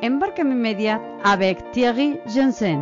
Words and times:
Embarquement 0.00 0.52
immédiat 0.52 1.00
avec 1.24 1.72
Thierry 1.72 2.18
Jensen. 2.32 2.80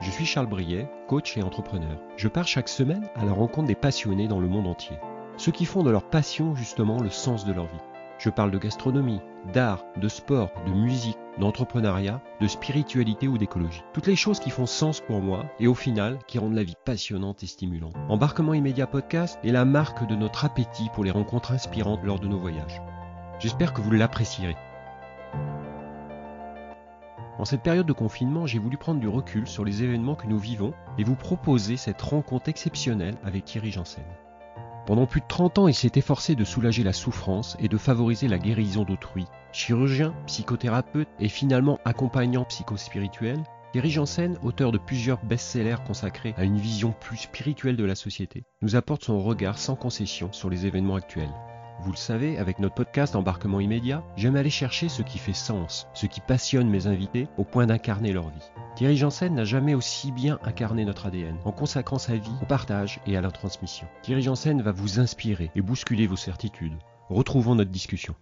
Je 0.00 0.10
suis 0.10 0.26
Charles 0.26 0.48
Briet, 0.48 0.88
coach 1.06 1.36
et 1.36 1.42
entrepreneur. 1.44 2.02
Je 2.16 2.26
pars 2.26 2.48
chaque 2.48 2.68
semaine 2.68 3.08
à 3.14 3.24
la 3.24 3.32
rencontre 3.32 3.68
des 3.68 3.76
passionnés 3.76 4.26
dans 4.26 4.40
le 4.40 4.48
monde 4.48 4.66
entier. 4.66 4.96
Ceux 5.36 5.52
qui 5.52 5.66
font 5.66 5.84
de 5.84 5.90
leur 5.90 6.02
passion 6.02 6.56
justement 6.56 7.00
le 7.00 7.10
sens 7.10 7.46
de 7.46 7.52
leur 7.52 7.66
vie. 7.66 7.80
Je 8.18 8.28
parle 8.28 8.50
de 8.50 8.58
gastronomie, 8.58 9.20
d'art, 9.54 9.84
de 9.96 10.08
sport, 10.08 10.50
de 10.66 10.72
musique, 10.72 11.18
d'entrepreneuriat, 11.38 12.20
de 12.40 12.48
spiritualité 12.48 13.28
ou 13.28 13.38
d'écologie. 13.38 13.84
Toutes 13.92 14.08
les 14.08 14.16
choses 14.16 14.40
qui 14.40 14.50
font 14.50 14.66
sens 14.66 15.00
pour 15.00 15.20
moi 15.20 15.46
et 15.60 15.68
au 15.68 15.74
final 15.74 16.18
qui 16.26 16.40
rendent 16.40 16.56
la 16.56 16.64
vie 16.64 16.76
passionnante 16.84 17.44
et 17.44 17.46
stimulante. 17.46 17.94
Embarquement 18.08 18.52
immédiat 18.52 18.88
podcast 18.88 19.38
est 19.44 19.52
la 19.52 19.64
marque 19.64 20.08
de 20.08 20.16
notre 20.16 20.44
appétit 20.44 20.88
pour 20.92 21.04
les 21.04 21.12
rencontres 21.12 21.52
inspirantes 21.52 22.02
lors 22.02 22.18
de 22.18 22.26
nos 22.26 22.38
voyages. 22.38 22.82
J'espère 23.40 23.72
que 23.72 23.80
vous 23.80 23.90
l'apprécierez. 23.90 24.54
En 27.38 27.46
cette 27.46 27.62
période 27.62 27.86
de 27.86 27.94
confinement, 27.94 28.46
j'ai 28.46 28.58
voulu 28.58 28.76
prendre 28.76 29.00
du 29.00 29.08
recul 29.08 29.46
sur 29.48 29.64
les 29.64 29.82
événements 29.82 30.14
que 30.14 30.26
nous 30.26 30.38
vivons 30.38 30.74
et 30.98 31.04
vous 31.04 31.14
proposer 31.14 31.78
cette 31.78 32.02
rencontre 32.02 32.50
exceptionnelle 32.50 33.16
avec 33.24 33.46
Thierry 33.46 33.70
Janssen. 33.70 34.04
Pendant 34.86 35.06
plus 35.06 35.22
de 35.22 35.26
30 35.26 35.58
ans, 35.58 35.68
il 35.68 35.74
s'est 35.74 35.92
efforcé 35.94 36.34
de 36.34 36.44
soulager 36.44 36.82
la 36.82 36.92
souffrance 36.92 37.56
et 37.60 37.68
de 37.68 37.78
favoriser 37.78 38.28
la 38.28 38.38
guérison 38.38 38.84
d'autrui. 38.84 39.24
Chirurgien, 39.52 40.12
psychothérapeute 40.26 41.08
et 41.18 41.28
finalement 41.28 41.78
accompagnant 41.86 42.44
psychospirituel, 42.44 43.42
Thierry 43.72 43.90
Janssen, 43.90 44.36
auteur 44.42 44.70
de 44.70 44.78
plusieurs 44.78 45.24
best-sellers 45.24 45.82
consacrés 45.86 46.34
à 46.36 46.44
une 46.44 46.58
vision 46.58 46.92
plus 46.92 47.16
spirituelle 47.16 47.76
de 47.76 47.84
la 47.84 47.94
société, 47.94 48.44
nous 48.60 48.76
apporte 48.76 49.04
son 49.04 49.18
regard 49.18 49.56
sans 49.56 49.76
concession 49.76 50.30
sur 50.30 50.50
les 50.50 50.66
événements 50.66 50.96
actuels. 50.96 51.32
Vous 51.82 51.92
le 51.92 51.96
savez, 51.96 52.36
avec 52.36 52.58
notre 52.58 52.74
podcast 52.74 53.16
Embarquement 53.16 53.58
immédiat, 53.58 54.04
j'aime 54.14 54.36
aller 54.36 54.50
chercher 54.50 54.90
ce 54.90 55.00
qui 55.00 55.16
fait 55.16 55.32
sens, 55.32 55.86
ce 55.94 56.04
qui 56.04 56.20
passionne 56.20 56.68
mes 56.68 56.86
invités 56.86 57.26
au 57.38 57.44
point 57.44 57.66
d'incarner 57.66 58.12
leur 58.12 58.28
vie. 58.28 58.50
Thierry 58.76 58.98
Janssen 58.98 59.34
n'a 59.34 59.44
jamais 59.44 59.74
aussi 59.74 60.12
bien 60.12 60.38
incarné 60.42 60.84
notre 60.84 61.06
ADN, 61.06 61.38
en 61.46 61.52
consacrant 61.52 61.98
sa 61.98 62.16
vie 62.16 62.30
au 62.42 62.44
partage 62.44 63.00
et 63.06 63.16
à 63.16 63.22
la 63.22 63.30
transmission. 63.30 63.86
Thierry 64.02 64.20
Janssen 64.20 64.60
va 64.60 64.72
vous 64.72 65.00
inspirer 65.00 65.50
et 65.54 65.62
bousculer 65.62 66.06
vos 66.06 66.16
certitudes. 66.16 66.76
Retrouvons 67.08 67.54
notre 67.54 67.70
discussion. 67.70 68.14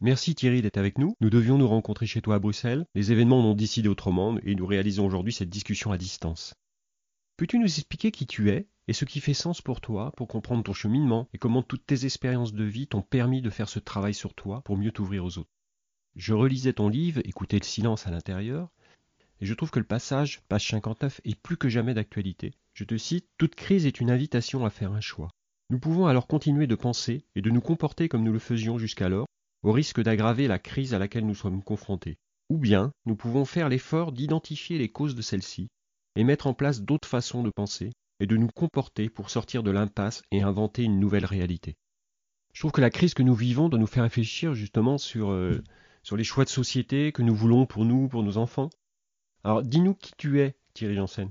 Merci 0.00 0.34
Thierry 0.34 0.60
d'être 0.60 0.76
avec 0.76 0.98
nous. 0.98 1.16
Nous 1.22 1.30
devions 1.30 1.56
nous 1.56 1.68
rencontrer 1.68 2.04
chez 2.04 2.20
toi 2.20 2.34
à 2.34 2.38
Bruxelles. 2.40 2.84
Les 2.94 3.10
événements 3.10 3.40
ont 3.40 3.54
décidé 3.54 3.88
autrement 3.88 4.36
et 4.42 4.54
nous 4.54 4.66
réalisons 4.66 5.06
aujourd'hui 5.06 5.32
cette 5.32 5.48
discussion 5.48 5.92
à 5.92 5.98
distance. 5.98 6.52
Peux-tu 7.38 7.58
nous 7.58 7.64
expliquer 7.64 8.10
qui 8.10 8.26
tu 8.26 8.50
es? 8.50 8.66
Et 8.88 8.92
ce 8.92 9.04
qui 9.04 9.20
fait 9.20 9.34
sens 9.34 9.62
pour 9.62 9.80
toi 9.80 10.12
pour 10.16 10.28
comprendre 10.28 10.64
ton 10.64 10.72
cheminement 10.72 11.28
et 11.32 11.38
comment 11.38 11.62
toutes 11.62 11.86
tes 11.86 12.04
expériences 12.04 12.52
de 12.52 12.64
vie 12.64 12.86
t'ont 12.86 13.02
permis 13.02 13.42
de 13.42 13.50
faire 13.50 13.68
ce 13.68 13.78
travail 13.78 14.14
sur 14.14 14.34
toi 14.34 14.62
pour 14.64 14.76
mieux 14.76 14.92
t'ouvrir 14.92 15.24
aux 15.24 15.38
autres. 15.38 15.50
Je 16.16 16.34
relisais 16.34 16.74
ton 16.74 16.88
livre, 16.88 17.20
écoutais 17.24 17.58
le 17.58 17.64
silence 17.64 18.06
à 18.06 18.10
l'intérieur, 18.10 18.70
et 19.40 19.46
je 19.46 19.54
trouve 19.54 19.70
que 19.70 19.78
le 19.78 19.86
passage, 19.86 20.40
page 20.48 20.68
59, 20.68 21.20
est 21.24 21.34
plus 21.34 21.56
que 21.56 21.68
jamais 21.68 21.94
d'actualité. 21.94 22.52
Je 22.74 22.84
te 22.84 22.96
cite, 22.96 23.28
Toute 23.38 23.54
crise 23.54 23.86
est 23.86 24.00
une 24.00 24.10
invitation 24.10 24.64
à 24.64 24.70
faire 24.70 24.92
un 24.92 25.00
choix. 25.00 25.30
Nous 25.70 25.78
pouvons 25.78 26.06
alors 26.06 26.26
continuer 26.26 26.66
de 26.66 26.74
penser 26.74 27.24
et 27.34 27.40
de 27.40 27.50
nous 27.50 27.60
comporter 27.60 28.08
comme 28.08 28.24
nous 28.24 28.32
le 28.32 28.38
faisions 28.38 28.78
jusqu'alors, 28.78 29.26
au 29.62 29.72
risque 29.72 30.02
d'aggraver 30.02 30.48
la 30.48 30.58
crise 30.58 30.92
à 30.92 30.98
laquelle 30.98 31.26
nous 31.26 31.34
sommes 31.34 31.62
confrontés. 31.62 32.18
Ou 32.50 32.58
bien, 32.58 32.92
nous 33.06 33.16
pouvons 33.16 33.44
faire 33.44 33.68
l'effort 33.68 34.12
d'identifier 34.12 34.78
les 34.78 34.90
causes 34.90 35.14
de 35.14 35.22
celle-ci 35.22 35.68
et 36.14 36.24
mettre 36.24 36.46
en 36.46 36.52
place 36.52 36.82
d'autres 36.82 37.08
façons 37.08 37.42
de 37.42 37.50
penser 37.50 37.90
et 38.22 38.26
de 38.26 38.36
nous 38.36 38.48
comporter 38.48 39.10
pour 39.10 39.30
sortir 39.30 39.64
de 39.64 39.72
l'impasse 39.72 40.22
et 40.30 40.42
inventer 40.42 40.84
une 40.84 41.00
nouvelle 41.00 41.24
réalité. 41.24 41.76
Je 42.52 42.60
trouve 42.60 42.70
que 42.70 42.80
la 42.80 42.90
crise 42.90 43.14
que 43.14 43.24
nous 43.24 43.34
vivons 43.34 43.68
doit 43.68 43.80
nous 43.80 43.86
faire 43.88 44.04
réfléchir 44.04 44.54
justement 44.54 44.96
sur, 44.96 45.30
euh, 45.30 45.60
les 46.16 46.24
choix 46.24 46.44
de 46.44 46.48
société 46.48 47.10
que 47.10 47.22
nous 47.22 47.34
voulons 47.34 47.66
pour 47.66 47.84
nous, 47.84 48.06
pour 48.06 48.22
nos 48.22 48.36
enfants. 48.36 48.70
Alors 49.42 49.62
dis-nous 49.62 49.94
qui 49.94 50.12
tu 50.16 50.40
es, 50.40 50.54
Thierry 50.72 50.94
Janssen. 50.94 51.30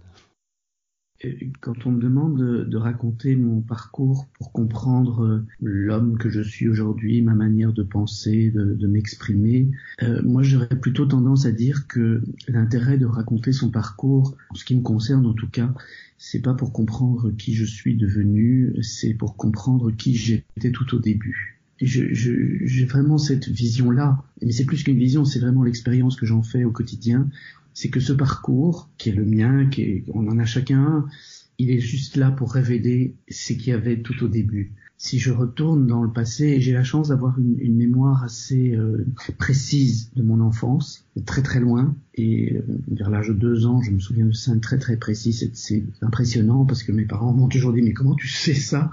Quand 1.61 1.85
on 1.85 1.91
me 1.91 2.01
demande 2.01 2.67
de, 2.67 2.77
raconter 2.77 3.35
mon 3.35 3.61
parcours 3.61 4.27
pour 4.33 4.51
comprendre 4.51 5.23
euh, 5.23 5.45
l'homme 5.61 6.17
que 6.17 6.29
je 6.29 6.41
suis 6.41 6.67
aujourd'hui, 6.67 7.21
ma 7.21 7.35
manière 7.35 7.73
de 7.73 7.83
penser, 7.83 8.49
de, 8.49 8.73
de 8.73 8.87
m'exprimer, 8.87 9.69
euh, 10.01 10.19
moi 10.23 10.41
j'aurais 10.41 10.67
plutôt 10.67 11.05
tendance 11.05 11.45
à 11.45 11.51
dire 11.51 11.87
que 11.87 12.23
l'intérêt 12.47 12.97
de 12.97 13.05
raconter 13.05 13.53
son 13.53 13.69
parcours, 13.69 14.35
en 14.49 14.55
ce 14.55 14.65
qui 14.65 14.75
me 14.75 14.81
concerne 14.81 15.27
en 15.27 15.33
tout 15.33 15.49
cas, 15.49 15.71
c'est 16.23 16.39
pas 16.39 16.53
pour 16.53 16.71
comprendre 16.71 17.31
qui 17.31 17.55
je 17.55 17.65
suis 17.65 17.95
devenu, 17.95 18.75
c'est 18.83 19.15
pour 19.15 19.35
comprendre 19.35 19.89
qui 19.89 20.13
j'étais 20.13 20.69
tout 20.69 20.95
au 20.95 20.99
début. 20.99 21.59
J'ai 21.79 22.85
vraiment 22.85 23.17
cette 23.17 23.49
vision-là, 23.49 24.23
mais 24.39 24.51
c'est 24.51 24.65
plus 24.65 24.83
qu'une 24.83 24.99
vision, 24.99 25.25
c'est 25.25 25.39
vraiment 25.39 25.63
l'expérience 25.63 26.15
que 26.15 26.27
j'en 26.27 26.43
fais 26.43 26.63
au 26.63 26.69
quotidien, 26.69 27.27
c'est 27.73 27.89
que 27.89 27.99
ce 27.99 28.13
parcours, 28.13 28.87
qui 28.99 29.09
est 29.09 29.13
le 29.13 29.25
mien, 29.25 29.67
qui 29.67 29.81
est, 29.81 30.03
on 30.13 30.27
en 30.27 30.37
a 30.37 30.45
chacun 30.45 31.07
il 31.57 31.69
est 31.69 31.79
juste 31.79 32.17
là 32.17 32.31
pour 32.31 32.53
révéler 32.53 33.15
ce 33.29 33.53
qu'il 33.53 33.67
y 33.67 33.71
avait 33.71 34.01
tout 34.01 34.23
au 34.23 34.27
début. 34.27 34.73
Si 35.03 35.17
je 35.17 35.31
retourne 35.31 35.87
dans 35.87 36.03
le 36.03 36.11
passé, 36.11 36.61
j'ai 36.61 36.73
la 36.73 36.83
chance 36.83 37.07
d'avoir 37.07 37.39
une, 37.39 37.59
une, 37.59 37.75
mémoire 37.75 38.23
assez 38.23 38.75
euh, 38.75 39.03
précise 39.39 40.11
de 40.15 40.21
mon 40.21 40.41
enfance, 40.41 41.07
très 41.25 41.41
très 41.41 41.59
loin, 41.59 41.95
et 42.13 42.53
euh, 42.53 42.61
vers 42.87 43.09
l'âge 43.09 43.29
de 43.29 43.33
deux 43.33 43.65
ans, 43.65 43.81
je 43.81 43.89
me 43.89 43.97
souviens 43.97 44.27
de 44.27 44.31
scènes 44.31 44.61
très 44.61 44.77
très 44.77 44.97
précises. 44.97 45.49
C'est 45.55 45.83
impressionnant 46.03 46.65
parce 46.65 46.83
que 46.83 46.91
mes 46.91 47.05
parents 47.05 47.33
m'ont 47.33 47.47
toujours 47.47 47.73
dit 47.73 47.81
mais 47.81 47.93
comment 47.93 48.13
tu 48.13 48.27
sais 48.27 48.53
ça? 48.53 48.91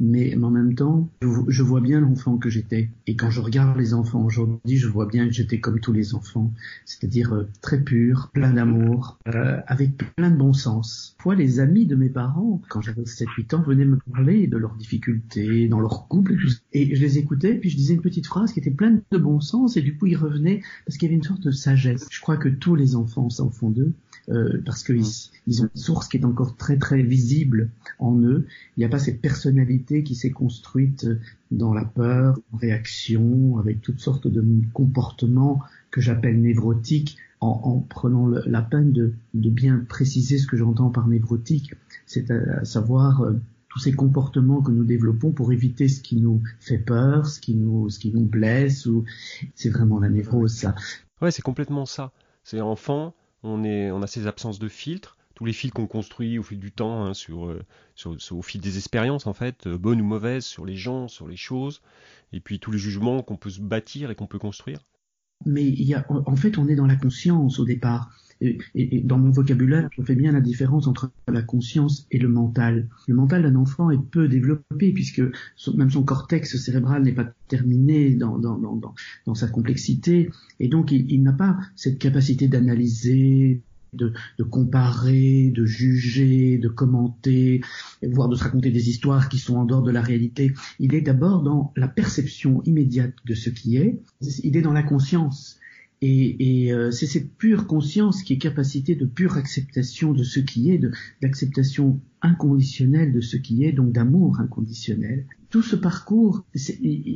Mais, 0.00 0.36
en 0.36 0.50
même 0.50 0.74
temps, 0.74 1.08
je, 1.22 1.62
vois 1.62 1.80
bien 1.80 2.00
l'enfant 2.00 2.36
que 2.36 2.50
j'étais. 2.50 2.90
Et 3.06 3.16
quand 3.16 3.30
je 3.30 3.40
regarde 3.40 3.78
les 3.78 3.94
enfants 3.94 4.24
aujourd'hui, 4.24 4.76
je 4.76 4.88
vois 4.88 5.06
bien 5.06 5.26
que 5.26 5.32
j'étais 5.32 5.60
comme 5.60 5.80
tous 5.80 5.92
les 5.92 6.14
enfants, 6.14 6.52
c'est-à-dire 6.84 7.34
euh, 7.34 7.48
très 7.60 7.80
pur, 7.80 8.30
plein 8.32 8.52
d'amour, 8.52 9.18
euh, 9.28 9.60
avec 9.66 9.96
plein 10.16 10.30
de 10.30 10.36
bon 10.36 10.52
sens. 10.52 11.16
Fois 11.20 11.34
les 11.34 11.60
amis 11.60 11.86
de 11.86 11.96
mes 11.96 12.08
parents, 12.08 12.60
quand 12.68 12.80
j'avais 12.80 13.02
7-8 13.02 13.54
ans, 13.54 13.62
venaient 13.62 13.84
me 13.84 13.98
parler 14.12 14.46
de 14.46 14.56
leurs 14.56 14.74
difficultés, 14.74 15.68
dans 15.68 15.80
leur 15.80 16.08
couple, 16.08 16.34
et 16.72 16.94
je 16.94 17.00
les 17.00 17.18
écoutais, 17.18 17.54
puis 17.54 17.70
je 17.70 17.76
disais 17.76 17.94
une 17.94 18.02
petite 18.02 18.26
phrase 18.26 18.52
qui 18.52 18.60
était 18.60 18.70
pleine 18.70 19.02
de 19.10 19.18
bon 19.18 19.40
sens, 19.40 19.76
et 19.76 19.82
du 19.82 19.96
coup 19.96 20.06
ils 20.06 20.16
revenaient 20.16 20.60
parce 20.86 20.98
qu'il 20.98 21.06
y 21.06 21.10
avait 21.10 21.16
une 21.16 21.22
sorte 21.22 21.42
de 21.42 21.50
sagesse. 21.50 22.06
Je 22.10 22.20
crois 22.20 22.36
que 22.36 22.48
tous 22.48 22.74
les 22.74 22.96
enfants 22.96 23.30
s'en 23.30 23.50
font 23.50 23.70
d'eux, 23.70 23.92
euh, 24.28 24.60
parce 24.64 24.82
qu'ils 24.82 25.04
ils 25.46 25.62
ont 25.62 25.70
une 25.74 25.80
source 25.80 26.08
qui 26.08 26.16
est 26.16 26.24
encore 26.24 26.56
très 26.56 26.78
très 26.78 27.02
visible 27.02 27.70
en 27.98 28.18
eux. 28.20 28.46
Il 28.76 28.80
n'y 28.80 28.84
a 28.84 28.88
pas 28.88 28.98
cette 28.98 29.20
personnalité 29.20 30.02
qui 30.02 30.14
s'est 30.14 30.30
construite 30.30 31.06
dans 31.50 31.74
la 31.74 31.84
peur, 31.84 32.38
en 32.52 32.56
réaction, 32.56 33.58
avec 33.58 33.80
toutes 33.80 34.00
sortes 34.00 34.26
de 34.26 34.44
comportements 34.72 35.60
que 35.90 36.00
j'appelle 36.00 36.40
névrotiques, 36.40 37.18
en, 37.40 37.60
en 37.64 37.78
prenant 37.80 38.26
le, 38.26 38.42
la 38.46 38.62
peine 38.62 38.92
de, 38.92 39.12
de, 39.34 39.50
bien 39.50 39.84
préciser 39.88 40.38
ce 40.38 40.46
que 40.46 40.56
j'entends 40.56 40.90
par 40.90 41.06
névrotique, 41.08 41.74
c'est 42.06 42.30
à, 42.30 42.64
savoir 42.64 43.22
euh, 43.22 43.34
tous 43.68 43.80
ces 43.80 43.92
comportements 43.92 44.62
que 44.62 44.70
nous 44.70 44.84
développons 44.84 45.32
pour 45.32 45.52
éviter 45.52 45.88
ce 45.88 46.00
qui 46.00 46.16
nous 46.16 46.42
fait 46.60 46.78
peur, 46.78 47.26
ce 47.26 47.40
qui 47.40 47.54
nous, 47.54 47.90
ce 47.90 47.98
qui 47.98 48.12
nous 48.12 48.24
blesse, 48.24 48.86
ou 48.86 49.04
c'est 49.54 49.68
vraiment 49.68 50.00
la 50.00 50.08
névrose 50.08 50.54
ça. 50.54 50.74
Ouais, 51.20 51.30
c'est 51.30 51.42
complètement 51.42 51.86
ça. 51.86 52.12
C'est 52.44 52.60
enfant, 52.60 53.14
on, 53.44 54.02
a 54.02 54.06
ces 54.06 54.26
absences 54.26 54.58
de 54.58 54.68
filtres, 54.68 55.16
tous 55.34 55.44
les 55.44 55.52
fils 55.52 55.70
qu'on 55.70 55.86
construit 55.86 56.38
au 56.38 56.42
fil 56.42 56.58
du 56.58 56.72
temps, 56.72 57.04
hein, 57.04 57.12
euh, 57.30 57.60
sur, 57.94 58.36
au 58.36 58.42
fil 58.42 58.60
des 58.60 58.78
expériences 58.78 59.26
en 59.26 59.34
fait, 59.34 59.66
euh, 59.66 59.78
bonnes 59.78 60.00
ou 60.00 60.04
mauvaises, 60.04 60.44
sur 60.44 60.64
les 60.64 60.76
gens, 60.76 61.08
sur 61.08 61.28
les 61.28 61.36
choses, 61.36 61.82
et 62.32 62.40
puis 62.40 62.58
tous 62.58 62.70
les 62.70 62.78
jugements 62.78 63.22
qu'on 63.22 63.36
peut 63.36 63.50
se 63.50 63.60
bâtir 63.60 64.10
et 64.10 64.14
qu'on 64.14 64.26
peut 64.26 64.38
construire. 64.38 64.80
Mais 65.44 65.64
y 65.64 65.94
a, 65.94 66.06
en 66.08 66.36
fait, 66.36 66.58
on 66.58 66.68
est 66.68 66.76
dans 66.76 66.86
la 66.86 66.96
conscience 66.96 67.58
au 67.58 67.64
départ. 67.64 68.10
Et, 68.40 68.58
et, 68.74 68.96
et, 68.96 69.00
dans 69.00 69.18
mon 69.18 69.30
vocabulaire, 69.30 69.88
je 69.96 70.02
fais 70.02 70.14
bien 70.14 70.32
la 70.32 70.40
différence 70.40 70.86
entre 70.86 71.10
la 71.28 71.42
conscience 71.42 72.06
et 72.10 72.18
le 72.18 72.28
mental. 72.28 72.88
Le 73.08 73.14
mental 73.14 73.42
d'un 73.42 73.56
enfant 73.56 73.90
est 73.90 74.02
peu 74.10 74.28
développé 74.28 74.92
puisque 74.92 75.22
même 75.74 75.90
son 75.90 76.02
cortex 76.02 76.56
cérébral 76.56 77.02
n'est 77.02 77.12
pas 77.12 77.28
terminé 77.48 78.14
dans, 78.14 78.38
dans, 78.38 78.58
dans, 78.58 78.80
dans, 79.26 79.34
sa 79.34 79.48
complexité 79.48 80.30
et 80.60 80.68
donc 80.68 80.92
il, 80.92 81.10
il 81.10 81.22
n'a 81.22 81.32
pas 81.32 81.58
cette 81.76 81.98
capacité 81.98 82.48
d'analyser, 82.48 83.62
de, 83.92 84.12
de, 84.38 84.44
comparer, 84.44 85.52
de 85.54 85.64
juger, 85.64 86.58
de 86.58 86.68
commenter, 86.68 87.60
voire 88.02 88.28
de 88.28 88.36
se 88.36 88.44
raconter 88.44 88.70
des 88.70 88.88
histoires 88.88 89.28
qui 89.28 89.38
sont 89.38 89.56
en 89.56 89.64
dehors 89.64 89.82
de 89.82 89.90
la 89.90 90.02
réalité. 90.02 90.52
Il 90.78 90.94
est 90.94 91.00
d'abord 91.00 91.42
dans 91.42 91.72
la 91.76 91.88
perception 91.88 92.62
immédiate 92.64 93.14
de 93.24 93.34
ce 93.34 93.50
qui 93.50 93.76
est, 93.76 94.00
il 94.42 94.56
est 94.56 94.62
dans 94.62 94.72
la 94.72 94.82
conscience. 94.82 95.58
Et, 96.06 96.66
et 96.66 96.72
euh, 96.74 96.90
c'est 96.90 97.06
cette 97.06 97.32
pure 97.38 97.66
conscience 97.66 98.22
qui 98.22 98.34
est 98.34 98.38
capacité 98.38 98.94
de 98.94 99.06
pure 99.06 99.38
acceptation 99.38 100.12
de 100.12 100.22
ce 100.22 100.38
qui 100.38 100.70
est, 100.70 100.78
d'acceptation 101.22 101.98
inconditionnelle 102.20 103.10
de 103.10 103.22
ce 103.22 103.38
qui 103.38 103.64
est, 103.64 103.72
donc 103.72 103.92
d'amour 103.92 104.38
inconditionnel. 104.38 105.24
Tout 105.48 105.62
ce 105.62 105.76
parcours, 105.76 106.44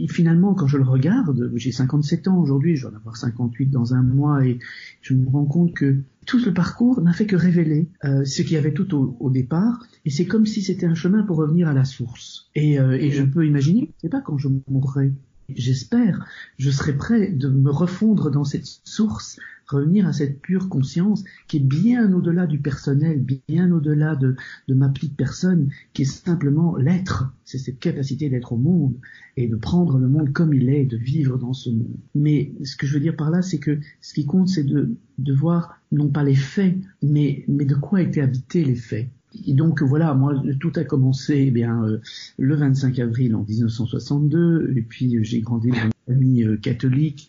finalement, 0.08 0.55
quand 0.55 0.67
je 0.67 0.79
le 0.79 0.85
regarde, 0.85 1.52
j'ai 1.56 1.70
57 1.70 2.29
ans 2.29 2.38
aujourd'hui, 2.38 2.76
je 2.76 2.87
vais 2.87 2.94
en 2.94 2.96
avoir 2.96 3.19
58 3.19 3.67
dans 3.67 3.93
un 3.93 4.02
mois, 4.02 4.46
et 4.46 4.58
je 5.02 5.12
me 5.12 5.29
rends 5.29 5.44
compte 5.44 5.75
que 5.75 5.99
tout 6.25 6.43
le 6.43 6.55
parcours 6.55 7.02
n'a 7.02 7.12
fait 7.12 7.26
que 7.26 7.37
révéler 7.37 7.90
euh, 8.05 8.25
ce 8.25 8.40
qu'il 8.40 8.52
y 8.52 8.56
avait 8.56 8.73
tout 8.73 8.94
au, 8.94 9.29
départ, 9.29 9.87
et 10.06 10.11
c'est 10.11 10.25
comme 10.25 10.46
si 10.46 10.62
c'était 10.62 10.87
un 10.87 10.94
chemin 10.94 11.25
pour 11.25 11.37
revenir 11.37 11.69
à 11.69 11.75
la 11.75 11.85
source. 11.85 12.49
Et, 12.55 12.81
euh, 12.81 12.93
et 12.93 13.11
je 13.11 13.23
peux 13.23 13.46
imaginer, 13.46 13.93
je 13.96 14.02
sais 14.02 14.08
pas 14.08 14.23
quand 14.23 14.38
je 14.38 14.49
mourrai, 14.70 15.12
j'espère, 15.55 16.27
je 16.59 16.71
serai 16.71 16.97
prêt 16.97 17.31
de 17.31 17.49
me 17.49 17.71
refondre 17.71 18.31
dans 18.31 18.45
cette 18.45 18.67
source, 18.85 19.39
revenir 19.67 20.06
à 20.06 20.12
cette 20.12 20.41
pure 20.41 20.69
conscience 20.69 21.25
qui 21.47 21.59
est 21.59 21.61
bien 21.61 22.12
au-delà 22.12 22.47
du 22.47 22.59
personnel, 22.59 23.23
bien 23.49 23.71
au-delà 23.71 24.17
de, 24.17 24.35
de 24.67 24.75
ma 24.75 24.89
petite 24.89 25.17
personne, 25.17 25.71
qui 25.93 26.03
est 26.03 26.05
simplement 26.06 26.77
l'être. 26.77 27.33
C'est 27.45 27.59
cette 27.59 27.79
capacité 27.79 28.31
d'être 28.31 28.53
au 28.53 28.56
monde 28.56 28.97
et 29.37 29.47
de 29.47 29.56
prendre 29.56 29.99
le 29.99 30.09
monde 30.09 30.33
comme 30.33 30.55
il 30.55 30.69
est, 30.71 30.85
de 30.85 30.97
vivre 30.97 31.39
dans 31.39 31.53
ce 31.53 31.71
monde. 31.71 31.97
Mais 32.15 32.53
ce 32.65 32.77
que 32.77 32.87
je 32.87 32.95
veux 32.95 33.00
dire 33.00 33.17
par 33.17 33.31
là, 33.31 33.43
c'est 33.43 33.59
que 33.59 33.79
ce 34.00 34.15
qui 34.15 34.27
compte, 34.27 34.49
c'est 34.49 34.65
de, 34.65 34.97
de 35.19 35.33
voir 35.35 35.81
non 35.93 36.09
pas 36.09 36.25
les 36.25 36.35
faits, 36.35 36.77
mais, 37.03 37.45
mais 37.49 37.65
de 37.65 37.75
quoi 37.75 38.03
étaient 38.03 38.21
habités 38.21 38.65
les 38.65 38.77
faits. 38.77 39.09
Et 39.46 39.55
donc 39.55 39.82
voilà, 39.82 40.14
moi 40.14 40.35
tout 40.61 40.73
a 40.76 40.85
commencé 40.85 41.44
eh 41.49 41.50
bien 41.50 41.82
euh, 41.85 42.00
le 42.38 42.56
25 42.56 42.99
avril 42.99 43.35
en 43.35 43.43
1962, 43.43 44.75
et 44.76 44.82
puis 44.82 45.19
j'ai 45.23 45.40
grandi 45.40 45.70
dans 45.70 45.76
une 45.76 45.93
famille 46.06 46.44
euh, 46.44 46.56
catholique 46.56 47.29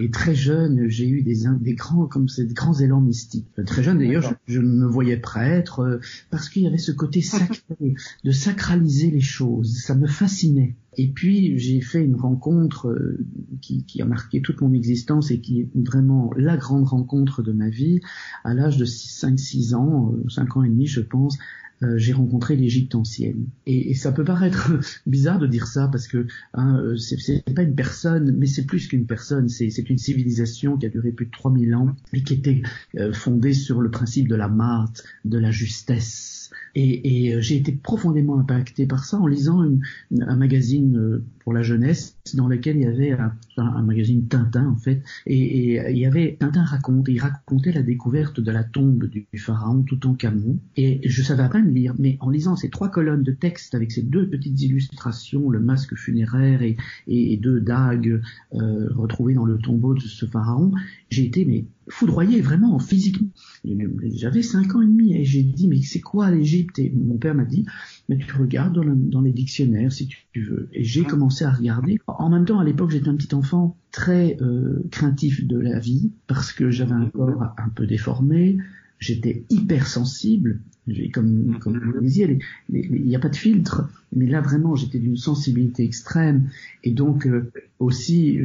et 0.00 0.10
très 0.10 0.34
jeune, 0.34 0.88
j'ai 0.88 1.08
eu 1.08 1.22
des, 1.22 1.44
des 1.60 1.74
grands, 1.74 2.06
comme 2.06 2.26
des 2.26 2.54
grands 2.54 2.78
élans 2.78 3.00
mystiques. 3.00 3.48
Très 3.66 3.82
jeune 3.82 3.98
d'ailleurs, 3.98 4.32
je, 4.46 4.60
me 4.60 4.86
voyais 4.86 5.16
prêtre 5.16 5.80
euh, 5.80 5.98
parce 6.30 6.48
qu'il 6.48 6.62
y 6.62 6.66
avait 6.68 6.78
ce 6.78 6.92
côté 6.92 7.20
sacré, 7.20 7.60
de 8.24 8.30
sacraliser 8.30 9.10
les 9.10 9.20
choses. 9.20 9.78
Ça 9.78 9.96
me 9.96 10.06
fascinait. 10.06 10.76
Et 10.96 11.08
puis 11.08 11.58
j'ai 11.58 11.80
fait 11.80 12.04
une 12.04 12.14
rencontre 12.14 12.88
euh, 12.88 13.24
qui, 13.60 13.84
qui, 13.84 14.00
a 14.00 14.04
marqué 14.04 14.40
toute 14.40 14.60
mon 14.60 14.72
existence 14.72 15.32
et 15.32 15.40
qui 15.40 15.60
est 15.62 15.68
vraiment 15.74 16.30
la 16.36 16.56
grande 16.56 16.84
rencontre 16.84 17.42
de 17.42 17.52
ma 17.52 17.68
vie 17.68 18.00
à 18.44 18.54
l'âge 18.54 18.76
de 18.76 18.84
5-6 18.84 19.74
ans, 19.74 20.14
5 20.28 20.42
euh, 20.48 20.60
ans 20.60 20.62
et 20.62 20.68
demi 20.68 20.86
je 20.86 21.00
pense, 21.00 21.38
euh, 21.82 21.96
j'ai 21.96 22.12
rencontré 22.12 22.56
l'Égypte 22.56 22.94
ancienne. 22.94 23.46
Et, 23.66 23.90
et, 23.90 23.94
ça 23.94 24.12
peut 24.12 24.24
paraître 24.24 24.72
bizarre 25.06 25.38
de 25.38 25.46
dire 25.46 25.66
ça 25.66 25.88
parce 25.88 26.08
que 26.08 26.26
hein, 26.54 26.80
euh, 26.80 26.96
c'est 26.96 27.42
pas 27.54 27.62
une 27.62 27.74
personne, 27.74 28.34
mais 28.36 28.46
c'est 28.46 28.64
plus 28.64 28.88
qu'une 28.88 29.06
personne. 29.06 29.48
C'est 29.48 29.90
une 29.90 29.98
civilisation 29.98 30.76
qui 30.76 30.86
a 30.86 30.88
duré 30.88 31.12
plus 31.12 31.26
de 31.26 31.30
3000 31.30 31.74
ans 31.74 31.94
et 32.12 32.22
qui 32.22 32.34
était 32.34 32.62
euh, 32.96 33.12
fondée 33.12 33.54
sur 33.54 33.80
le 33.80 33.90
principe 33.90 34.28
de 34.28 34.34
la 34.34 34.48
marte, 34.48 35.04
de 35.24 35.38
la 35.38 35.50
justesse 35.50 36.38
et, 36.74 37.26
et 37.26 37.34
euh, 37.34 37.40
j'ai 37.40 37.56
été 37.56 37.72
profondément 37.72 38.38
impacté 38.38 38.86
par 38.86 39.04
ça 39.04 39.18
en 39.18 39.26
lisant 39.26 39.64
une, 39.64 39.80
un 40.20 40.36
magazine 40.36 41.22
pour 41.48 41.54
la 41.54 41.62
jeunesse 41.62 42.18
dans 42.34 42.46
lequel 42.46 42.76
il 42.76 42.82
y 42.82 42.86
avait 42.86 43.16
un, 43.56 43.82
magazine 43.82 44.28
Tintin 44.28 44.68
en 44.68 44.76
fait, 44.76 45.02
et, 45.24 45.80
il 45.90 45.96
y 45.96 46.04
avait 46.04 46.36
Tintin 46.38 46.62
raconte, 46.62 47.06
il 47.08 47.18
racontait 47.18 47.72
la 47.72 47.80
découverte 47.80 48.38
de 48.38 48.50
la 48.50 48.64
tombe 48.64 49.06
du 49.06 49.26
pharaon 49.38 49.80
tout 49.80 49.94
en 49.94 50.12
Toutankhamon, 50.12 50.58
et 50.76 51.00
je 51.08 51.22
savais 51.22 51.42
à 51.42 51.48
peine 51.48 51.72
lire, 51.72 51.94
mais 51.98 52.18
en 52.20 52.28
lisant 52.28 52.54
ces 52.54 52.68
trois 52.68 52.90
colonnes 52.90 53.22
de 53.22 53.32
texte 53.32 53.74
avec 53.74 53.92
ces 53.92 54.02
deux 54.02 54.28
petites 54.28 54.60
illustrations, 54.60 55.48
le 55.48 55.58
masque 55.58 55.96
funéraire 55.96 56.60
et, 56.60 56.76
et 57.06 57.38
deux 57.38 57.60
dagues 57.60 58.20
euh, 58.52 58.92
retrouvées 58.94 59.32
dans 59.32 59.46
le 59.46 59.56
tombeau 59.56 59.94
de 59.94 60.00
ce 60.00 60.26
pharaon, 60.26 60.72
j'ai 61.08 61.24
été 61.24 61.46
mais 61.46 61.64
foudroyé 61.88 62.42
vraiment 62.42 62.78
physiquement. 62.78 63.28
J'avais 64.12 64.42
cinq 64.42 64.74
ans 64.74 64.82
et 64.82 64.86
demi 64.86 65.14
et 65.14 65.24
j'ai 65.24 65.42
dit 65.42 65.66
mais 65.66 65.80
c'est 65.80 66.00
quoi 66.00 66.30
l'Égypte? 66.30 66.78
Et 66.78 66.92
mon 66.94 67.16
père 67.16 67.34
m'a 67.34 67.46
dit 67.46 67.64
mais 68.08 68.18
tu 68.18 68.36
regardes 68.36 68.78
dans, 69.10 69.20
les 69.20 69.32
dictionnaires 69.32 69.92
si 69.92 70.08
tu 70.08 70.42
veux. 70.42 70.68
Et 70.72 70.82
j'ai 70.84 71.04
commencé 71.04 71.44
à 71.44 71.50
regarder. 71.50 71.98
En 72.06 72.30
même 72.30 72.44
temps 72.44 72.58
à 72.58 72.64
l'époque 72.64 72.90
j'étais 72.90 73.08
un 73.08 73.16
petit 73.16 73.34
enfant 73.34 73.76
très 73.90 74.36
euh, 74.40 74.82
craintif 74.90 75.46
de 75.46 75.58
la 75.58 75.78
vie 75.78 76.12
parce 76.26 76.52
que 76.52 76.70
j'avais 76.70 76.92
un 76.92 77.06
corps 77.06 77.42
un 77.58 77.68
peu 77.68 77.86
déformé, 77.86 78.58
j'étais 78.98 79.44
hypersensible 79.50 80.60
comme, 81.12 81.58
comme 81.60 81.78
vous 81.78 81.92
le 81.92 82.00
disiez, 82.00 82.38
il 82.72 83.04
n'y 83.04 83.16
a 83.16 83.18
pas 83.18 83.28
de 83.28 83.36
filtre, 83.36 83.88
mais 84.14 84.26
là 84.26 84.40
vraiment 84.40 84.74
j'étais 84.74 84.98
d'une 84.98 85.16
sensibilité 85.16 85.84
extrême. 85.84 86.48
Et 86.84 86.92
donc 86.92 87.26
euh, 87.26 87.50
aussi 87.78 88.38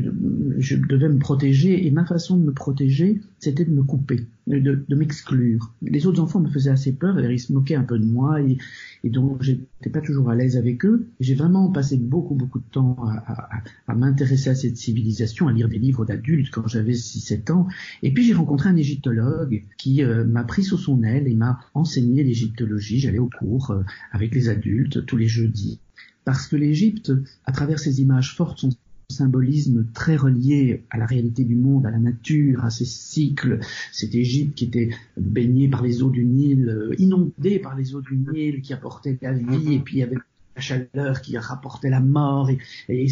je 0.57 0.75
devais 0.75 1.09
me 1.09 1.19
protéger. 1.19 1.85
Et 1.85 1.91
ma 1.91 2.05
façon 2.05 2.37
de 2.37 2.43
me 2.43 2.53
protéger 2.53 3.21
c'était 3.43 3.65
de 3.65 3.71
me 3.71 3.83
couper, 3.83 4.25
de, 4.47 4.85
de 4.87 4.95
m'exclure. 4.95 5.73
Les 5.81 6.07
autres 6.07 6.21
enfants 6.21 6.39
me 6.39 6.49
faisaient 6.49 6.69
assez 6.69 6.93
peur, 6.93 7.19
ils 7.19 7.39
se 7.39 7.51
moquaient 7.51 7.75
un 7.75 7.83
peu 7.83 7.99
de 7.99 8.05
moi. 8.05 8.41
Et, 8.41 8.57
et 9.03 9.09
donc 9.09 9.41
j'étais 9.41 9.89
pas 9.91 9.99
toujours 9.99 10.29
à 10.29 10.35
l'aise 10.35 10.55
avec 10.55 10.85
eux. 10.85 11.07
J'ai 11.19 11.35
vraiment 11.35 11.69
passé 11.69 11.97
beaucoup 11.97 12.35
beaucoup 12.35 12.59
de 12.59 12.69
temps 12.71 12.95
à, 13.05 13.57
à, 13.57 13.63
à 13.87 13.95
m'intéresser 13.95 14.49
à 14.49 14.55
cette 14.55 14.77
civilisation, 14.77 15.47
à 15.47 15.51
lire 15.51 15.67
des 15.67 15.77
livres 15.77 16.05
d'adultes 16.05 16.51
quand 16.51 16.67
j'avais 16.67 16.93
6-7 16.93 17.51
ans. 17.51 17.67
Et 18.01 18.13
puis 18.13 18.23
j'ai 18.23 18.33
rencontré 18.33 18.69
un 18.69 18.77
égyptologue 18.77 19.63
qui 19.77 20.03
euh, 20.03 20.23
m'a 20.23 20.43
pris 20.43 20.63
sous 20.63 20.77
son 20.77 21.03
aile 21.03 21.27
et 21.27 21.35
m'a 21.35 21.59
enseigné 21.73 22.23
j'allais 22.33 23.19
au 23.19 23.29
cours 23.29 23.71
euh, 23.71 23.83
avec 24.11 24.33
les 24.35 24.49
adultes 24.49 25.05
tous 25.05 25.17
les 25.17 25.27
jeudis 25.27 25.79
parce 26.25 26.47
que 26.47 26.55
l'Égypte, 26.55 27.11
à 27.45 27.51
travers 27.51 27.79
ses 27.79 28.01
images 28.01 28.35
fortes, 28.35 28.59
son 28.59 28.69
symbolisme 29.09 29.85
très 29.93 30.15
relié 30.15 30.83
à 30.89 30.97
la 30.97 31.05
réalité 31.05 31.43
du 31.43 31.55
monde, 31.55 31.85
à 31.85 31.91
la 31.91 31.99
nature, 31.99 32.65
à 32.65 32.69
ses 32.69 32.85
cycles. 32.85 33.59
Cette 33.91 34.15
Égypte 34.15 34.55
qui 34.55 34.65
était 34.65 34.89
baignée 35.17 35.69
par 35.69 35.83
les 35.83 36.01
eaux 36.01 36.09
du 36.09 36.25
Nil, 36.25 36.69
euh, 36.69 36.95
inondée 36.97 37.59
par 37.59 37.75
les 37.75 37.95
eaux 37.95 38.01
du 38.01 38.17
Nil, 38.17 38.61
qui 38.61 38.73
apportait 38.73 39.17
la 39.21 39.33
vie, 39.33 39.73
et 39.73 39.79
puis 39.79 40.01
avait 40.01 40.15
la 40.15 40.61
chaleur 40.61 41.21
qui 41.21 41.37
rapportait 41.37 41.89
la 41.89 41.99
mort. 41.99 42.49
Et, 42.49 43.07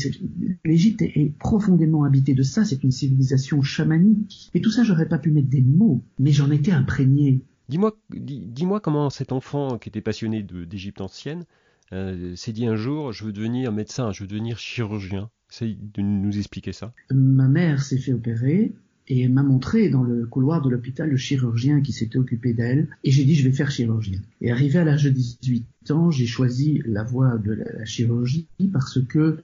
l'Égypte 0.66 1.02
est, 1.02 1.34
profondément 1.38 2.04
habitée 2.04 2.34
de 2.34 2.44
ça. 2.44 2.66
C'est 2.66 2.84
une 2.84 2.92
civilisation 2.92 3.62
chamanique. 3.62 4.50
Et 4.54 4.62
tout 4.62 4.72
ça, 4.72 4.84
j'aurais 4.84 5.08
pas 5.08 5.20
pu 5.20 5.32
mettre 5.32 5.50
des 5.50 5.62
mots, 5.62 6.02
mais 6.20 6.32
j'en 6.32 6.50
étais 6.52 6.72
imprégné. 6.72 7.42
Dis-moi, 7.72 7.98
dis-moi 8.10 8.82
comment 8.82 9.10
cet 9.10 9.32
enfant 9.32 9.78
qui 9.78 9.88
était 9.88 10.02
passionné 10.02 10.44
d'Égypte 10.44 11.00
ancienne 11.00 11.46
euh, 11.94 12.36
s'est 12.36 12.52
dit 12.52 12.68
un 12.68 12.76
jour, 12.76 13.14
je 13.14 13.24
veux 13.24 13.32
devenir 13.32 13.72
médecin, 13.72 14.12
je 14.12 14.24
veux 14.24 14.28
devenir 14.28 14.58
chirurgien. 14.58 15.30
Essaye 15.50 15.78
de 15.82 16.02
nous 16.02 16.38
expliquer 16.38 16.74
ça. 16.74 16.94
Ma 17.12 17.48
mère 17.48 17.82
s'est 17.82 17.98
fait 17.98 18.12
opérer 18.12 18.74
et 19.08 19.30
m'a 19.30 19.42
montré 19.42 19.88
dans 19.88 20.04
le 20.04 20.26
couloir 20.26 20.62
de 20.62 20.70
l'hôpital 20.70 21.10
le 21.10 21.16
chirurgien 21.16 21.80
qui 21.80 21.94
s'était 21.94 22.18
occupé 22.18 22.54
d'elle 22.54 22.90
et 23.06 23.12
j'ai 23.12 23.24
dit 23.24 23.36
je 23.36 23.48
vais 23.48 23.56
faire 23.56 23.72
chirurgien. 23.72 24.20
Et 24.42 24.52
arrivé 24.52 24.78
à 24.78 24.84
l'âge 24.84 25.06
de 25.06 25.10
18 25.10 25.92
ans, 25.92 26.12
j'ai 26.12 26.26
choisi 26.26 26.82
la 26.86 27.06
voie 27.06 27.38
de 27.38 27.54
la, 27.54 27.86
chirurgie 27.86 28.48
parce 28.74 29.00
que 29.02 29.38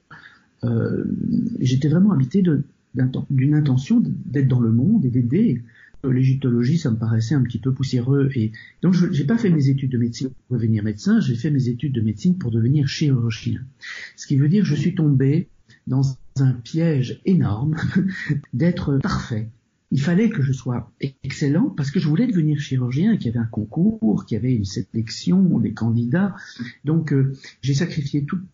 euh, 0.64 1.04
j'étais 1.60 1.88
vraiment 1.88 2.12
habité 2.12 2.42
d'une 2.42 3.54
intention 3.54 4.02
d'être 4.04 4.48
dans 4.48 4.60
le 4.60 4.70
monde 4.70 5.06
et 5.06 5.08
d'aider. 5.08 5.62
L'égyptologie, 6.04 6.78
ça 6.78 6.90
me 6.90 6.96
paraissait 6.96 7.34
un 7.34 7.42
petit 7.42 7.58
peu 7.58 7.72
poussiéreux 7.72 8.30
et 8.34 8.52
donc 8.82 8.94
je 8.94 9.06
n'ai 9.06 9.24
pas 9.24 9.36
fait 9.36 9.50
mes 9.50 9.68
études 9.68 9.90
de 9.90 9.98
médecine 9.98 10.30
pour 10.30 10.56
devenir 10.56 10.84
médecin, 10.84 11.20
j'ai 11.20 11.34
fait 11.34 11.50
mes 11.50 11.68
études 11.68 11.92
de 11.92 12.00
médecine 12.00 12.38
pour 12.38 12.50
devenir 12.50 12.86
chirurgien. 12.86 13.60
Ce 14.16 14.26
qui 14.26 14.36
veut 14.36 14.48
dire 14.48 14.64
je 14.64 14.74
suis 14.74 14.94
tombé 14.94 15.48
dans 15.86 16.02
un 16.36 16.52
piège 16.52 17.20
énorme 17.24 17.76
d'être 18.52 18.98
parfait. 18.98 19.48
Il 19.90 20.02
fallait 20.02 20.28
que 20.28 20.42
je 20.42 20.52
sois 20.52 20.92
excellent 21.22 21.70
parce 21.70 21.90
que 21.90 21.98
je 21.98 22.08
voulais 22.08 22.26
devenir 22.26 22.60
chirurgien, 22.60 23.16
qu'il 23.16 23.26
y 23.26 23.30
avait 23.30 23.38
un 23.38 23.46
concours, 23.46 24.26
qu'il 24.26 24.36
y 24.36 24.38
avait 24.38 24.54
une 24.54 24.66
sélection 24.66 25.58
des 25.58 25.72
candidats. 25.72 26.36
Donc 26.84 27.12
euh, 27.12 27.34
j'ai 27.62 27.74
sacrifié 27.74 28.24
toute 28.24 28.44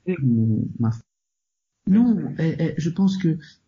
ma... 0.79 0.91
Non, 1.87 2.17
eh, 2.39 2.55
eh, 2.59 2.75
je 2.79 2.89
pense 2.89 3.19
que 3.19 3.29
euh, 3.29 3.37
euh, 3.37 3.64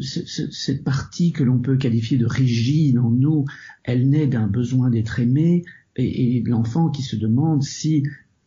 cette 0.00 0.84
partie 0.84 1.32
que 1.32 1.44
l'on 1.44 1.58
peut 1.58 1.76
qualifier 1.76 2.16
de 2.16 2.26
rigide 2.26 2.98
en 2.98 3.10
nous, 3.10 3.44
elle 3.84 4.08
naît 4.08 4.26
d'un 4.26 4.46
besoin 4.46 4.90
d'être 4.90 5.20
aimé 5.20 5.64
et, 5.96 6.36
et 6.36 6.42
l'enfant 6.42 6.88
qui 6.90 7.02
se 7.02 7.16
demande 7.16 7.62
si 7.62 8.04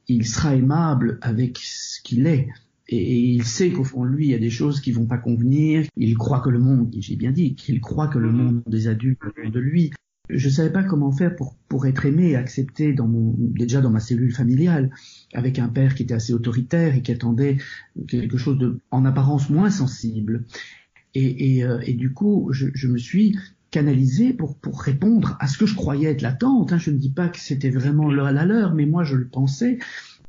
il 0.08 0.26
sera 0.26 0.56
aimable 0.56 1.20
avec 1.22 1.58
ce 1.58 2.02
qu'il 2.02 2.26
est 2.28 2.48
et, 2.92 3.20
il 3.20 3.44
sait 3.44 3.72
qu'au 3.72 3.84
fond 3.84 4.04
de 4.04 4.10
lui, 4.10 4.28
il 4.28 4.32
y 4.32 4.36
a 4.36 4.40
des 4.40 4.50
choses 4.50 4.82
qui 4.82 4.92
vont 4.92 5.06
pas 5.06 5.18
convenir. 5.18 5.86
Il 5.96 6.18
croit 6.18 6.42
que 6.42 6.50
le 6.50 6.60
monde, 6.60 6.94
j'ai 7.00 7.16
bien 7.16 7.32
dit, 7.32 7.56
qu'il 7.56 7.80
croit 7.80 8.08
que 8.08 8.20
le 8.20 8.30
mm-hmm. 8.30 8.36
monde 8.36 8.64
des 8.68 8.88
adultes 8.88 9.22
de 9.52 9.60
lui. 9.60 9.92
Je 10.30 10.50
savais 10.50 10.72
pas 10.72 10.84
comment 10.84 11.12
faire 11.12 11.36
pour, 11.36 11.56
pour 11.68 11.88
être 11.88 12.06
aimé 12.06 12.30
et 12.30 12.36
accepté 12.36 12.94
dans 12.94 13.08
mon, 13.08 13.36
déjà 13.38 13.82
dans 13.82 13.90
ma 13.90 14.00
cellule 14.00 14.32
familiale, 14.32 14.92
avec 15.34 15.60
un 15.60 15.68
père 15.68 15.96
qui 15.96 16.04
était 16.04 16.14
assez 16.14 16.34
autoritaire 16.34 16.96
et 16.96 17.02
qui 17.02 17.12
attendait 17.12 17.58
quelque 18.08 18.38
chose 18.38 18.58
de, 18.58 18.80
en 18.92 19.04
apparence 19.04 19.50
moins 19.50 19.70
sensible. 19.70 20.46
Et, 21.14 21.58
et, 21.58 21.64
euh, 21.64 21.80
et 21.86 21.94
du 21.94 22.14
coup, 22.14 22.50
je, 22.52 22.68
je, 22.74 22.88
me 22.88 22.98
suis 22.98 23.38
canalisé 23.70 24.34
pour, 24.34 24.58
pour 24.58 24.82
répondre 24.82 25.38
à 25.40 25.48
ce 25.48 25.58
que 25.58 25.66
je 25.66 25.76
croyais 25.76 26.10
être 26.10 26.22
l'attente. 26.22 26.74
Hein. 26.74 26.78
Je 26.78 26.92
ne 26.92 26.98
dis 26.98 27.10
pas 27.10 27.30
que 27.30 27.40
c'était 27.40 27.70
vraiment 27.70 28.12
la 28.12 28.46
leur, 28.46 28.74
mais 28.74 28.86
moi 28.86 29.04
je 29.04 29.16
le 29.16 29.28
pensais. 29.28 29.80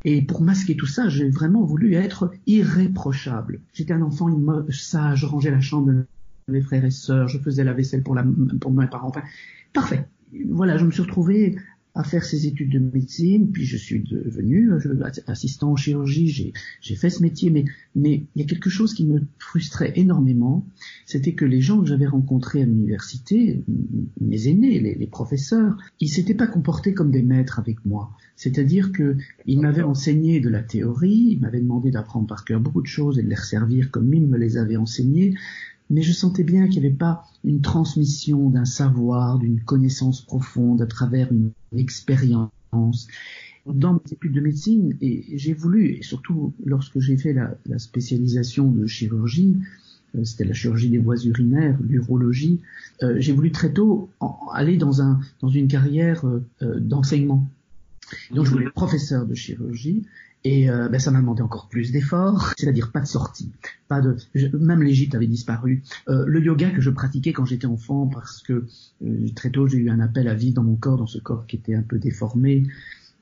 Et 0.05 0.23
pour 0.23 0.43
masquer 0.43 0.77
tout 0.77 0.87
ça, 0.87 1.09
j'ai 1.09 1.29
vraiment 1.29 1.63
voulu 1.63 1.95
être 1.95 2.33
irréprochable. 2.47 3.61
J'étais 3.73 3.93
un 3.93 4.03
enfant 4.03 4.29
sage, 4.71 5.21
je 5.21 5.27
rangeais 5.27 5.51
la 5.51 5.61
chambre 5.61 5.93
de 5.93 6.07
mes 6.49 6.61
frères 6.61 6.85
et 6.85 6.91
sœurs, 6.91 7.29
je 7.29 7.39
faisais 7.39 7.63
la 7.63 7.73
vaisselle 7.73 8.03
pour, 8.03 8.15
la, 8.15 8.25
pour 8.61 8.73
mes 8.73 8.89
parents. 8.89 9.09
Enfin, 9.09 9.23
parfait. 9.73 10.09
Voilà, 10.49 10.77
je 10.77 10.85
me 10.85 10.91
suis 10.91 11.03
retrouvé 11.03 11.57
à 11.95 12.05
faire 12.05 12.25
ces 12.25 12.47
études 12.47 12.73
de 12.73 12.79
médecine, 12.79 13.51
puis 13.53 13.65
je 13.65 13.77
suis 13.77 14.01
devenu 14.01 14.71
assistant 15.27 15.73
en 15.73 15.77
chirurgie, 15.77 16.53
j'ai 16.81 16.95
fait 16.95 17.11
ce 17.11 17.23
métier, 17.23 17.51
mais, 17.51 17.67
mais 17.95 18.23
il 18.35 18.41
y 18.41 18.45
a 18.45 18.49
quelque 18.49 18.71
chose 18.71 18.95
qui 18.95 19.05
me 19.05 19.23
frustrait 19.39 19.93
énormément, 19.97 20.67
c'était 21.05 21.35
que 21.35 21.45
les 21.45 21.61
gens 21.61 21.81
que 21.81 21.87
j'avais 21.87 22.07
rencontrés 22.07 22.63
à 22.63 22.65
l'université, 22.65 23.63
mes 24.21 24.49
aînés, 24.49 24.81
les, 24.81 24.95
les 24.95 25.07
professeurs, 25.07 25.77
ils 26.01 26.09
s'étaient 26.09 26.35
pas 26.35 26.47
comportés 26.47 26.95
comme 26.95 27.11
des 27.11 27.23
maîtres 27.23 27.59
avec 27.59 27.85
moi. 27.85 28.11
C'est-à-dire 28.37 28.93
que 28.93 29.17
ils 29.47 29.61
m'avaient 29.61 29.83
enseigné 29.83 30.41
de 30.41 30.49
la 30.49 30.63
théorie, 30.63 31.29
ils 31.33 31.41
m'avaient 31.41 31.61
demandé 31.61 31.91
d'apprendre 31.91 32.27
par 32.27 32.45
cœur 32.45 32.61
beaucoup 32.61 32.81
de 32.81 32.87
choses 32.87 33.19
et 33.19 33.23
de 33.23 33.29
les 33.29 33.35
resservir 33.35 33.91
comme 33.91 34.13
ils 34.15 34.27
me 34.27 34.39
les 34.39 34.57
avaient 34.57 34.77
enseignées, 34.77 35.35
mais 35.93 36.01
je 36.01 36.13
sentais 36.13 36.43
bien 36.43 36.69
qu'il 36.69 36.81
n'y 36.81 36.87
avait 36.87 36.97
pas 36.97 37.27
une 37.45 37.61
transmission 37.61 38.49
d'un 38.49 38.65
savoir, 38.65 39.39
d'une 39.39 39.61
connaissance 39.61 40.23
profonde 40.23 40.81
à 40.81 40.87
travers 40.87 41.31
une 41.31 41.53
expérience. 41.77 43.07
Dans 43.67 43.93
mes 43.93 44.13
études 44.13 44.33
de 44.33 44.41
médecine, 44.41 44.97
et 45.03 45.37
j'ai 45.37 45.53
voulu, 45.53 45.97
et 45.97 46.03
surtout 46.03 46.55
lorsque 46.65 46.99
j'ai 46.99 47.19
fait 47.19 47.35
la, 47.35 47.79
spécialisation 47.79 48.71
de 48.71 48.87
chirurgie, 48.87 49.59
euh, 50.17 50.25
c'était 50.25 50.45
la 50.45 50.55
chirurgie 50.55 50.89
des 50.89 50.99
voies 50.99 51.23
urinaires, 51.23 51.79
l'urologie, 51.87 52.61
euh, 53.03 53.17
j'ai 53.19 53.33
voulu 53.33 53.53
très 53.53 53.73
tôt 53.73 54.09
aller 54.55 54.79
dans, 54.79 55.03
un, 55.03 55.21
dans 55.43 55.49
une 55.49 55.69
carrière 55.69 56.27
euh, 56.27 56.81
d'enseignement. 56.81 57.47
Donc 58.35 58.47
je 58.47 58.51
voulais 58.51 58.67
être 58.67 58.73
professeur 58.73 59.27
de 59.27 59.35
chirurgie 59.35 60.05
et 60.45 60.69
euh, 60.69 60.89
ben, 60.89 60.99
ça 60.99 61.11
m'a 61.11 61.21
demandé 61.21 61.43
encore 61.43 61.69
plus 61.69 61.93
d'efforts, 61.93 62.53
c'est-à-dire 62.59 62.91
pas 62.91 63.01
de 63.01 63.07
sortie, 63.07 63.53
pas 63.89 64.01
de, 64.01 64.17
même 64.59 64.83
l'Égypte 64.83 65.15
avait 65.15 65.27
disparu. 65.29 65.83
Euh, 66.09 66.25
le 66.27 66.41
yoga 66.41 66.71
que 66.71 66.81
je 66.81 66.91
pratiquais 66.91 67.33
quand 67.33 67.45
j'étais 67.45 67.67
enfant, 67.67 68.07
parce 68.09 68.43
que 68.43 68.67
euh, 69.05 69.29
très 69.37 69.51
tôt 69.51 69.69
j'ai 69.69 69.79
eu 69.79 69.91
un 69.91 70.01
appel 70.01 70.27
à 70.29 70.35
vie 70.35 70.53
dans 70.53 70.65
mon 70.65 70.75
corps, 70.75 70.97
dans 70.97 71.07
ce 71.07 71.19
corps 71.19 71.47
qui 71.47 71.57
était 71.57 71.75
un 71.75 71.83
peu 71.83 71.99
déformé, 71.99 72.65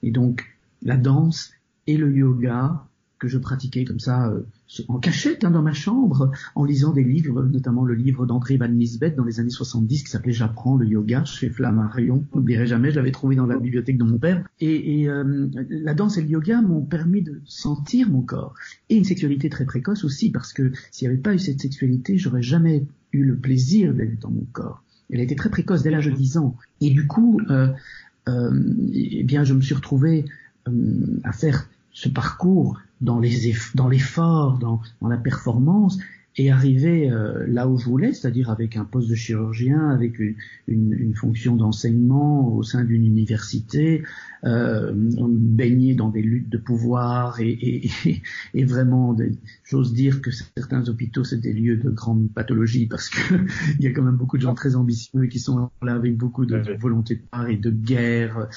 et 0.02 0.10
donc 0.10 0.46
la 0.82 0.96
danse 0.96 1.50
et 1.86 1.96
le 1.96 2.14
yoga 2.16 2.86
que 3.20 3.28
je 3.28 3.38
pratiquais 3.38 3.84
comme 3.84 4.00
ça 4.00 4.28
euh, 4.28 4.40
en 4.88 4.98
cachette 4.98 5.44
hein, 5.44 5.50
dans 5.50 5.62
ma 5.62 5.74
chambre, 5.74 6.32
en 6.54 6.64
lisant 6.64 6.92
des 6.92 7.04
livres, 7.04 7.42
notamment 7.42 7.84
le 7.84 7.94
livre 7.94 8.26
d'André 8.26 8.56
Van 8.56 8.68
Nisbet 8.68 9.10
dans 9.10 9.24
les 9.24 9.38
années 9.38 9.50
70 9.50 10.02
qui 10.02 10.10
s'appelait 10.10 10.32
J'apprends 10.32 10.76
le 10.76 10.86
yoga 10.86 11.24
chez 11.24 11.50
Flammarion. 11.50 12.24
N'oublierai 12.34 12.66
jamais, 12.66 12.90
je 12.90 12.96
l'avais 12.96 13.12
trouvé 13.12 13.36
dans 13.36 13.46
la 13.46 13.58
bibliothèque 13.58 13.98
de 13.98 14.04
mon 14.04 14.18
père. 14.18 14.42
Et, 14.60 15.02
et 15.02 15.08
euh, 15.08 15.48
la 15.68 15.94
danse 15.94 16.16
et 16.16 16.22
le 16.22 16.28
yoga 16.28 16.62
m'ont 16.62 16.80
permis 16.80 17.22
de 17.22 17.40
sentir 17.44 18.08
mon 18.08 18.22
corps. 18.22 18.54
Et 18.88 18.96
une 18.96 19.04
sexualité 19.04 19.50
très 19.50 19.66
précoce 19.66 20.02
aussi, 20.04 20.30
parce 20.30 20.52
que 20.52 20.72
s'il 20.90 21.06
n'y 21.06 21.14
avait 21.14 21.22
pas 21.22 21.34
eu 21.34 21.38
cette 21.38 21.60
sexualité, 21.60 22.16
j'aurais 22.16 22.42
jamais 22.42 22.86
eu 23.12 23.22
le 23.22 23.36
plaisir 23.36 23.92
d'être 23.92 24.18
dans 24.18 24.30
mon 24.30 24.46
corps. 24.52 24.82
Elle 25.12 25.20
a 25.20 25.24
été 25.24 25.36
très 25.36 25.50
précoce 25.50 25.82
dès 25.82 25.90
l'âge 25.90 26.06
de 26.06 26.12
10 26.12 26.38
ans. 26.38 26.56
Et 26.80 26.90
du 26.90 27.06
coup, 27.06 27.40
euh, 27.50 27.68
euh, 28.28 28.50
eh 28.94 29.24
bien, 29.24 29.44
je 29.44 29.52
me 29.52 29.60
suis 29.60 29.74
retrouvé 29.74 30.24
à 31.24 31.32
faire 31.32 31.68
ce 31.92 32.08
parcours 32.08 32.78
dans 33.00 33.18
les 33.18 33.54
dans 33.74 33.88
l'effort, 33.88 34.58
dans, 34.58 34.80
dans, 35.00 35.08
la 35.08 35.16
performance, 35.16 35.98
et 36.36 36.50
arriver 36.50 37.10
euh, 37.10 37.44
là 37.48 37.68
où 37.68 37.76
je 37.76 37.84
voulais, 37.84 38.12
c'est-à-dire 38.12 38.50
avec 38.50 38.76
un 38.76 38.84
poste 38.84 39.10
de 39.10 39.14
chirurgien, 39.14 39.90
avec 39.90 40.18
une, 40.18 40.36
une, 40.68 40.92
une 40.92 41.14
fonction 41.14 41.56
d'enseignement 41.56 42.54
au 42.54 42.62
sein 42.62 42.84
d'une 42.84 43.04
université, 43.04 44.04
euh, 44.44 44.92
baigner 44.94 45.94
dans 45.94 46.08
des 46.08 46.22
luttes 46.22 46.48
de 46.48 46.56
pouvoir 46.56 47.40
et, 47.40 47.50
et, 47.50 48.22
et 48.54 48.64
vraiment, 48.64 49.16
j'ose 49.64 49.92
dire 49.92 50.22
que 50.22 50.30
certains 50.30 50.88
hôpitaux 50.88 51.24
c'est 51.24 51.40
des 51.40 51.52
lieux 51.52 51.76
de 51.76 51.90
grande 51.90 52.30
pathologie 52.32 52.86
parce 52.86 53.10
que 53.10 53.34
il 53.78 53.84
y 53.84 53.88
a 53.88 53.90
quand 53.90 54.02
même 54.02 54.16
beaucoup 54.16 54.38
de 54.38 54.42
gens 54.42 54.54
très 54.54 54.76
ambitieux 54.76 55.26
qui 55.26 55.40
sont 55.40 55.70
là 55.82 55.94
avec 55.94 56.16
beaucoup 56.16 56.46
de 56.46 56.76
volonté 56.78 57.16
de 57.16 57.22
part 57.22 57.48
et 57.48 57.56
de 57.56 57.70
guerre 57.70 58.48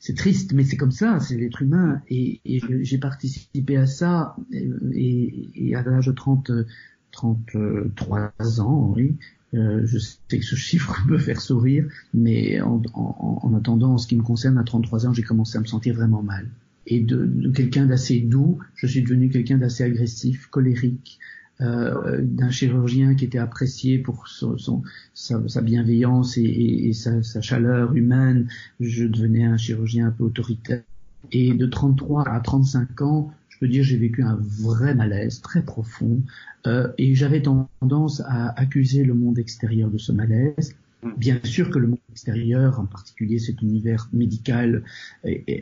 c'est 0.00 0.16
triste, 0.16 0.54
mais 0.54 0.64
c'est 0.64 0.78
comme 0.78 0.90
ça, 0.90 1.20
c'est 1.20 1.36
l'être 1.36 1.60
humain. 1.60 2.00
Et, 2.08 2.40
j'ai 2.80 2.98
participé 2.98 3.76
à 3.76 3.86
ça, 3.86 4.34
et, 4.92 5.74
à 5.76 5.82
l'âge 5.82 6.06
de 6.06 6.12
30, 6.12 6.50
33 7.12 8.32
ans, 8.60 8.92
oui. 8.96 9.14
Euh, 9.52 9.82
je 9.84 9.98
sais 9.98 10.38
que 10.38 10.44
ce 10.44 10.54
chiffre 10.54 10.96
peut 11.08 11.18
faire 11.18 11.40
sourire, 11.40 11.86
mais 12.14 12.60
en, 12.60 12.80
en, 12.94 13.54
attendant, 13.54 13.94
en 13.94 13.98
ce 13.98 14.06
qui 14.06 14.16
me 14.16 14.22
concerne, 14.22 14.56
à 14.58 14.64
33 14.64 15.06
ans, 15.06 15.12
j'ai 15.12 15.22
commencé 15.22 15.58
à 15.58 15.60
me 15.60 15.66
sentir 15.66 15.94
vraiment 15.94 16.22
mal. 16.22 16.48
Et 16.86 17.00
de, 17.00 17.26
de 17.26 17.50
quelqu'un 17.50 17.84
d'assez 17.84 18.20
doux, 18.20 18.58
je 18.76 18.86
suis 18.86 19.02
devenu 19.02 19.28
quelqu'un 19.28 19.58
d'assez 19.58 19.84
agressif, 19.84 20.46
colérique, 20.46 21.18
euh, 21.62 22.20
d'un 22.22 22.50
chirurgien 22.50 23.14
qui 23.14 23.24
était 23.24 23.38
apprécié 23.38 23.98
pour 23.98 24.28
son, 24.28 24.82
sa, 25.14 25.60
bienveillance 25.60 26.38
et, 26.38 26.92
sa, 26.92 27.40
chaleur 27.40 27.94
humaine. 27.94 28.48
Je 28.80 29.04
devenais 29.04 29.44
un 29.44 29.56
chirurgien 29.56 30.08
un 30.08 30.10
peu 30.10 30.24
autoritaire. 30.24 30.82
Et 31.32 31.52
de 31.52 31.66
33 31.66 32.28
à 32.28 32.40
35 32.40 33.02
ans, 33.02 33.30
je 33.48 33.58
peux 33.58 33.68
dire 33.68 33.84
j'ai 33.84 33.98
vécu 33.98 34.22
un 34.22 34.38
vrai 34.40 34.94
malaise 34.94 35.42
très 35.42 35.62
profond 35.62 36.22
euh, 36.66 36.88
et 36.96 37.14
j'avais 37.14 37.42
tendance 37.42 38.22
à 38.26 38.58
accuser 38.58 39.04
le 39.04 39.12
monde 39.12 39.38
extérieur 39.38 39.90
de 39.90 39.98
ce 39.98 40.12
malaise 40.12 40.74
Bien 41.16 41.40
sûr 41.44 41.70
que 41.70 41.78
le 41.78 41.86
monde 41.86 41.98
extérieur, 42.10 42.78
en 42.78 42.84
particulier 42.84 43.38
cet 43.38 43.62
univers 43.62 44.08
médical, 44.12 44.84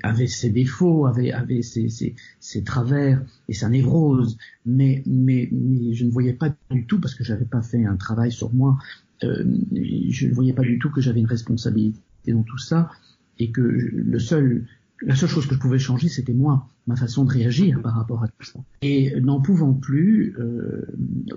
avait 0.02 0.26
ses 0.26 0.50
défauts, 0.50 1.06
avait, 1.06 1.32
ses, 1.62 2.64
travers 2.64 3.22
et 3.48 3.52
sa 3.52 3.68
névrose, 3.68 4.36
mais, 4.66 5.02
mais, 5.06 5.48
mais, 5.52 5.92
je 5.94 6.04
ne 6.04 6.10
voyais 6.10 6.32
pas 6.32 6.52
du 6.70 6.86
tout, 6.86 7.00
parce 7.00 7.14
que 7.14 7.22
j'avais 7.22 7.44
pas 7.44 7.62
fait 7.62 7.84
un 7.84 7.96
travail 7.96 8.32
sur 8.32 8.52
moi, 8.52 8.78
euh, 9.22 9.44
je 9.72 10.26
ne 10.26 10.34
voyais 10.34 10.52
pas 10.52 10.62
du 10.62 10.78
tout 10.78 10.90
que 10.90 11.00
j'avais 11.00 11.20
une 11.20 11.26
responsabilité 11.26 12.00
dans 12.26 12.42
tout 12.42 12.58
ça, 12.58 12.90
et 13.38 13.52
que 13.52 13.60
le 13.60 14.18
seul 14.18 14.66
la 15.02 15.14
seule 15.14 15.28
chose 15.28 15.46
que 15.46 15.54
je 15.54 15.60
pouvais 15.60 15.78
changer, 15.78 16.08
c'était 16.08 16.32
moi, 16.32 16.68
ma 16.86 16.96
façon 16.96 17.24
de 17.24 17.30
réagir 17.30 17.80
par 17.82 17.94
rapport 17.94 18.22
à 18.22 18.28
tout 18.28 18.44
ça. 18.44 18.58
Et 18.82 19.18
n'en 19.20 19.40
pouvant 19.40 19.72
plus, 19.72 20.34
euh, 20.38 20.86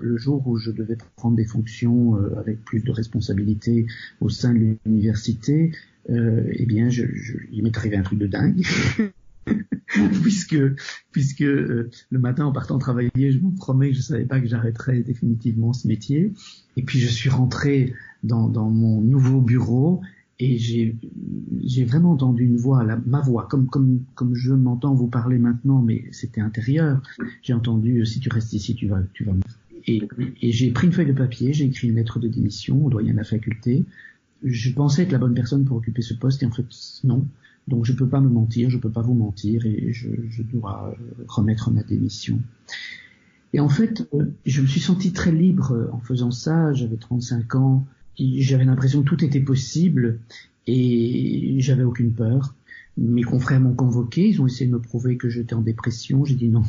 le 0.00 0.16
jour 0.16 0.46
où 0.46 0.56
je 0.56 0.70
devais 0.70 0.96
prendre 1.16 1.36
des 1.36 1.44
fonctions 1.44 2.16
euh, 2.16 2.38
avec 2.38 2.64
plus 2.64 2.80
de 2.80 2.90
responsabilités 2.90 3.86
au 4.20 4.28
sein 4.28 4.52
de 4.52 4.76
l'université, 4.84 5.72
euh, 6.10 6.44
eh 6.52 6.66
bien, 6.66 6.88
je, 6.88 7.04
je, 7.14 7.38
il 7.52 7.62
m'est 7.62 7.76
arrivé 7.76 7.96
un 7.96 8.02
truc 8.02 8.18
de 8.18 8.26
dingue. 8.26 8.64
puisque 10.22 10.56
puisque 11.10 11.42
euh, 11.42 11.90
le 12.10 12.18
matin 12.18 12.46
en 12.46 12.52
partant 12.52 12.78
travailler, 12.78 13.32
je 13.32 13.38
me 13.38 13.54
promets 13.54 13.90
que 13.90 13.96
je 13.96 14.02
savais 14.02 14.24
pas 14.24 14.40
que 14.40 14.46
j'arrêterais 14.46 15.00
définitivement 15.00 15.72
ce 15.72 15.86
métier. 15.88 16.32
Et 16.76 16.82
puis 16.82 16.98
je 16.98 17.08
suis 17.08 17.28
rentré 17.28 17.92
dans, 18.22 18.48
dans 18.48 18.70
mon 18.70 19.00
nouveau 19.00 19.40
bureau 19.40 20.00
et 20.42 20.58
j'ai 20.58 21.84
vraiment 21.84 22.10
entendu 22.10 22.44
une 22.44 22.56
voix, 22.56 22.84
ma 23.06 23.20
voix, 23.20 23.46
comme 23.48 24.34
je 24.34 24.52
m'entends 24.52 24.92
vous 24.92 25.06
parler 25.06 25.38
maintenant, 25.38 25.80
mais 25.80 26.04
c'était 26.10 26.40
intérieur. 26.40 27.00
J'ai 27.42 27.52
entendu 27.52 28.04
si 28.04 28.18
tu 28.18 28.28
restes 28.28 28.52
ici, 28.52 28.74
tu 28.74 28.88
vas 28.88 29.00
tu. 29.12 29.24
Et, 29.86 30.02
j'ai 30.42 30.72
pris 30.72 30.88
une 30.88 30.92
feuille 30.92 31.06
de 31.06 31.12
papier, 31.12 31.52
j'ai 31.52 31.66
écrit 31.66 31.88
une 31.88 31.94
lettre 31.94 32.18
de 32.18 32.26
démission 32.26 32.84
au 32.84 32.90
doyen 32.90 33.12
de 33.12 33.18
la 33.18 33.24
faculté. 33.24 33.84
Je 34.42 34.72
pensais 34.72 35.04
être 35.04 35.12
la 35.12 35.18
bonne 35.18 35.34
personne 35.34 35.64
pour 35.64 35.76
occuper 35.76 36.02
ce 36.02 36.14
poste 36.14 36.42
et 36.42 36.46
en 36.46 36.50
fait 36.50 36.66
non. 37.04 37.24
Donc 37.68 37.84
je 37.84 37.92
peux 37.92 38.08
pas 38.08 38.20
me 38.20 38.28
mentir, 38.28 38.68
je 38.68 38.78
peux 38.78 38.90
pas 38.90 39.02
vous 39.02 39.14
mentir 39.14 39.64
et 39.64 39.92
je, 39.92 40.08
je 40.28 40.42
dois 40.42 40.92
remettre 41.28 41.70
ma 41.70 41.84
démission. 41.84 42.40
Et 43.52 43.60
en 43.60 43.68
fait, 43.68 44.08
euh, 44.12 44.24
je 44.44 44.60
me 44.60 44.66
suis 44.66 44.80
senti 44.80 45.12
très 45.12 45.30
libre 45.30 45.88
en 45.92 46.00
faisant 46.00 46.32
ça. 46.32 46.72
J'avais 46.72 46.96
35 46.96 47.54
ans 47.54 47.86
j'avais 48.18 48.64
l'impression 48.64 49.02
que 49.02 49.08
tout 49.08 49.24
était 49.24 49.40
possible 49.40 50.20
et 50.66 51.56
j'avais 51.58 51.82
aucune 51.82 52.12
peur. 52.12 52.54
Mes 52.98 53.22
confrères 53.22 53.60
m'ont 53.60 53.74
convoqué, 53.74 54.28
ils 54.28 54.42
ont 54.42 54.46
essayé 54.46 54.66
de 54.66 54.72
me 54.72 54.78
prouver 54.78 55.16
que 55.16 55.30
j'étais 55.30 55.54
en 55.54 55.62
dépression. 55.62 56.24
J'ai 56.24 56.34
dit 56.34 56.48
non, 56.48 56.62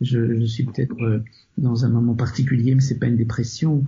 je, 0.00 0.44
suis 0.46 0.64
peut-être 0.64 1.00
euh, 1.02 1.22
dans 1.58 1.84
un 1.84 1.90
moment 1.90 2.14
particulier, 2.14 2.74
mais 2.74 2.80
c'est 2.80 2.98
pas 2.98 3.06
une 3.06 3.16
dépression. 3.16 3.84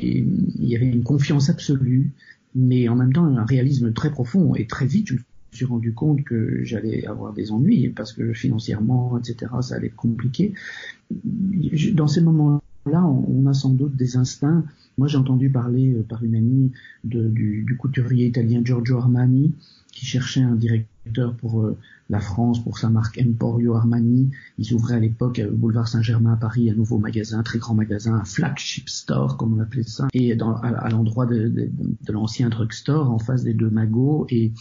Et 0.00 0.18
il 0.18 0.68
y 0.68 0.74
avait 0.74 0.86
une 0.86 1.04
confiance 1.04 1.48
absolue, 1.48 2.10
mais 2.54 2.88
en 2.88 2.96
même 2.96 3.12
temps 3.12 3.24
un 3.24 3.44
réalisme 3.44 3.92
très 3.92 4.10
profond. 4.10 4.56
Et 4.56 4.66
très 4.66 4.86
vite, 4.86 5.08
je 5.08 5.14
me 5.14 5.20
suis 5.52 5.64
rendu 5.64 5.92
compte 5.92 6.24
que 6.24 6.64
j'allais 6.64 7.06
avoir 7.06 7.32
des 7.32 7.52
ennuis 7.52 7.90
parce 7.90 8.12
que 8.12 8.32
financièrement, 8.32 9.16
etc., 9.18 9.52
ça 9.60 9.76
allait 9.76 9.86
être 9.86 9.96
compliqué. 9.96 10.52
Dans 11.94 12.08
ces 12.08 12.22
moments-là, 12.22 13.06
on 13.06 13.46
a 13.46 13.54
sans 13.54 13.70
doute 13.70 13.94
des 13.94 14.16
instincts 14.16 14.64
moi, 15.00 15.08
j'ai 15.08 15.16
entendu 15.16 15.48
parler 15.48 15.94
euh, 15.94 16.02
par 16.02 16.22
une 16.22 16.34
amie 16.34 16.72
du, 17.04 17.74
couturier 17.78 18.26
italien 18.26 18.60
Giorgio 18.62 18.98
Armani 18.98 19.54
qui 19.92 20.04
cherchait 20.04 20.42
un 20.42 20.54
directeur 20.54 21.34
pour 21.36 21.62
euh, 21.62 21.78
la 22.10 22.20
France, 22.20 22.62
pour 22.62 22.76
sa 22.76 22.90
marque 22.90 23.18
Emporio 23.18 23.76
Armani. 23.76 24.30
Ils 24.58 24.74
ouvraient 24.74 24.96
à 24.96 24.98
l'époque 24.98 25.40
au 25.42 25.56
boulevard 25.56 25.88
Saint-Germain 25.88 26.34
à 26.34 26.36
Paris 26.36 26.70
un 26.70 26.74
nouveau 26.74 26.98
magasin, 26.98 27.38
un 27.38 27.42
très 27.42 27.58
grand 27.58 27.72
magasin, 27.72 28.12
un 28.12 28.26
flagship 28.26 28.90
store 28.90 29.38
comme 29.38 29.54
on 29.54 29.62
appelait 29.62 29.84
ça, 29.84 30.08
et 30.12 30.36
dans, 30.36 30.56
à, 30.56 30.90
l'endroit 30.90 31.24
de, 31.24 31.48
de, 31.48 32.12
l'ancien 32.12 32.50
drugstore 32.50 33.10
en 33.10 33.18
face 33.18 33.42
des 33.42 33.54
deux 33.54 33.70
magots. 33.70 34.26
Et 34.28 34.52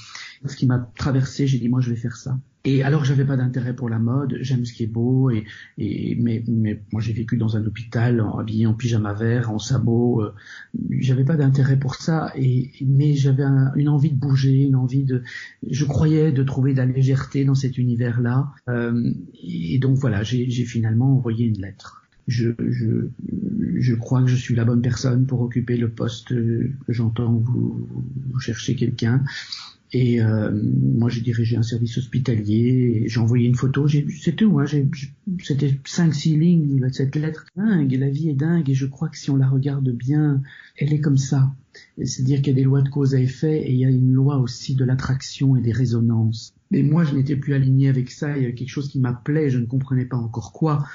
ce 0.46 0.56
qui 0.56 0.68
m'a 0.68 0.90
traversé, 0.96 1.48
j'ai 1.48 1.60
dit 1.60 1.68
moi 1.68 1.82
je 1.82 1.90
vais 1.90 1.98
faire 1.98 2.16
ça. 2.16 2.40
Et 2.66 2.84
alors 2.84 3.06
j'avais 3.06 3.24
pas 3.24 3.38
d'intérêt 3.38 3.74
pour 3.74 3.88
la 3.88 4.00
mode, 4.00 4.38
j'aime 4.42 4.66
ce 4.66 4.74
qui 4.74 4.84
est 4.84 4.88
beau 4.88 5.30
et, 5.32 5.46
et 5.78 6.18
mais, 6.20 6.44
mais 6.48 6.82
moi 6.92 7.02
j'ai 7.02 7.14
vécu 7.14 7.38
dans 7.38 7.56
un 7.56 7.66
hôpital 7.66 8.20
en, 8.20 8.38
habillé 8.38 8.66
en 8.66 8.74
pyjama 8.74 9.14
vert, 9.14 9.50
en 9.50 9.60
sabot, 9.60 10.22
euh, 10.22 10.34
j'avais 10.90 11.24
pas 11.24 11.38
d'intérêt 11.38 11.80
pour 11.80 11.96
ça 11.96 12.34
et 12.36 12.72
mais 12.86 13.14
j'avais 13.14 13.44
une 13.76 13.88
envie 13.88 14.12
de 14.12 14.20
bouger, 14.20 14.64
une 14.64 14.76
envie 14.76 15.06
de 15.06 15.24
je 15.70 15.86
croyais 15.86 16.34
de 16.34 16.44
trouver 16.44 16.74
de 16.74 16.80
la 16.80 16.86
légèreté 16.86 17.46
dans 17.46 17.56
cet 17.56 17.78
univers-là 17.78 18.52
euh, 18.68 19.10
et 19.42 19.80
donc 19.80 19.98
voilà, 19.98 20.24
j'ai 20.24 20.66
finalement 20.66 21.16
envoyé 21.16 21.46
une 21.46 21.62
lettre. 21.62 22.04
Je, 22.28 22.52
je, 22.60 23.08
je 23.78 23.96
crois 23.96 24.22
que 24.22 24.28
je 24.28 24.36
suis 24.36 24.54
la 24.54 24.64
bonne 24.64 24.84
personne 24.84 25.26
pour 25.26 25.42
occuper 25.42 25.78
le 25.78 25.90
poste 25.90 26.30
que 26.30 26.70
j'entends 26.88 27.34
vous, 27.34 27.88
vous 28.30 28.74
quelqu'un. 28.76 29.24
Et 29.92 30.22
euh, 30.22 30.52
moi, 30.54 31.10
j'ai 31.10 31.22
dirigé 31.22 31.58
un 31.58 31.64
service 31.64 31.98
hospitalier. 31.98 33.06
J'ai 33.08 33.20
envoyé 33.20 33.48
une 33.48 33.56
photo. 33.56 33.88
C'est 33.88 34.36
tout. 34.36 34.60
Hein, 34.60 34.66
C'était 35.44 35.80
cinq, 35.86 36.14
six 36.14 36.38
lignes. 36.38 36.88
Cette 36.92 37.16
lettre 37.16 37.46
dingue. 37.56 37.92
La 37.94 38.10
vie 38.10 38.30
est 38.30 38.36
dingue. 38.36 38.70
Et 38.70 38.76
je 38.76 38.86
crois 38.86 39.10
que 39.10 39.18
si 39.18 39.32
on 39.32 39.36
la 39.36 39.48
regarde 39.48 39.90
bien, 39.90 40.42
elle 40.78 40.94
est 40.94 41.02
comme 41.02 41.18
ça. 41.18 41.52
C'est-à-dire 41.98 42.42
qu'il 42.42 42.50
y 42.50 42.52
a 42.52 42.56
des 42.56 42.64
lois 42.64 42.82
de 42.82 42.90
cause 42.90 43.16
à 43.16 43.20
effet 43.20 43.62
et 43.62 43.72
il 43.72 43.78
y 43.78 43.86
a 43.86 43.90
une 43.90 44.14
loi 44.14 44.38
aussi 44.38 44.76
de 44.76 44.86
l'attraction 44.86 45.56
et 45.56 45.62
des 45.62 45.72
résonances. 45.72 46.54
Mais 46.72 46.84
moi, 46.84 47.04
je 47.04 47.16
n'étais 47.16 47.36
plus 47.36 47.54
aligné 47.56 47.90
avec 47.90 48.12
ça. 48.12 48.38
Il 48.38 48.44
y 48.44 48.48
a 48.48 48.52
quelque 48.52 48.70
chose 48.70 48.90
qui 48.90 49.00
m'appelait. 49.00 49.50
Je 49.50 49.58
ne 49.58 49.66
comprenais 49.66 50.06
pas 50.06 50.18
encore 50.18 50.52
quoi. 50.52 50.86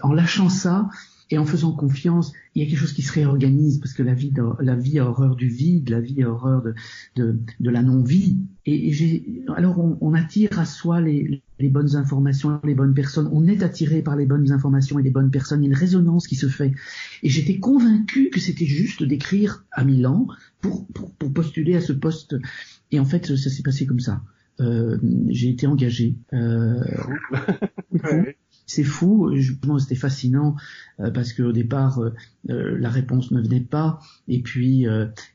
En 0.00 0.12
lâchant 0.12 0.48
ça, 0.48 0.88
et 1.30 1.38
en 1.38 1.44
faisant 1.44 1.72
confiance, 1.72 2.32
il 2.54 2.62
y 2.62 2.66
a 2.66 2.68
quelque 2.68 2.78
chose 2.78 2.92
qui 2.92 3.02
se 3.02 3.12
réorganise 3.12 3.78
parce 3.78 3.92
que 3.92 4.02
la 4.02 4.14
vie, 4.14 4.32
la 4.60 4.74
vie 4.74 4.98
a 4.98 5.08
horreur 5.08 5.36
du 5.36 5.48
vide, 5.48 5.90
la 5.90 6.00
vie 6.00 6.22
a 6.22 6.30
horreur 6.30 6.62
de, 6.62 6.74
de, 7.16 7.38
de 7.60 7.70
la 7.70 7.82
non-vie. 7.82 8.38
Et, 8.64 8.92
j'ai, 8.92 9.44
alors 9.54 9.78
on, 9.78 9.98
on, 10.00 10.14
attire 10.14 10.58
à 10.58 10.64
soi 10.64 11.00
les, 11.00 11.42
les, 11.58 11.68
bonnes 11.68 11.96
informations, 11.96 12.60
les 12.64 12.74
bonnes 12.74 12.94
personnes. 12.94 13.28
On 13.32 13.46
est 13.46 13.62
attiré 13.62 14.00
par 14.00 14.16
les 14.16 14.24
bonnes 14.24 14.52
informations 14.52 14.98
et 14.98 15.02
les 15.02 15.10
bonnes 15.10 15.30
personnes. 15.30 15.62
Il 15.62 15.66
y 15.66 15.68
a 15.68 15.72
une 15.72 15.78
résonance 15.78 16.26
qui 16.26 16.36
se 16.36 16.48
fait. 16.48 16.72
Et 17.22 17.28
j'étais 17.28 17.58
convaincu 17.58 18.30
que 18.30 18.40
c'était 18.40 18.66
juste 18.66 19.02
d'écrire 19.02 19.64
à 19.72 19.84
Milan 19.84 20.28
pour, 20.62 20.86
pour, 20.88 21.14
pour 21.14 21.32
postuler 21.32 21.76
à 21.76 21.80
ce 21.80 21.92
poste. 21.92 22.36
Et 22.90 23.00
en 23.00 23.04
fait, 23.04 23.36
ça 23.36 23.50
s'est 23.50 23.62
passé 23.62 23.84
comme 23.86 24.00
ça. 24.00 24.22
Euh, 24.60 24.98
j'ai 25.28 25.50
été 25.50 25.66
engagé. 25.66 26.16
Euh, 26.32 26.82
c'est 28.68 28.84
fou. 28.84 29.34
c'était 29.78 29.94
fascinant 29.96 30.54
euh, 31.00 31.10
parce 31.10 31.32
qu'au 31.32 31.52
départ, 31.52 31.98
euh, 31.98 32.14
euh, 32.50 32.76
la 32.78 32.90
réponse 32.90 33.32
ne 33.32 33.40
venait 33.40 33.60
pas, 33.60 33.98
et 34.28 34.40
puis 34.42 34.86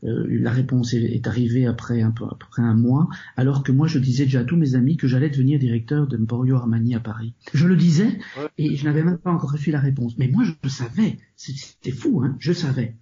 la 0.02 0.52
réponse 0.52 0.94
est, 0.94 1.28
arrivée 1.28 1.66
après 1.66 2.02
un, 2.02 2.12
peu, 2.12 2.26
après 2.30 2.62
un 2.62 2.76
mois, 2.76 3.10
alors 3.36 3.64
que 3.64 3.72
moi, 3.72 3.88
je 3.88 4.00
disais 4.00 4.26
déjà 4.26 4.42
à 4.42 4.44
tous 4.44 4.56
mes 4.56 4.76
amis 4.76 4.98
que 4.98 5.08
j'allais 5.08 5.30
devenir 5.30 5.60
directeur 5.60 6.08
de 6.08 6.18
Emporio 6.18 6.56
Armani 6.56 6.96
à 6.96 7.00
Paris. 7.00 7.34
Je 7.54 7.68
le 7.68 7.76
disais, 7.76 8.20
et 8.58 8.76
je 8.76 8.86
n'avais 8.86 9.04
même 9.04 9.18
pas 9.18 9.32
encore 9.32 9.52
reçu 9.52 9.72
la 9.72 9.80
réponse. 9.80 10.18
Mais 10.18 10.28
moi, 10.28 10.44
je 10.44 10.70
savais. 10.70 11.18
C'était 11.36 11.92
fou, 11.92 12.22
hein 12.24 12.36
je 12.40 12.54
savais. 12.54 12.96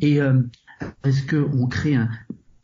Et 0.00 0.18
est-ce 1.04 1.26
qu'on 1.26 1.66
crée 1.66 1.96
un, 1.96 2.08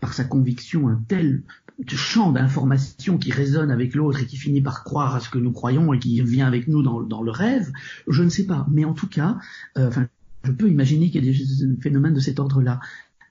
par 0.00 0.14
sa 0.14 0.24
conviction 0.24 0.88
un 0.88 1.02
tel 1.08 1.42
champ 1.86 2.32
d'informations 2.32 3.18
qui 3.18 3.30
résonne 3.30 3.70
avec 3.70 3.94
l'autre 3.94 4.20
et 4.22 4.26
qui 4.26 4.36
finit 4.36 4.60
par 4.60 4.84
croire 4.84 5.14
à 5.14 5.20
ce 5.20 5.30
que 5.30 5.38
nous 5.38 5.52
croyons 5.52 5.92
et 5.92 5.98
qui 5.98 6.20
vient 6.22 6.46
avec 6.46 6.68
nous 6.68 6.82
dans, 6.82 7.02
dans 7.02 7.22
le 7.22 7.30
rêve, 7.30 7.70
je 8.08 8.22
ne 8.22 8.28
sais 8.28 8.46
pas. 8.46 8.66
Mais 8.70 8.84
en 8.84 8.94
tout 8.94 9.08
cas, 9.08 9.38
euh, 9.76 9.88
enfin, 9.88 10.08
je 10.44 10.52
peux 10.52 10.68
imaginer 10.68 11.10
qu'il 11.10 11.24
y 11.24 11.28
a 11.28 11.32
des 11.32 11.80
phénomènes 11.80 12.14
de 12.14 12.20
cet 12.20 12.40
ordre-là 12.40 12.80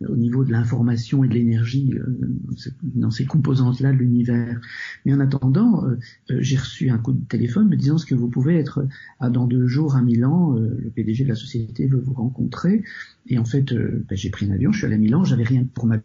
au 0.08 0.16
niveau 0.16 0.46
de 0.46 0.52
l'information 0.52 1.24
et 1.24 1.28
de 1.28 1.34
l'énergie 1.34 1.92
euh, 1.96 2.06
dans 2.84 3.10
ces 3.10 3.26
composantes-là 3.26 3.92
de 3.92 3.98
l'univers. 3.98 4.62
Mais 5.06 5.14
en 5.14 5.20
attendant, 5.20 5.86
euh, 5.86 5.98
j'ai 6.30 6.58
reçu 6.58 6.90
un 6.90 7.00
coup 7.00 7.14
de 7.14 7.26
téléphone 7.26 7.68
me 7.68 7.76
disant 7.76 7.98
ce 7.98 8.06
que 8.06 8.14
vous 8.14 8.30
pouvez 8.30 8.58
être 8.58 8.88
à 9.20 9.30
dans 9.32 9.48
deux 9.48 9.66
jours 9.66 9.96
à 9.96 10.02
Milan, 10.02 10.54
le 10.54 10.92
PDG 10.92 11.24
de 11.24 11.30
la 11.30 11.36
société 11.36 11.88
veut 11.88 12.00
vous 12.00 12.14
rencontrer. 12.14 12.84
Et 13.26 13.40
en 13.40 13.46
fait, 13.46 13.74
ben, 13.74 14.16
j'ai 14.16 14.30
pris 14.30 14.46
un 14.46 14.52
avion, 14.52 14.72
je 14.72 14.78
suis 14.78 14.86
allé 14.86 14.96
à 14.96 15.00
Milan, 15.00 15.24
j'avais 15.24 15.44
rien 15.44 15.66
pour 15.74 15.88
ma 15.88 15.98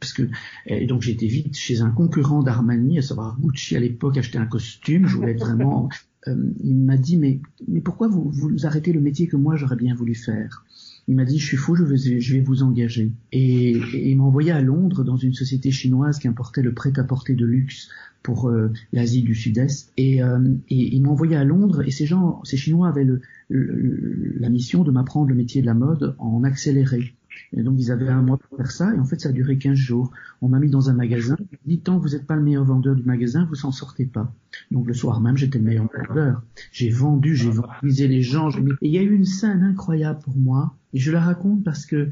parce 0.00 0.12
que 0.12 0.22
et 0.66 0.86
donc 0.86 1.02
j'étais 1.02 1.26
vite 1.26 1.56
chez 1.56 1.80
un 1.80 1.90
concurrent 1.90 2.42
d'Armani, 2.42 2.98
à 2.98 3.02
savoir 3.02 3.38
Gucci 3.40 3.76
à 3.76 3.80
l'époque, 3.80 4.16
acheter 4.18 4.38
un 4.38 4.46
costume. 4.46 5.06
Je 5.06 5.16
voulais 5.16 5.32
être 5.32 5.40
vraiment. 5.44 5.88
Euh, 6.28 6.34
il 6.62 6.76
m'a 6.76 6.98
dit 6.98 7.16
mais 7.16 7.40
mais 7.66 7.80
pourquoi 7.80 8.06
vous 8.06 8.28
vous 8.28 8.66
arrêtez 8.66 8.92
le 8.92 9.00
métier 9.00 9.26
que 9.26 9.36
moi 9.36 9.56
j'aurais 9.56 9.76
bien 9.76 9.94
voulu 9.94 10.14
faire? 10.14 10.66
Il 11.08 11.16
m'a 11.16 11.24
dit 11.24 11.38
je 11.38 11.46
suis 11.46 11.56
fou, 11.56 11.76
je 11.76 11.82
vais, 11.82 12.20
je 12.20 12.34
vais 12.34 12.42
vous 12.42 12.62
engager. 12.62 13.10
Et, 13.32 13.70
et 13.70 14.10
il 14.10 14.18
m'a 14.18 14.24
envoyé 14.24 14.50
à 14.52 14.60
Londres 14.60 15.02
dans 15.02 15.16
une 15.16 15.32
société 15.32 15.70
chinoise 15.70 16.18
qui 16.18 16.28
importait 16.28 16.60
le 16.60 16.74
prêt-à-porter 16.74 17.34
de 17.34 17.46
luxe 17.46 17.88
pour 18.22 18.48
euh, 18.48 18.72
l'Asie 18.92 19.22
du 19.22 19.34
Sud-Est. 19.34 19.92
Et, 19.96 20.22
euh, 20.22 20.38
et 20.68 20.94
il 20.94 21.02
m'a 21.02 21.10
envoyé 21.10 21.36
à 21.36 21.44
Londres 21.44 21.82
et 21.86 21.90
ces 21.90 22.06
gens, 22.06 22.42
ces 22.44 22.56
Chinois 22.56 22.88
avaient 22.88 23.04
le, 23.04 23.22
la 23.48 24.48
mission 24.48 24.84
de 24.84 24.90
m'apprendre 24.90 25.28
le 25.28 25.34
métier 25.34 25.60
de 25.60 25.66
la 25.66 25.74
mode 25.74 26.14
en 26.18 26.44
accéléré. 26.44 27.14
Et 27.52 27.62
donc 27.62 27.76
ils 27.78 27.90
avaient 27.90 28.08
un 28.08 28.22
mois 28.22 28.38
pour 28.38 28.56
faire 28.56 28.70
ça, 28.70 28.94
et 28.94 28.98
en 28.98 29.04
fait 29.04 29.20
ça 29.20 29.28
a 29.28 29.32
duré 29.32 29.58
15 29.58 29.74
jours. 29.74 30.10
On 30.40 30.48
m'a 30.48 30.58
mis 30.58 30.70
dans 30.70 30.90
un 30.90 30.94
magasin, 30.94 31.36
dit 31.66 31.80
tant 31.80 31.98
que 31.98 32.02
vous 32.02 32.14
n'êtes 32.16 32.26
pas 32.26 32.36
le 32.36 32.42
meilleur 32.42 32.64
vendeur 32.64 32.94
du 32.94 33.02
magasin, 33.02 33.46
vous 33.48 33.54
s'en 33.54 33.72
sortez 33.72 34.06
pas. 34.06 34.32
Donc 34.70 34.86
le 34.86 34.94
soir 34.94 35.20
même, 35.20 35.36
j'étais 35.36 35.58
le 35.58 35.64
meilleur 35.64 35.88
vendeur. 36.08 36.42
J'ai 36.72 36.90
vendu, 36.90 37.36
j'ai 37.36 37.50
vendu 37.50 37.68
les 37.82 38.22
gens. 38.22 38.50
Et 38.50 38.88
il 38.88 38.92
y 38.92 38.98
a 38.98 39.02
eu 39.02 39.14
une 39.14 39.24
scène 39.24 39.62
incroyable 39.62 40.20
pour 40.22 40.36
moi, 40.36 40.74
et 40.92 40.98
je 40.98 41.10
la 41.10 41.20
raconte 41.20 41.64
parce 41.64 41.86
que 41.86 42.10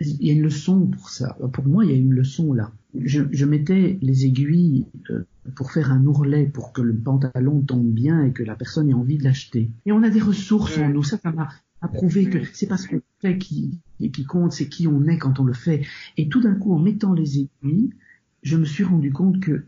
il 0.00 0.26
y 0.26 0.30
a 0.30 0.32
une 0.32 0.42
leçon 0.42 0.86
pour 0.86 1.08
ça. 1.10 1.36
Pour 1.52 1.66
moi, 1.66 1.84
il 1.84 1.90
y 1.90 1.94
a 1.94 1.96
une 1.96 2.12
leçon 2.12 2.52
là. 2.52 2.72
Je, 3.00 3.22
je 3.30 3.44
mettais 3.44 3.98
les 4.02 4.24
aiguilles 4.24 4.86
euh, 5.10 5.26
pour 5.54 5.72
faire 5.72 5.92
un 5.92 6.04
ourlet 6.06 6.46
pour 6.46 6.72
que 6.72 6.82
le 6.82 6.94
pantalon 6.94 7.60
tombe 7.60 7.90
bien 7.90 8.24
et 8.24 8.32
que 8.32 8.42
la 8.42 8.54
personne 8.54 8.88
ait 8.88 8.94
envie 8.94 9.18
de 9.18 9.24
l'acheter. 9.24 9.70
Et 9.86 9.92
on 9.92 10.02
a 10.02 10.10
des 10.10 10.20
ressources 10.20 10.78
en 10.78 10.88
nous. 10.88 11.02
Ça, 11.02 11.18
ça 11.18 11.32
m'a 11.32 11.48
prouvé 11.88 12.28
que 12.28 12.38
c'est 12.52 12.66
parce 12.66 12.86
qu'on 12.86 13.00
fait 13.20 13.38
qui, 13.38 13.78
qui 14.12 14.24
compte, 14.24 14.52
c'est 14.52 14.68
qui 14.68 14.86
on 14.86 15.06
est 15.06 15.18
quand 15.18 15.40
on 15.40 15.44
le 15.44 15.52
fait. 15.52 15.82
Et 16.16 16.28
tout 16.28 16.40
d'un 16.40 16.54
coup, 16.54 16.74
en 16.74 16.78
mettant 16.78 17.12
les 17.12 17.38
aiguilles, 17.38 17.90
je 18.42 18.56
me 18.56 18.64
suis 18.64 18.84
rendu 18.84 19.12
compte 19.12 19.40
que 19.40 19.64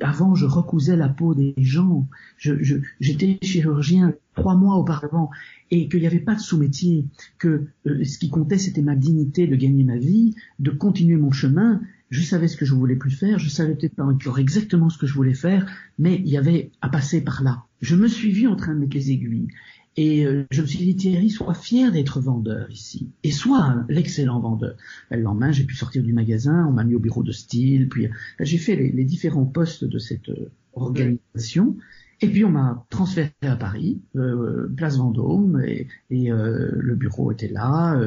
avant, 0.00 0.34
je 0.34 0.46
recousais 0.46 0.96
la 0.96 1.08
peau 1.08 1.34
des 1.34 1.54
gens. 1.58 2.08
J'étais 2.38 3.38
chirurgien 3.42 4.14
trois 4.34 4.56
mois 4.56 4.76
auparavant 4.76 5.30
et 5.70 5.88
qu'il 5.88 6.00
n'y 6.00 6.06
avait 6.06 6.18
pas 6.18 6.34
de 6.34 6.40
sous-métier, 6.40 7.06
que 7.38 7.66
euh, 7.86 8.04
ce 8.04 8.18
qui 8.18 8.30
comptait, 8.30 8.58
c'était 8.58 8.82
ma 8.82 8.96
dignité 8.96 9.46
de 9.46 9.56
gagner 9.56 9.84
ma 9.84 9.96
vie, 9.96 10.34
de 10.58 10.70
continuer 10.70 11.16
mon 11.16 11.30
chemin. 11.30 11.80
Je 12.10 12.22
savais 12.22 12.48
ce 12.48 12.56
que 12.56 12.66
je 12.66 12.74
voulais 12.74 12.96
plus 12.96 13.10
faire, 13.10 13.38
je 13.38 13.48
savais 13.48 13.74
peut-être 13.74 13.94
pas 13.94 14.04
encore 14.04 14.38
exactement 14.38 14.90
ce 14.90 14.98
que 14.98 15.06
je 15.06 15.14
voulais 15.14 15.34
faire, 15.34 15.66
mais 15.98 16.16
il 16.16 16.28
y 16.28 16.36
avait 16.36 16.70
à 16.82 16.88
passer 16.88 17.22
par 17.22 17.42
là. 17.42 17.64
Je 17.80 17.96
me 17.96 18.06
suis 18.06 18.32
vu 18.32 18.48
en 18.48 18.56
train 18.56 18.74
de 18.74 18.80
mettre 18.80 18.96
les 18.96 19.12
aiguilles. 19.12 19.48
Et 19.96 20.24
euh, 20.24 20.46
je 20.50 20.62
me 20.62 20.66
suis 20.66 20.78
dit, 20.78 20.96
Thierry, 20.96 21.28
sois 21.28 21.54
fier 21.54 21.92
d'être 21.92 22.20
vendeur 22.20 22.70
ici. 22.70 23.10
Et 23.22 23.30
sois 23.30 23.84
l'excellent 23.88 24.40
vendeur. 24.40 24.76
Ben, 25.10 25.18
le 25.18 25.22
lendemain, 25.22 25.52
j'ai 25.52 25.64
pu 25.64 25.74
sortir 25.74 26.02
du 26.02 26.12
magasin, 26.12 26.66
on 26.68 26.72
m'a 26.72 26.84
mis 26.84 26.94
au 26.94 26.98
bureau 26.98 27.22
de 27.22 27.32
style, 27.32 27.88
puis 27.88 28.08
ben, 28.08 28.44
j'ai 28.44 28.58
fait 28.58 28.76
les, 28.76 29.04
différents 29.04 29.44
postes 29.44 29.84
de 29.84 29.98
cette 29.98 30.30
euh, 30.30 30.50
organisation. 30.72 31.76
Et 32.22 32.28
puis 32.28 32.44
on 32.44 32.50
m'a 32.50 32.86
transféré 32.88 33.32
à 33.42 33.56
Paris, 33.56 34.00
euh, 34.16 34.72
place 34.76 34.96
Vendôme, 34.96 35.60
et, 35.66 35.88
et 36.10 36.30
le 36.30 36.94
bureau 36.94 37.32
était 37.32 37.48
là. 37.48 38.00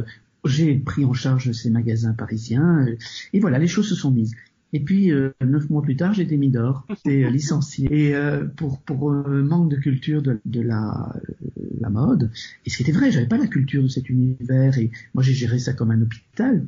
j'ai 0.45 0.73
pris 0.75 1.03
en 1.03 1.11
charge 1.11 1.51
ces 1.51 1.69
magasins 1.69 2.13
parisiens, 2.13 2.85
et 3.33 3.39
voilà, 3.41 3.59
les 3.59 3.67
choses 3.67 3.89
se 3.89 3.95
sont 3.95 4.11
mises. 4.11 4.33
Et 4.73 4.79
puis, 4.81 5.11
euh, 5.11 5.31
neuf 5.41 5.69
mois 5.69 5.81
plus 5.81 5.95
tard, 5.95 6.19
été 6.19 6.37
mis 6.37 6.49
dehors, 6.49 6.85
j'étais 6.89 7.23
euh, 7.23 7.29
licencié. 7.29 7.87
Et 7.91 8.15
euh, 8.15 8.43
pour, 8.43 8.81
pour 8.81 9.11
manque 9.11 9.69
de 9.69 9.77
culture 9.77 10.21
de, 10.21 10.39
de 10.45 10.61
la, 10.61 11.15
la 11.79 11.89
mode, 11.89 12.31
et 12.65 12.69
ce 12.69 12.77
qui 12.77 12.83
était 12.83 12.91
vrai, 12.91 13.11
j'avais 13.11 13.27
pas 13.27 13.37
la 13.37 13.47
culture 13.47 13.83
de 13.83 13.87
cet 13.87 14.09
univers, 14.09 14.77
et 14.77 14.91
moi 15.13 15.23
j'ai 15.23 15.33
géré 15.33 15.59
ça 15.59 15.73
comme 15.73 15.91
un 15.91 16.01
hôpital. 16.01 16.65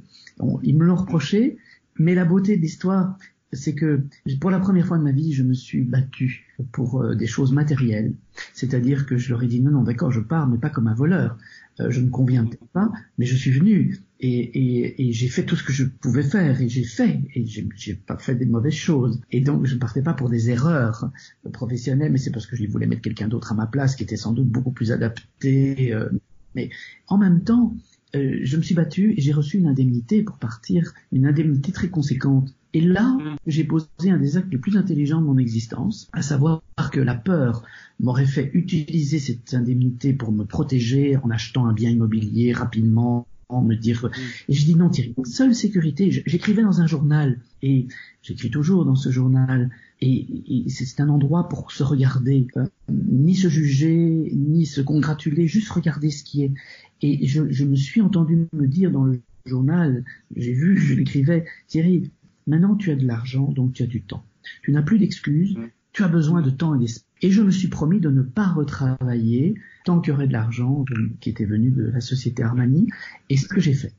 ils 0.64 0.78
me 0.78 0.86
l'ont 0.86 0.96
reproché, 0.96 1.58
mais 2.00 2.16
la 2.16 2.26
beauté 2.26 2.56
de 2.56 2.62
l'histoire, 2.62 3.18
c'est 3.52 3.74
que 3.74 4.02
pour 4.40 4.52
la 4.52 4.60
première 4.60 4.86
fois 4.86 4.98
de 4.98 5.04
ma 5.04 5.12
vie, 5.12 5.34
je 5.34 5.44
me 5.44 5.54
suis 5.54 5.84
battu 5.84 6.46
pour 6.72 7.16
des 7.16 7.28
choses 7.28 7.52
matérielles. 7.52 8.14
C'est-à-dire 8.54 9.06
que 9.06 9.18
je 9.18 9.30
leur 9.30 9.44
ai 9.44 9.48
dit 9.48 9.62
non, 9.62 9.72
non, 9.72 9.84
d'accord, 9.84 10.12
je 10.12 10.20
pars, 10.20 10.48
mais 10.48 10.58
pas 10.58 10.70
comme 10.70 10.88
un 10.88 10.94
voleur. 10.94 11.38
je 11.80 12.00
ne 12.00 12.10
conviens 12.10 12.48
pas, 12.74 12.92
mais 13.18 13.26
je 13.26 13.36
suis 13.36 13.52
venu 13.52 13.98
et, 14.20 14.30
et, 14.30 15.08
et 15.08 15.12
j'ai 15.12 15.28
fait 15.28 15.44
tout 15.44 15.56
ce 15.56 15.64
que 15.64 15.74
je 15.74 15.84
pouvais 15.84 16.24
faire 16.24 16.62
et 16.62 16.70
j'ai 16.70 16.84
fait 16.84 17.22
et 17.36 17.46
j'ai 17.46 17.94
pas 17.94 18.18
fait 18.18 18.36
des 18.36 18.46
mauvaises 18.46 18.74
choses. 18.74 19.22
Et 19.32 19.42
donc 19.42 19.66
je 19.66 19.76
ne 19.76 19.80
partais 19.80 20.02
pas 20.02 20.14
pour 20.14 20.30
des 20.30 20.50
erreurs 20.50 21.12
professionnelles 21.54 22.12
mais 22.12 22.18
c'est 22.18 22.32
parce 22.32 22.48
que 22.48 22.56
je 22.56 22.66
voulais 22.66 22.88
mettre 22.88 23.02
quelqu'un 23.02 23.28
d'autre 23.28 23.52
à 23.52 23.56
ma 23.56 23.68
place 23.68 23.96
qui 23.96 24.04
était 24.04 24.18
sans 24.18 24.34
doute 24.34 24.48
beaucoup 24.48 24.72
plus 24.72 24.92
adapté 24.92 25.94
euh, 25.94 26.10
mais 26.56 26.70
en 27.08 27.18
même 27.18 27.44
temps 27.44 27.76
euh, 28.16 28.40
je 28.42 28.58
me 28.58 28.62
suis 28.62 28.74
battu 28.74 29.14
et 29.18 29.22
j'ai 29.22 29.34
reçu 29.34 29.58
une 29.58 29.68
indemnité 29.68 30.24
pour 30.24 30.38
partir 30.38 30.94
une 31.12 31.26
indemnité 31.26 31.72
très 31.72 31.90
conséquente. 31.90 32.56
Et 32.74 32.82
là 32.82 33.04
mm. 33.04 33.36
j'ai 33.46 33.66
posé 33.66 33.88
un 34.10 34.18
des 34.18 34.38
actes 34.38 34.52
les 34.52 34.58
plus 34.58 34.78
intelligents 34.78 35.22
de 35.22 35.26
mon 35.26 35.38
existence 35.38 36.10
à 36.14 36.22
savoir 36.22 36.62
que 36.92 37.00
la 37.00 37.16
peur 37.16 37.64
m'aurait 38.00 38.26
fait 38.26 38.50
utiliser 38.54 39.20
cette 39.20 39.54
indemnité 39.54 40.14
pour 40.14 40.32
me 40.32 40.46
protéger 40.46 41.18
en 41.18 41.30
achetant 41.30 41.68
un 41.68 41.74
bien 41.74 41.90
immobilier 41.90 42.54
rapidement 42.54 43.28
me 43.50 43.76
dire. 43.76 44.10
Et 44.50 44.54
je 44.54 44.66
dis 44.66 44.76
non, 44.76 44.90
Thierry, 44.90 45.14
seule 45.26 45.56
sécurité. 45.56 46.12
J'écrivais 46.12 46.64
dans 46.64 46.82
un 46.82 46.88
journal 46.88 47.40
et 47.62 47.88
j'écris 48.22 48.50
toujours 48.50 48.86
dans 48.86 48.96
ce 48.96 49.10
journal. 49.10 49.70
Et, 50.02 50.66
c'est 50.68 51.00
un 51.00 51.10
endroit 51.10 51.50
pour 51.50 51.72
se 51.72 51.84
regarder, 51.84 52.48
euh, 52.58 52.66
ni 52.92 53.36
se 53.36 53.48
juger, 53.48 54.32
ni 54.36 54.66
se 54.66 54.82
congratuler, 54.82 55.48
juste 55.48 55.70
regarder 55.70 56.12
ce 56.12 56.24
qui 56.24 56.44
est. 56.44 56.54
Et 57.02 57.26
je, 57.26 57.50
je 57.50 57.66
me 57.66 57.76
suis 57.76 58.02
entendu 58.02 58.48
me 58.54 58.68
dire 58.68 58.92
dans 58.92 59.06
le 59.06 59.22
journal, 59.46 60.04
j'ai 60.36 60.54
vu, 60.54 60.78
je 60.78 60.94
l'écrivais, 60.94 61.46
Thierry, 61.68 62.12
maintenant 62.46 62.76
tu 62.76 62.92
as 62.92 62.96
de 62.96 63.08
l'argent, 63.08 63.52
donc 63.52 63.74
tu 63.74 63.84
as 63.84 63.88
du 63.88 64.02
temps. 64.02 64.24
Tu 64.62 64.72
n'as 64.72 64.82
plus 64.82 65.00
d'excuses, 65.00 65.58
tu 65.94 66.04
as 66.04 66.08
besoin 66.08 66.42
de 66.42 66.50
temps 66.50 66.76
et 66.76 66.80
d'espace. 66.80 67.07
Et 67.22 67.32
je 67.32 67.42
me 67.42 67.52
suis 67.52 67.68
promis 67.68 68.00
de 68.00 68.10
ne 68.10 68.22
pas 68.22 68.48
retravailler 68.48 69.56
tant 69.86 70.00
qu'il 70.00 70.14
y 70.14 70.16
aurait 70.16 70.28
de 70.28 70.34
l'argent 70.34 70.86
qui 71.20 71.30
était 71.30 71.46
venu 71.46 71.72
de 71.72 71.86
la 71.86 72.02
société 72.02 72.44
Armani. 72.44 72.88
Et 73.30 73.38
ce 73.38 73.48
que 73.48 73.60
j'ai 73.60 73.74
fait. 73.74 73.94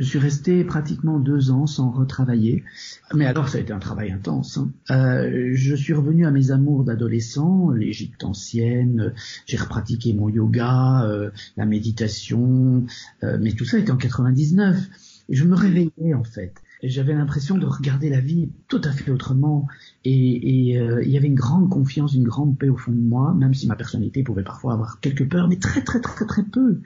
Je 0.00 0.06
suis 0.06 0.18
resté 0.18 0.64
pratiquement 0.64 1.18
deux 1.18 1.50
ans 1.50 1.66
sans 1.66 1.90
retravailler. 1.90 2.64
Mais 3.14 3.26
alors, 3.26 3.50
ça 3.50 3.58
a 3.58 3.60
été 3.60 3.74
un 3.74 3.78
travail 3.78 4.10
intense. 4.10 4.56
Hein. 4.56 4.70
Euh, 4.90 5.50
je 5.52 5.74
suis 5.74 5.92
revenu 5.92 6.24
à 6.24 6.30
mes 6.30 6.52
amours 6.52 6.84
d'adolescent, 6.84 7.68
l'Égypte 7.68 8.24
ancienne. 8.24 9.12
J'ai 9.44 9.58
repratiqué 9.58 10.14
mon 10.14 10.30
yoga, 10.30 11.04
euh, 11.04 11.30
la 11.58 11.66
méditation. 11.66 12.86
Euh, 13.24 13.36
mais 13.42 13.52
tout 13.52 13.66
ça 13.66 13.78
était 13.78 13.90
en 13.90 13.98
99. 13.98 14.78
Et 15.28 15.36
je 15.36 15.44
me 15.44 15.54
réveillais 15.54 16.14
en 16.14 16.24
fait 16.24 16.54
j'avais 16.82 17.12
l'impression 17.14 17.58
de 17.58 17.66
regarder 17.66 18.08
la 18.08 18.20
vie 18.20 18.50
tout 18.68 18.80
à 18.84 18.92
fait 18.92 19.10
autrement 19.10 19.66
et, 20.04 20.78
euh, 20.78 21.02
il 21.02 21.10
y 21.10 21.16
avait 21.16 21.26
une 21.26 21.34
grande 21.34 21.68
confiance, 21.68 22.14
une 22.14 22.24
grande 22.24 22.58
paix 22.58 22.68
au 22.68 22.76
fond 22.76 22.92
de 22.92 23.00
moi, 23.00 23.34
même 23.34 23.54
si 23.54 23.66
ma 23.66 23.76
personnalité 23.76 24.22
pouvait 24.22 24.42
parfois 24.42 24.74
avoir 24.74 25.00
quelques 25.00 25.28
peurs, 25.28 25.48
mais 25.48 25.56
très 25.56 25.82
très 25.82 26.00
très 26.00 26.24
très 26.26 26.44
peu. 26.44 26.80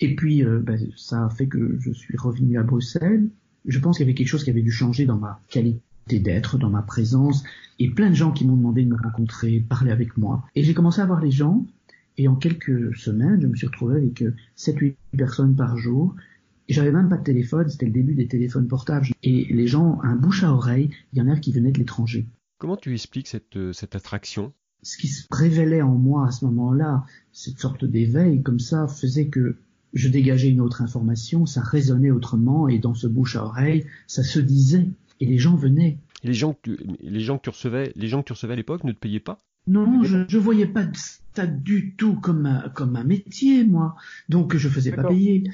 Et 0.00 0.14
puis 0.14 0.44
euh, 0.44 0.60
ben, 0.60 0.78
ça 0.96 1.24
a 1.24 1.30
fait 1.30 1.46
que 1.46 1.76
je 1.80 1.92
suis 1.92 2.16
revenu 2.16 2.58
à 2.58 2.62
Bruxelles. 2.62 3.28
Je 3.66 3.78
pense 3.78 3.96
qu'il 3.96 4.06
y 4.06 4.08
avait 4.08 4.14
quelque 4.14 4.28
chose 4.28 4.44
qui 4.44 4.50
avait 4.50 4.62
dû 4.62 4.72
changer 4.72 5.06
dans 5.06 5.18
ma 5.18 5.40
qualité 5.48 5.80
d'être, 6.08 6.58
dans 6.58 6.70
ma 6.70 6.82
présence, 6.82 7.44
et 7.78 7.88
plein 7.88 8.10
de 8.10 8.14
gens 8.14 8.32
qui 8.32 8.44
m'ont 8.44 8.56
demandé 8.56 8.84
de 8.84 8.88
me 8.88 8.96
rencontrer, 8.96 9.60
parler 9.60 9.92
avec 9.92 10.18
moi. 10.18 10.44
Et 10.56 10.64
j'ai 10.64 10.74
commencé 10.74 11.00
à 11.00 11.06
voir 11.06 11.20
les 11.20 11.30
gens, 11.30 11.64
et 12.18 12.28
en 12.28 12.34
quelques 12.34 12.96
semaines, 12.96 13.40
je 13.40 13.46
me 13.46 13.54
suis 13.54 13.66
retrouvé 13.66 13.96
avec 13.96 14.24
7-8 14.56 14.90
euh, 14.90 14.94
personnes 15.16 15.54
par 15.54 15.76
jour, 15.78 16.14
j'avais 16.68 16.92
même 16.92 17.08
pas 17.08 17.16
de 17.16 17.24
téléphone, 17.24 17.68
c'était 17.68 17.86
le 17.86 17.92
début 17.92 18.14
des 18.14 18.28
téléphones 18.28 18.68
portables. 18.68 19.06
Et 19.22 19.46
les 19.50 19.66
gens, 19.66 19.98
un 20.02 20.16
bouche 20.16 20.44
à 20.44 20.52
oreille, 20.52 20.90
il 21.12 21.18
y 21.18 21.22
en 21.22 21.28
a 21.28 21.36
qui 21.36 21.52
venaient 21.52 21.72
de 21.72 21.78
l'étranger. 21.78 22.26
Comment 22.58 22.76
tu 22.76 22.92
expliques 22.92 23.28
cette, 23.28 23.56
euh, 23.56 23.72
cette 23.72 23.96
attraction? 23.96 24.52
Ce 24.82 24.96
qui 24.96 25.08
se 25.08 25.26
révélait 25.30 25.82
en 25.82 25.94
moi 25.94 26.26
à 26.26 26.30
ce 26.30 26.44
moment-là, 26.44 27.04
cette 27.32 27.58
sorte 27.58 27.84
d'éveil 27.84 28.42
comme 28.42 28.60
ça, 28.60 28.86
faisait 28.88 29.26
que 29.26 29.56
je 29.92 30.08
dégageais 30.08 30.48
une 30.48 30.60
autre 30.60 30.82
information, 30.82 31.46
ça 31.46 31.60
résonnait 31.60 32.10
autrement, 32.10 32.68
et 32.68 32.78
dans 32.78 32.94
ce 32.94 33.06
bouche 33.06 33.36
à 33.36 33.44
oreille, 33.44 33.84
ça 34.06 34.22
se 34.22 34.38
disait, 34.40 34.88
et 35.20 35.26
les 35.26 35.38
gens 35.38 35.54
venaient. 35.54 35.98
les 36.24 36.34
gens 36.34 36.54
que 36.54 36.70
tu, 36.70 36.78
les 37.00 37.20
gens 37.20 37.38
que 37.38 37.42
tu 37.42 37.50
recevais, 37.50 37.92
les 37.96 38.08
gens 38.08 38.22
que 38.22 38.26
tu 38.26 38.32
recevais 38.32 38.54
à 38.54 38.56
l'époque 38.56 38.84
ne 38.84 38.92
te 38.92 38.98
payaient 38.98 39.20
pas? 39.20 39.38
Non, 39.66 40.02
je, 40.02 40.24
je 40.26 40.38
voyais 40.38 40.66
pas 40.66 40.86
ça 41.34 41.46
du 41.46 41.94
tout 41.94 42.14
comme 42.14 42.46
un, 42.46 42.68
comme 42.70 42.96
un 42.96 43.04
métier, 43.04 43.64
moi. 43.64 43.94
Donc, 44.28 44.56
je 44.56 44.68
faisais 44.68 44.92
pas 44.92 45.04
payer. 45.04 45.44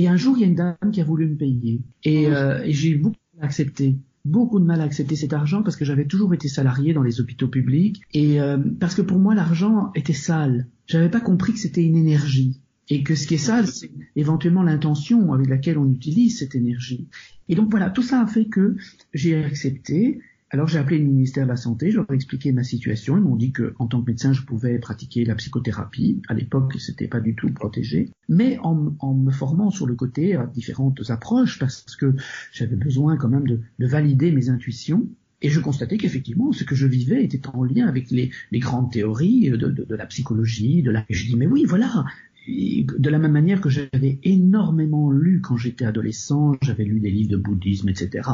Et 0.00 0.08
un 0.08 0.16
jour, 0.16 0.38
il 0.38 0.40
y 0.40 0.44
a 0.44 0.46
une 0.46 0.54
dame 0.54 0.76
qui 0.92 1.02
a 1.02 1.04
voulu 1.04 1.28
me 1.28 1.36
payer. 1.36 1.82
Et, 2.04 2.28
euh, 2.28 2.62
et 2.64 2.72
j'ai 2.72 2.88
eu 2.88 2.96
beaucoup 2.96 3.16
de 3.16 3.36
mal 3.36 3.44
à 3.44 3.46
accepter 3.46 3.98
beaucoup 4.24 4.60
de 4.60 4.64
mal 4.64 4.80
à 4.80 4.84
accepter 4.84 5.16
cet 5.16 5.32
argent 5.32 5.62
parce 5.62 5.76
que 5.76 5.84
j'avais 5.84 6.06
toujours 6.06 6.34
été 6.34 6.48
salarié 6.48 6.92
dans 6.92 7.02
les 7.02 7.20
hôpitaux 7.20 7.48
publics 7.48 8.02
et 8.12 8.40
euh, 8.40 8.58
parce 8.78 8.94
que 8.94 9.02
pour 9.02 9.18
moi 9.18 9.34
l'argent 9.34 9.92
était 9.94 10.12
sale. 10.12 10.68
J'avais 10.86 11.08
pas 11.08 11.20
compris 11.20 11.54
que 11.54 11.58
c'était 11.58 11.82
une 11.82 11.96
énergie 11.96 12.60
et 12.90 13.02
que 13.02 13.14
ce 13.14 13.26
qui 13.26 13.34
est 13.34 13.38
sale 13.38 13.66
c'est 13.66 13.90
éventuellement 14.16 14.62
l'intention 14.62 15.32
avec 15.32 15.48
laquelle 15.48 15.78
on 15.78 15.90
utilise 15.90 16.38
cette 16.38 16.54
énergie. 16.54 17.08
Et 17.48 17.54
donc 17.54 17.70
voilà, 17.70 17.88
tout 17.88 18.02
ça 18.02 18.20
a 18.20 18.26
fait 18.26 18.44
que 18.44 18.76
j'ai 19.14 19.42
accepté 19.42 20.20
alors 20.50 20.66
j'ai 20.66 20.78
appelé 20.78 20.98
le 20.98 21.04
ministère 21.04 21.44
de 21.44 21.50
la 21.50 21.56
Santé, 21.56 21.90
je 21.90 21.96
leur 21.96 22.10
ai 22.10 22.14
expliqué 22.14 22.50
ma 22.50 22.64
situation. 22.64 23.16
Ils 23.16 23.22
m'ont 23.22 23.36
dit 23.36 23.52
que 23.52 23.74
en 23.78 23.86
tant 23.86 24.02
que 24.02 24.10
médecin, 24.10 24.32
je 24.32 24.42
pouvais 24.42 24.78
pratiquer 24.78 25.24
la 25.24 25.36
psychothérapie. 25.36 26.20
À 26.28 26.34
l'époque, 26.34 26.74
c'était 26.78 27.06
pas 27.06 27.20
du 27.20 27.36
tout 27.36 27.52
protégé, 27.52 28.10
mais 28.28 28.58
en, 28.58 28.74
me 28.74 29.30
formant 29.30 29.70
sur 29.70 29.86
le 29.86 29.94
côté 29.94 30.34
à 30.34 30.46
différentes 30.46 31.08
approches, 31.10 31.60
parce 31.60 31.96
que 31.96 32.16
j'avais 32.52 32.76
besoin 32.76 33.16
quand 33.16 33.28
même 33.28 33.46
de, 33.46 33.60
de 33.78 33.86
valider 33.86 34.32
mes 34.32 34.48
intuitions. 34.48 35.06
Et 35.42 35.48
je 35.48 35.60
constatais 35.60 35.96
qu'effectivement, 35.96 36.52
ce 36.52 36.64
que 36.64 36.74
je 36.74 36.86
vivais 36.86 37.24
était 37.24 37.40
en 37.48 37.64
lien 37.64 37.86
avec 37.86 38.10
les, 38.10 38.30
grandes 38.54 38.92
théories 38.92 39.50
de, 39.50 39.56
de, 39.56 39.84
de, 39.84 39.94
la 39.94 40.04
psychologie. 40.06 40.82
De 40.82 40.90
la... 40.90 41.04
Et 41.08 41.14
je 41.14 41.26
dis 41.26 41.36
mais 41.36 41.46
oui, 41.46 41.64
voilà, 41.64 42.04
de 42.50 43.10
la 43.10 43.18
même 43.18 43.32
manière 43.32 43.60
que 43.60 43.68
j'avais 43.68 44.18
énormément 44.22 45.10
lu 45.10 45.40
quand 45.40 45.56
j'étais 45.56 45.84
adolescent, 45.84 46.52
j'avais 46.62 46.84
lu 46.84 47.00
des 47.00 47.10
livres 47.10 47.30
de 47.30 47.36
bouddhisme, 47.36 47.88
etc. 47.88 48.28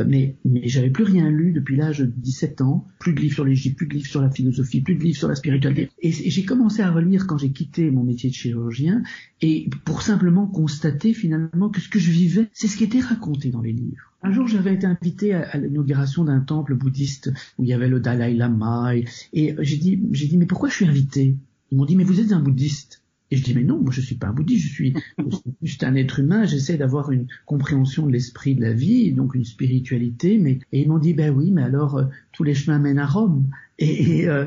Euh, 0.00 0.04
mais, 0.06 0.36
mais 0.44 0.68
j'avais 0.68 0.90
plus 0.90 1.04
rien 1.04 1.30
lu 1.30 1.52
depuis 1.52 1.76
l'âge 1.76 2.00
de 2.00 2.06
17 2.06 2.60
ans, 2.60 2.86
plus 2.98 3.12
de 3.12 3.20
livres 3.20 3.34
sur 3.34 3.44
l'Égypte, 3.44 3.76
plus 3.76 3.86
de 3.86 3.94
livres 3.94 4.08
sur 4.08 4.20
la 4.20 4.30
philosophie, 4.30 4.80
plus 4.80 4.94
de 4.96 5.02
livres 5.02 5.18
sur 5.18 5.28
la 5.28 5.34
spiritualité. 5.34 5.90
Et, 6.02 6.12
j'ai 6.12 6.44
commencé 6.44 6.82
à 6.82 6.90
relire 6.90 7.26
quand 7.26 7.38
j'ai 7.38 7.50
quitté 7.50 7.90
mon 7.90 8.04
métier 8.04 8.30
de 8.30 8.34
chirurgien, 8.34 9.02
et 9.40 9.68
pour 9.84 10.02
simplement 10.02 10.46
constater 10.46 11.14
finalement 11.14 11.68
que 11.68 11.80
ce 11.80 11.88
que 11.88 11.98
je 11.98 12.10
vivais, 12.10 12.48
c'est 12.52 12.68
ce 12.68 12.76
qui 12.76 12.84
était 12.84 13.00
raconté 13.00 13.50
dans 13.50 13.62
les 13.62 13.72
livres. 13.72 14.12
Un 14.22 14.32
jour, 14.32 14.48
j'avais 14.48 14.74
été 14.74 14.86
invité 14.86 15.34
à, 15.34 15.56
l'inauguration 15.56 16.24
d'un 16.24 16.40
temple 16.40 16.74
bouddhiste 16.74 17.32
où 17.56 17.64
il 17.64 17.70
y 17.70 17.72
avait 17.72 17.88
le 17.88 18.00
Dalai 18.00 18.34
Lama, 18.34 18.96
et, 18.96 19.04
et 19.32 19.54
j'ai 19.60 19.76
dit, 19.76 20.00
j'ai 20.12 20.26
dit, 20.26 20.36
mais 20.38 20.46
pourquoi 20.46 20.68
je 20.68 20.74
suis 20.74 20.86
invité? 20.86 21.36
Ils 21.70 21.78
m'ont 21.78 21.84
dit, 21.84 21.96
mais 21.96 22.04
vous 22.04 22.20
êtes 22.20 22.32
un 22.32 22.40
bouddhiste. 22.40 23.02
Et 23.30 23.36
je 23.36 23.44
dis, 23.44 23.54
mais 23.54 23.62
non, 23.62 23.80
moi 23.80 23.92
je 23.92 24.00
suis 24.00 24.16
pas 24.16 24.28
un 24.28 24.32
bouddhiste, 24.32 24.66
je 24.68 24.72
suis 24.72 24.94
juste 25.62 25.84
un 25.84 25.94
être 25.94 26.18
humain, 26.18 26.44
j'essaie 26.44 26.78
d'avoir 26.78 27.12
une 27.12 27.26
compréhension 27.46 28.06
de 28.06 28.12
l'esprit 28.12 28.54
de 28.54 28.62
la 28.62 28.72
vie, 28.72 29.12
donc 29.12 29.34
une 29.34 29.44
spiritualité, 29.44 30.38
mais, 30.38 30.60
et 30.72 30.80
ils 30.80 30.88
m'ont 30.88 30.98
dit, 30.98 31.14
ben 31.14 31.34
oui, 31.34 31.50
mais 31.50 31.62
alors, 31.62 31.96
euh, 31.96 32.04
tous 32.32 32.44
les 32.44 32.54
chemins 32.54 32.78
mènent 32.78 32.98
à 32.98 33.06
Rome. 33.06 33.46
Et, 33.80 34.28
euh, 34.28 34.46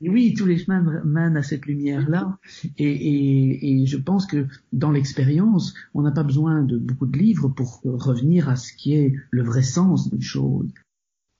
oui, 0.00 0.32
tous 0.32 0.46
les 0.46 0.58
chemins 0.58 1.02
mènent 1.04 1.36
à 1.36 1.42
cette 1.42 1.66
lumière-là. 1.66 2.38
Et, 2.78 3.82
et, 3.82 3.86
je 3.86 3.96
pense 3.98 4.26
que 4.26 4.46
dans 4.72 4.90
l'expérience, 4.90 5.74
on 5.92 6.00
n'a 6.00 6.12
pas 6.12 6.22
besoin 6.22 6.62
de 6.62 6.78
beaucoup 6.78 7.06
de 7.06 7.18
livres 7.18 7.48
pour 7.48 7.82
revenir 7.84 8.48
à 8.48 8.56
ce 8.56 8.72
qui 8.72 8.94
est 8.94 9.14
le 9.30 9.42
vrai 9.42 9.62
sens 9.62 10.08
d'une 10.10 10.22
chose. 10.22 10.70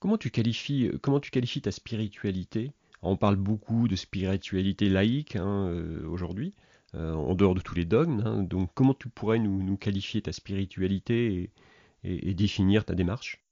Comment 0.00 0.18
tu 0.18 0.30
qualifies, 0.30 0.90
comment 1.00 1.20
tu 1.20 1.30
qualifies 1.30 1.62
ta 1.62 1.70
spiritualité? 1.70 2.72
On 3.02 3.16
parle 3.16 3.36
beaucoup 3.36 3.88
de 3.88 3.96
spiritualité 3.96 4.90
laïque 4.90 5.36
hein, 5.36 5.68
euh, 5.68 6.06
aujourd'hui. 6.08 6.54
Euh, 6.96 7.14
en 7.14 7.34
dehors 7.36 7.54
de 7.54 7.60
tous 7.60 7.76
les 7.76 7.84
dogmes. 7.84 8.22
Hein. 8.24 8.42
Donc 8.42 8.70
comment 8.74 8.94
tu 8.94 9.08
pourrais 9.08 9.38
nous, 9.38 9.76
qualifier 9.76 10.22
ta 10.22 10.32
spiritualité 10.32 11.50
et 12.02 12.34
définir 12.34 12.84
ta 12.84 12.94
démarche? 12.94 13.44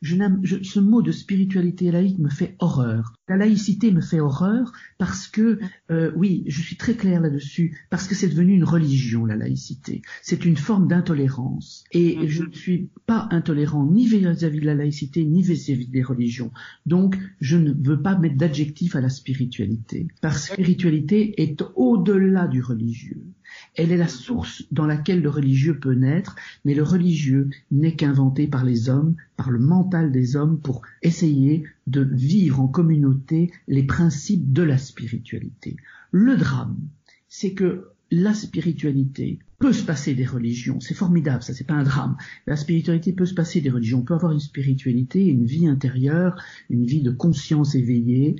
Je, 0.00 0.16
ce 0.64 0.80
mot 0.80 1.00
de 1.00 1.12
spiritualité 1.12 1.92
laïque 1.92 2.18
me 2.18 2.28
fait 2.28 2.56
horreur. 2.58 3.14
La 3.32 3.38
laïcité 3.38 3.90
me 3.92 4.02
fait 4.02 4.20
horreur 4.20 4.72
parce 4.98 5.26
que, 5.26 5.58
euh, 5.90 6.12
oui, 6.16 6.44
je 6.48 6.60
suis 6.60 6.76
très 6.76 6.92
clair 6.92 7.22
là-dessus, 7.22 7.78
parce 7.88 8.06
que 8.06 8.14
c'est 8.14 8.28
devenu 8.28 8.52
une 8.52 8.64
religion, 8.64 9.24
la 9.24 9.36
laïcité. 9.36 10.02
C'est 10.20 10.44
une 10.44 10.58
forme 10.58 10.86
d'intolérance. 10.86 11.84
Et 11.92 12.18
mhm. 12.18 12.28
je 12.28 12.42
ne 12.42 12.52
suis 12.52 12.90
pas 13.06 13.28
intolérant 13.30 13.86
ni 13.86 14.06
vis-à-vis 14.06 14.60
de 14.60 14.66
la 14.66 14.74
laïcité, 14.74 15.24
ni 15.24 15.40
vis-à-vis 15.40 15.88
des 15.88 16.02
religions. 16.02 16.52
Donc, 16.84 17.16
je 17.40 17.56
ne 17.56 17.72
veux 17.72 18.02
pas 18.02 18.18
mettre 18.18 18.36
d'adjectif 18.36 18.96
à 18.96 19.00
la 19.00 19.08
spiritualité. 19.08 20.08
Parce 20.20 20.48
que 20.48 20.52
spiritualité 20.52 21.42
est 21.42 21.64
au-delà 21.74 22.48
du 22.48 22.62
religieux. 22.62 23.22
Elle 23.74 23.92
est 23.92 23.96
la 23.96 24.08
source 24.08 24.64
dans 24.70 24.86
laquelle 24.86 25.22
le 25.22 25.30
religieux 25.30 25.78
peut 25.78 25.94
naître, 25.94 26.36
mais 26.64 26.74
le 26.74 26.82
religieux 26.82 27.48
n'est 27.70 27.96
qu'inventé 27.96 28.46
par 28.46 28.64
les 28.64 28.88
hommes, 28.88 29.14
par 29.36 29.50
le 29.50 29.58
mental 29.58 30.12
des 30.12 30.36
hommes 30.36 30.60
pour 30.60 30.82
essayer 31.02 31.64
de 31.86 32.02
vivre 32.02 32.60
en 32.60 32.68
communauté 32.68 33.50
les 33.68 33.82
principes 33.82 34.52
de 34.52 34.62
la 34.62 34.78
spiritualité. 34.78 35.76
Le 36.10 36.36
drame, 36.36 36.76
c'est 37.28 37.54
que 37.54 37.88
la 38.10 38.34
spiritualité 38.34 39.38
peut 39.58 39.72
se 39.72 39.84
passer 39.84 40.14
des 40.14 40.26
religions, 40.26 40.80
c'est 40.80 40.94
formidable, 40.94 41.42
ça 41.42 41.54
c'est 41.54 41.66
pas 41.66 41.74
un 41.74 41.84
drame. 41.84 42.16
La 42.46 42.56
spiritualité 42.56 43.12
peut 43.12 43.26
se 43.26 43.34
passer 43.34 43.60
des 43.60 43.70
religions, 43.70 44.00
on 44.00 44.04
peut 44.04 44.14
avoir 44.14 44.32
une 44.32 44.40
spiritualité, 44.40 45.24
une 45.24 45.46
vie 45.46 45.66
intérieure, 45.66 46.36
une 46.68 46.84
vie 46.84 47.00
de 47.00 47.10
conscience 47.10 47.74
éveillée, 47.74 48.36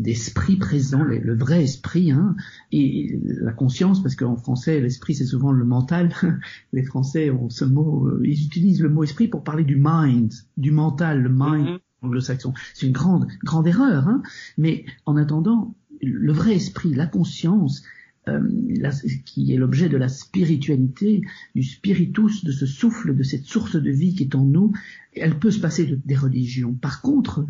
d'esprit 0.00 0.56
présent, 0.56 1.02
le, 1.02 1.34
vrai 1.34 1.62
esprit, 1.62 2.10
hein, 2.10 2.34
et 2.72 3.18
la 3.22 3.52
conscience, 3.52 4.02
parce 4.02 4.16
qu'en 4.16 4.36
français, 4.36 4.80
l'esprit, 4.80 5.14
c'est 5.14 5.24
souvent 5.24 5.52
le 5.52 5.64
mental. 5.64 6.12
Les 6.72 6.82
Français 6.82 7.30
ont 7.30 7.48
ce 7.48 7.64
mot, 7.64 8.08
euh, 8.08 8.20
ils 8.24 8.44
utilisent 8.44 8.82
le 8.82 8.88
mot 8.88 9.04
esprit 9.04 9.28
pour 9.28 9.44
parler 9.44 9.64
du 9.64 9.76
mind, 9.80 10.32
du 10.56 10.72
mental, 10.72 11.22
le 11.22 11.30
mind 11.30 11.66
mm-hmm. 11.66 11.78
Anglo-saxon. 12.04 12.54
C'est 12.74 12.86
une 12.86 12.92
grande, 12.92 13.26
grande 13.42 13.66
erreur, 13.66 14.08
hein, 14.08 14.22
mais 14.58 14.84
en 15.06 15.16
attendant, 15.16 15.74
le 16.02 16.32
vrai 16.32 16.54
esprit, 16.54 16.94
la 16.94 17.06
conscience, 17.06 17.82
euh, 18.26 18.40
qui 19.26 19.52
est 19.52 19.58
l'objet 19.58 19.90
de 19.90 19.98
la 19.98 20.08
spiritualité, 20.08 21.20
du 21.54 21.62
spiritus, 21.62 22.44
de 22.44 22.52
ce 22.52 22.64
souffle, 22.64 23.14
de 23.14 23.22
cette 23.22 23.44
source 23.44 23.76
de 23.76 23.90
vie 23.90 24.14
qui 24.14 24.22
est 24.22 24.34
en 24.34 24.44
nous, 24.44 24.72
elle 25.12 25.38
peut 25.38 25.50
se 25.50 25.60
passer 25.60 25.84
de, 25.84 26.00
des 26.06 26.16
religions. 26.16 26.72
Par 26.72 27.02
contre, 27.02 27.46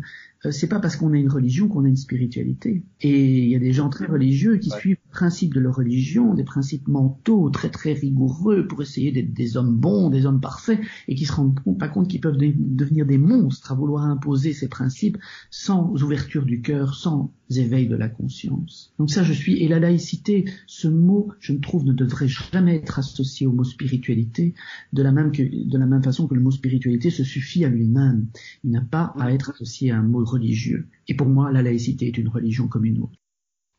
c'est 0.51 0.67
pas 0.67 0.79
parce 0.79 0.95
qu'on 0.95 1.13
a 1.13 1.17
une 1.17 1.29
religion 1.29 1.67
qu'on 1.67 1.85
a 1.85 1.87
une 1.87 1.95
spiritualité. 1.95 2.83
Et 3.01 3.43
il 3.43 3.49
y 3.49 3.55
a 3.55 3.59
des 3.59 3.73
gens 3.73 3.89
très 3.89 4.05
religieux 4.05 4.57
qui 4.57 4.69
suivent 4.69 4.97
les 5.03 5.11
principes 5.11 5.53
de 5.53 5.59
leur 5.59 5.75
religion, 5.75 6.33
des 6.33 6.43
principes 6.43 6.87
mentaux 6.87 7.49
très 7.49 7.69
très 7.69 7.93
rigoureux 7.93 8.67
pour 8.67 8.81
essayer 8.81 9.11
d'être 9.11 9.33
des 9.33 9.57
hommes 9.57 9.75
bons, 9.75 10.09
des 10.09 10.25
hommes 10.25 10.41
parfaits, 10.41 10.79
et 11.07 11.15
qui 11.15 11.25
se 11.25 11.33
rendent 11.33 11.59
pas 11.79 11.87
compte 11.87 12.07
qu'ils 12.07 12.21
peuvent 12.21 12.37
devenir 12.37 13.05
des 13.05 13.17
monstres 13.17 13.71
à 13.71 13.75
vouloir 13.75 14.05
imposer 14.05 14.53
ces 14.53 14.67
principes 14.67 15.17
sans 15.49 15.91
ouverture 16.03 16.45
du 16.45 16.61
cœur, 16.61 16.95
sans 16.95 17.31
éveil 17.49 17.87
de 17.87 17.95
la 17.95 18.09
conscience. 18.09 18.93
Donc 18.97 19.11
ça, 19.11 19.23
je 19.23 19.33
suis, 19.33 19.57
et 19.63 19.67
la 19.67 19.79
laïcité, 19.79 20.45
ce 20.67 20.87
mot, 20.87 21.31
je 21.39 21.53
ne 21.53 21.59
trouve, 21.59 21.85
ne 21.85 21.93
devrait 21.93 22.27
jamais 22.27 22.77
être 22.77 22.99
associé 22.99 23.45
au 23.45 23.51
mot 23.51 23.63
spiritualité, 23.63 24.53
de 24.93 25.03
la 25.03 25.11
même 25.11 25.31
que, 25.31 25.43
de 25.43 25.77
la 25.77 25.85
même 25.85 26.03
façon 26.03 26.27
que 26.27 26.33
le 26.33 26.41
mot 26.41 26.51
spiritualité 26.51 27.09
se 27.09 27.23
suffit 27.23 27.65
à 27.65 27.69
lui-même. 27.69 28.27
Il 28.63 28.71
n'a 28.71 28.81
pas 28.81 29.13
à 29.19 29.31
être 29.31 29.51
associé 29.51 29.91
à 29.91 29.97
un 29.99 30.03
mot 30.03 30.23
religieux. 30.35 30.89
Et 31.07 31.15
pour 31.15 31.27
moi, 31.27 31.51
la 31.51 31.61
laïcité 31.61 32.07
est 32.07 32.17
une 32.17 32.29
religion 32.29 32.67
comme 32.67 32.85
une 32.85 32.99
autre. 32.99 33.19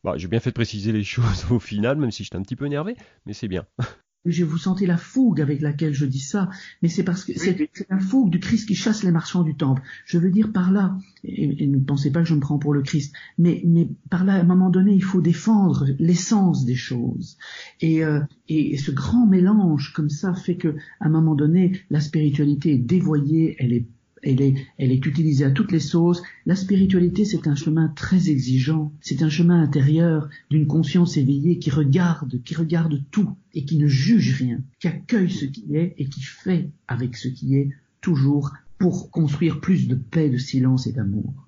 Bah, 0.03 0.13
j'ai 0.17 0.27
bien 0.27 0.39
fait 0.39 0.51
de 0.51 0.55
préciser 0.55 0.91
les 0.91 1.03
choses 1.15 1.45
au 1.49 1.59
final, 1.59 1.97
même 1.97 2.11
si 2.11 2.23
j'étais 2.23 2.37
un 2.37 2.43
petit 2.43 2.55
peu 2.55 2.65
énervé, 2.65 2.95
mais 3.25 3.33
c'est 3.33 3.47
bien. 3.47 3.65
je 4.27 4.43
vous 4.43 4.57
sentez 4.57 4.85
la 4.85 4.97
fougue 4.97 5.41
avec 5.41 5.61
laquelle 5.61 5.93
je 5.93 6.05
dis 6.05 6.19
ça, 6.19 6.49
mais 6.81 6.89
c'est 6.89 7.03
parce 7.03 7.23
que 7.23 7.33
c'est 7.37 7.69
la 7.89 7.99
fougue 7.99 8.29
du 8.29 8.39
Christ 8.39 8.67
qui 8.67 8.75
chasse 8.75 9.03
les 9.03 9.11
marchands 9.11 9.43
du 9.43 9.55
temple. 9.55 9.81
Je 10.05 10.17
veux 10.17 10.29
dire 10.29 10.51
par 10.51 10.71
là, 10.71 10.97
et, 11.23 11.67
ne 11.67 11.79
pensez 11.79 12.11
pas 12.11 12.21
que 12.21 12.27
je 12.27 12.35
me 12.35 12.39
prends 12.39 12.59
pour 12.59 12.73
le 12.73 12.81
Christ, 12.81 13.15
mais, 13.37 13.61
mais 13.65 13.89
par 14.09 14.25
là, 14.25 14.33
à 14.33 14.39
un 14.39 14.43
moment 14.43 14.69
donné, 14.69 14.93
il 14.93 15.03
faut 15.03 15.21
défendre 15.21 15.85
l'essence 15.99 16.65
des 16.65 16.75
choses. 16.75 17.37
Et, 17.81 18.03
euh, 18.03 18.19
et 18.49 18.77
ce 18.77 18.91
grand 18.91 19.25
mélange 19.25 19.93
comme 19.93 20.09
ça 20.09 20.33
fait 20.33 20.57
que, 20.57 20.75
à 20.99 21.07
un 21.07 21.09
moment 21.09 21.35
donné, 21.35 21.81
la 21.89 22.01
spiritualité 22.01 22.73
est 22.73 22.77
dévoyée, 22.79 23.55
elle 23.59 23.73
est 23.73 23.87
elle 24.23 24.41
est, 24.41 25.05
utilisée 25.05 25.45
à 25.45 25.51
toutes 25.51 25.71
les 25.71 25.79
sauces. 25.79 26.21
La 26.45 26.55
spiritualité, 26.55 27.25
c'est 27.25 27.47
un 27.47 27.55
chemin 27.55 27.87
très 27.89 28.29
exigeant. 28.29 28.91
C'est 29.01 29.21
un 29.21 29.29
chemin 29.29 29.61
intérieur 29.61 30.29
d'une 30.49 30.67
conscience 30.67 31.17
éveillée 31.17 31.59
qui 31.59 31.69
regarde, 31.69 32.41
qui 32.43 32.55
regarde 32.55 33.03
tout 33.11 33.35
et 33.53 33.65
qui 33.65 33.77
ne 33.77 33.87
juge 33.87 34.35
rien, 34.37 34.61
qui 34.79 34.87
accueille 34.87 35.31
ce 35.31 35.45
qui 35.45 35.75
est 35.75 35.95
et 35.97 36.05
qui 36.05 36.21
fait 36.21 36.69
avec 36.87 37.15
ce 37.15 37.27
qui 37.27 37.55
est 37.55 37.69
toujours 38.01 38.53
pour 38.77 39.11
construire 39.11 39.59
plus 39.59 39.87
de 39.87 39.95
paix, 39.95 40.29
de 40.29 40.37
silence 40.37 40.87
et 40.87 40.91
d'amour 40.91 41.47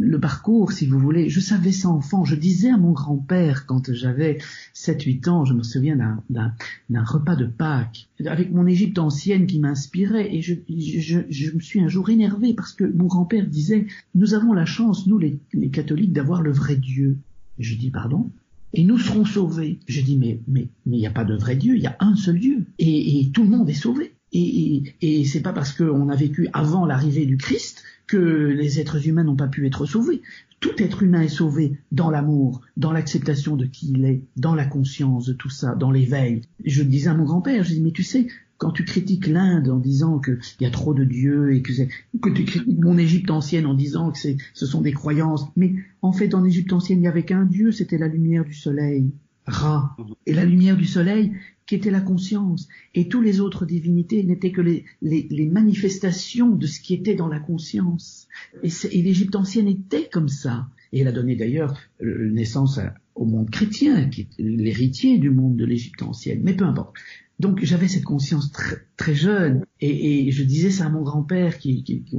le 0.00 0.18
parcours, 0.18 0.72
si 0.72 0.86
vous 0.86 0.98
voulez. 0.98 1.28
Je 1.28 1.40
savais 1.40 1.72
ça 1.72 1.88
enfant. 1.88 2.24
Je 2.24 2.34
disais 2.34 2.70
à 2.70 2.76
mon 2.76 2.92
grand-père 2.92 3.66
quand 3.66 3.92
j'avais 3.92 4.38
7-8 4.74 5.28
ans, 5.28 5.44
je 5.44 5.54
me 5.54 5.62
souviens 5.62 5.96
d'un 6.28 7.04
repas 7.04 7.36
de 7.36 7.46
Pâques, 7.46 8.08
avec 8.24 8.52
mon 8.52 8.66
Égypte 8.66 8.98
ancienne 8.98 9.46
qui 9.46 9.60
m'inspirait, 9.60 10.34
et 10.34 10.42
je, 10.42 11.54
me 11.54 11.60
suis 11.60 11.80
un 11.80 11.88
jour 11.88 12.10
énervé 12.10 12.54
parce 12.54 12.72
que 12.72 12.84
mon 12.84 13.06
grand-père 13.06 13.46
disait, 13.46 13.86
nous 14.14 14.34
avons 14.34 14.52
la 14.52 14.66
chance, 14.66 15.06
nous 15.06 15.18
les, 15.18 15.38
catholiques, 15.70 16.12
d'avoir 16.12 16.42
le 16.42 16.52
vrai 16.52 16.76
Dieu. 16.76 17.18
je 17.58 17.74
dis, 17.76 17.90
pardon? 17.90 18.30
Et 18.72 18.84
nous 18.84 18.98
serons 18.98 19.24
sauvés. 19.24 19.78
Je 19.86 20.00
dis, 20.02 20.18
mais 20.18 20.40
mais 20.48 20.68
mais 20.84 20.96
il 20.96 21.00
n'y 21.00 21.06
a 21.06 21.12
pas 21.12 21.24
de 21.24 21.36
vrai 21.36 21.56
Dieu, 21.56 21.76
il 21.76 21.82
y 21.82 21.86
a 21.86 21.96
un 22.00 22.16
seul 22.16 22.38
Dieu, 22.40 22.66
et 22.78 23.30
tout 23.32 23.44
le 23.44 23.50
monde 23.50 23.70
est 23.70 23.74
sauvé. 23.74 24.15
Et, 24.32 25.24
c'est 25.24 25.40
pas 25.40 25.52
parce 25.52 25.72
qu'on 25.72 26.08
a 26.08 26.16
vécu 26.16 26.48
avant 26.52 26.84
l'arrivée 26.84 27.26
du 27.26 27.36
Christ 27.36 27.82
que 28.06 28.16
les 28.16 28.80
êtres 28.80 29.06
humains 29.06 29.24
n'ont 29.24 29.36
pas 29.36 29.48
pu 29.48 29.66
être 29.66 29.86
sauvés. 29.86 30.22
Tout 30.60 30.82
être 30.82 31.02
humain 31.02 31.22
est 31.22 31.28
sauvé 31.28 31.78
dans 31.92 32.10
l'amour, 32.10 32.62
dans 32.76 32.92
l'acceptation 32.92 33.56
de 33.56 33.66
qui 33.66 33.92
il 33.92 34.04
est, 34.04 34.22
dans 34.36 34.54
la 34.54 34.64
conscience 34.64 35.26
de 35.26 35.32
tout 35.32 35.50
ça, 35.50 35.74
dans 35.74 35.90
l'éveil. 35.90 36.42
Je 36.64 36.82
disais 36.82 37.10
à 37.10 37.14
mon 37.14 37.24
grand-père, 37.24 37.62
je 37.62 37.74
dis, 37.74 37.80
mais 37.80 37.92
tu 37.92 38.02
sais, 38.02 38.26
quand 38.58 38.70
tu 38.70 38.84
critiques 38.84 39.26
l'Inde 39.26 39.68
en 39.68 39.78
disant 39.78 40.18
qu'il 40.18 40.38
y 40.60 40.66
a 40.66 40.70
trop 40.70 40.94
de 40.94 41.04
dieux 41.04 41.54
et 41.54 41.62
que, 41.62 41.72
que 42.20 42.30
tu 42.30 42.44
critiques 42.44 42.80
mon 42.80 42.96
Égypte 42.96 43.30
ancienne 43.30 43.66
en 43.66 43.74
disant 43.74 44.12
que 44.12 44.18
ce 44.54 44.66
sont 44.66 44.80
des 44.80 44.92
croyances, 44.92 45.46
mais 45.56 45.74
en 46.00 46.12
fait 46.12 46.34
en 46.34 46.44
Égypte 46.44 46.72
ancienne 46.72 46.98
il 46.98 47.02
n'y 47.02 47.08
avait 47.08 47.24
qu'un 47.24 47.44
dieu, 47.44 47.70
c'était 47.70 47.98
la 47.98 48.08
lumière 48.08 48.44
du 48.44 48.54
soleil. 48.54 49.10
Ra. 49.46 49.96
Et 50.26 50.34
la 50.34 50.44
lumière 50.44 50.76
du 50.76 50.86
soleil, 50.86 51.32
qui 51.66 51.74
était 51.74 51.90
la 51.90 52.00
conscience. 52.00 52.68
Et 52.94 53.08
toutes 53.08 53.24
les 53.24 53.40
autres 53.40 53.66
divinités 53.66 54.22
n'étaient 54.22 54.52
que 54.52 54.60
les, 54.60 54.84
les, 55.02 55.46
manifestations 55.46 56.50
de 56.50 56.66
ce 56.66 56.80
qui 56.80 56.94
était 56.94 57.14
dans 57.14 57.28
la 57.28 57.40
conscience. 57.40 58.28
Et, 58.62 58.68
et 58.92 59.02
l'Égypte 59.02 59.36
ancienne 59.36 59.68
était 59.68 60.08
comme 60.10 60.28
ça. 60.28 60.68
Et 60.92 61.00
elle 61.00 61.08
a 61.08 61.12
donné 61.12 61.36
d'ailleurs 61.36 61.76
euh, 62.02 62.30
naissance 62.30 62.80
au 63.14 63.24
monde 63.24 63.50
chrétien, 63.50 64.08
qui 64.08 64.22
est 64.22 64.28
l'héritier 64.38 65.18
du 65.18 65.30
monde 65.30 65.56
de 65.56 65.64
l'Égypte 65.64 66.02
ancienne. 66.02 66.40
Mais 66.42 66.54
peu 66.54 66.64
importe. 66.64 66.94
Donc 67.38 67.62
j'avais 67.62 67.86
cette 67.86 68.04
conscience 68.04 68.50
très, 68.96 69.14
jeune 69.14 69.62
et, 69.80 70.26
et, 70.26 70.30
je 70.30 70.42
disais 70.42 70.70
ça 70.70 70.86
à 70.86 70.88
mon 70.88 71.02
grand-père 71.02 71.58
qui, 71.58 71.84
qui, 71.84 72.02
qui, 72.02 72.16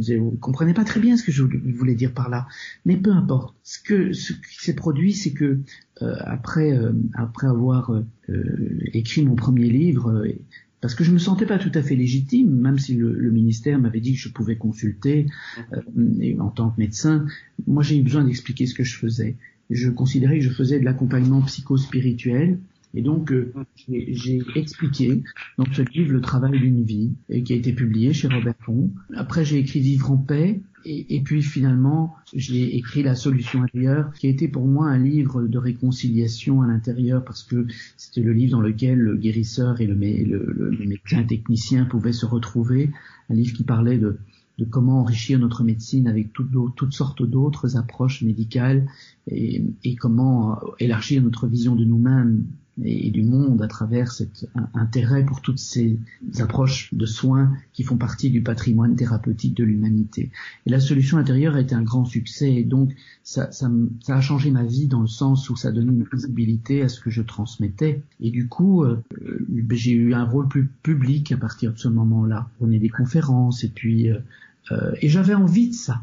qui, 0.00 0.18
comprenait 0.40 0.74
pas 0.74 0.84
très 0.84 1.00
bien 1.00 1.16
ce 1.16 1.24
que 1.24 1.32
je 1.32 1.42
voulais 1.42 1.94
dire 1.94 2.12
par 2.12 2.28
là. 2.28 2.46
Mais 2.84 2.96
peu 2.96 3.10
importe. 3.12 3.56
Ce, 3.62 3.78
que, 3.82 4.12
ce 4.12 4.34
qui 4.34 4.64
s'est 4.64 4.74
produit, 4.74 5.14
c'est 5.14 5.32
que 5.32 5.60
euh, 6.02 6.16
après, 6.20 6.72
euh, 6.72 6.92
après 7.14 7.46
avoir 7.46 7.92
euh, 7.92 8.44
écrit 8.92 9.24
mon 9.24 9.36
premier 9.36 9.70
livre, 9.70 10.26
parce 10.82 10.94
que 10.94 11.02
je 11.02 11.12
me 11.12 11.18
sentais 11.18 11.46
pas 11.46 11.58
tout 11.58 11.72
à 11.74 11.82
fait 11.82 11.96
légitime, 11.96 12.50
même 12.50 12.78
si 12.78 12.94
le, 12.94 13.12
le 13.14 13.30
ministère 13.30 13.78
m'avait 13.78 14.00
dit 14.00 14.12
que 14.12 14.20
je 14.20 14.28
pouvais 14.28 14.56
consulter 14.56 15.26
et 16.20 16.38
en 16.38 16.50
tant 16.50 16.70
que 16.70 16.78
médecin, 16.78 17.26
moi 17.66 17.82
j'ai 17.82 17.96
eu 17.96 18.02
besoin 18.02 18.22
d'expliquer 18.22 18.66
ce 18.66 18.74
que 18.74 18.84
je 18.84 18.96
faisais. 18.96 19.36
Je 19.70 19.90
considérais 19.90 20.38
que 20.38 20.44
je 20.44 20.50
faisais 20.50 20.78
de 20.78 20.84
l'accompagnement 20.84 21.40
psychospirituel 21.42 22.58
et 22.94 23.02
donc, 23.02 23.32
euh, 23.32 23.52
j'ai 23.86 24.42
expliqué 24.54 25.22
dans 25.58 25.66
ce 25.72 25.82
livre 25.82 26.12
le 26.12 26.20
travail 26.20 26.58
d'une 26.58 26.82
vie, 26.82 27.12
et 27.28 27.42
qui 27.42 27.52
a 27.52 27.56
été 27.56 27.72
publié 27.72 28.12
chez 28.12 28.28
Robert 28.28 28.54
Pont. 28.54 28.90
Après, 29.14 29.44
j'ai 29.44 29.58
écrit 29.58 29.80
Vivre 29.80 30.10
en 30.10 30.16
paix, 30.16 30.62
et, 30.84 31.16
et, 31.16 31.20
puis 31.20 31.42
finalement, 31.42 32.14
j'ai 32.32 32.76
écrit 32.76 33.02
La 33.02 33.14
solution 33.14 33.62
intérieure, 33.62 34.12
qui 34.14 34.26
a 34.26 34.30
été 34.30 34.48
pour 34.48 34.66
moi 34.66 34.88
un 34.88 34.98
livre 34.98 35.46
de 35.46 35.58
réconciliation 35.58 36.62
à 36.62 36.66
l'intérieur, 36.66 37.24
parce 37.24 37.42
que 37.42 37.66
c'était 37.96 38.22
le 38.22 38.32
livre 38.32 38.52
dans 38.52 38.62
lequel 38.62 38.98
le 38.98 39.16
guérisseur 39.16 39.80
et 39.80 39.86
le, 39.86 39.94
le, 39.94 40.70
le 40.70 40.86
médecin 40.86 41.22
technicien 41.24 41.84
pouvaient 41.84 42.12
se 42.12 42.26
retrouver, 42.26 42.90
un 43.28 43.34
livre 43.34 43.54
qui 43.54 43.64
parlait 43.64 43.98
de, 43.98 44.18
de 44.58 44.64
comment 44.64 45.00
enrichir 45.00 45.38
notre 45.38 45.62
médecine 45.62 46.08
avec 46.08 46.32
toutes 46.32 46.92
sortes 46.92 47.22
d'autres 47.22 47.76
approches 47.76 48.22
médicales 48.22 48.86
et, 49.28 49.62
et, 49.84 49.94
comment 49.94 50.58
élargir 50.80 51.22
notre 51.22 51.46
vision 51.46 51.76
de 51.76 51.84
nous-mêmes 51.84 52.44
et, 52.84 53.10
du 53.10 53.22
monde 53.22 53.62
à 53.62 53.68
travers 53.68 54.12
cet 54.12 54.48
intérêt 54.74 55.24
pour 55.24 55.40
toutes 55.40 55.58
ces 55.58 55.98
approches 56.38 56.92
de 56.94 57.06
soins 57.06 57.52
qui 57.72 57.82
font 57.82 57.96
partie 57.96 58.30
du 58.30 58.42
patrimoine 58.42 58.96
thérapeutique 58.96 59.54
de 59.54 59.64
l'humanité. 59.64 60.30
Et 60.66 60.70
la 60.70 60.80
solution 60.80 61.18
intérieure 61.18 61.54
a 61.54 61.60
été 61.60 61.74
un 61.74 61.82
grand 61.82 62.04
succès 62.04 62.54
et 62.54 62.64
donc 62.64 62.94
ça, 63.22 63.50
ça, 63.52 63.70
ça, 64.00 64.16
a 64.16 64.20
changé 64.20 64.50
ma 64.50 64.64
vie 64.64 64.86
dans 64.86 65.00
le 65.00 65.06
sens 65.06 65.50
où 65.50 65.56
ça 65.56 65.72
donnait 65.72 65.92
une 65.92 66.06
visibilité 66.12 66.82
à 66.82 66.88
ce 66.88 67.00
que 67.00 67.10
je 67.10 67.22
transmettais. 67.22 68.02
Et 68.20 68.30
du 68.30 68.48
coup, 68.48 68.84
euh, 68.84 69.02
j'ai 69.70 69.92
eu 69.92 70.14
un 70.14 70.24
rôle 70.24 70.48
plus 70.48 70.66
public 70.82 71.32
à 71.32 71.36
partir 71.36 71.72
de 71.72 71.78
ce 71.78 71.88
moment-là. 71.88 72.48
On 72.60 72.70
est 72.70 72.78
des 72.78 72.88
conférences 72.88 73.64
et 73.64 73.68
puis 73.68 74.10
euh, 74.10 74.18
euh, 74.72 74.92
et 75.00 75.08
j'avais 75.08 75.34
envie 75.34 75.68
de 75.68 75.74
ça 75.74 76.02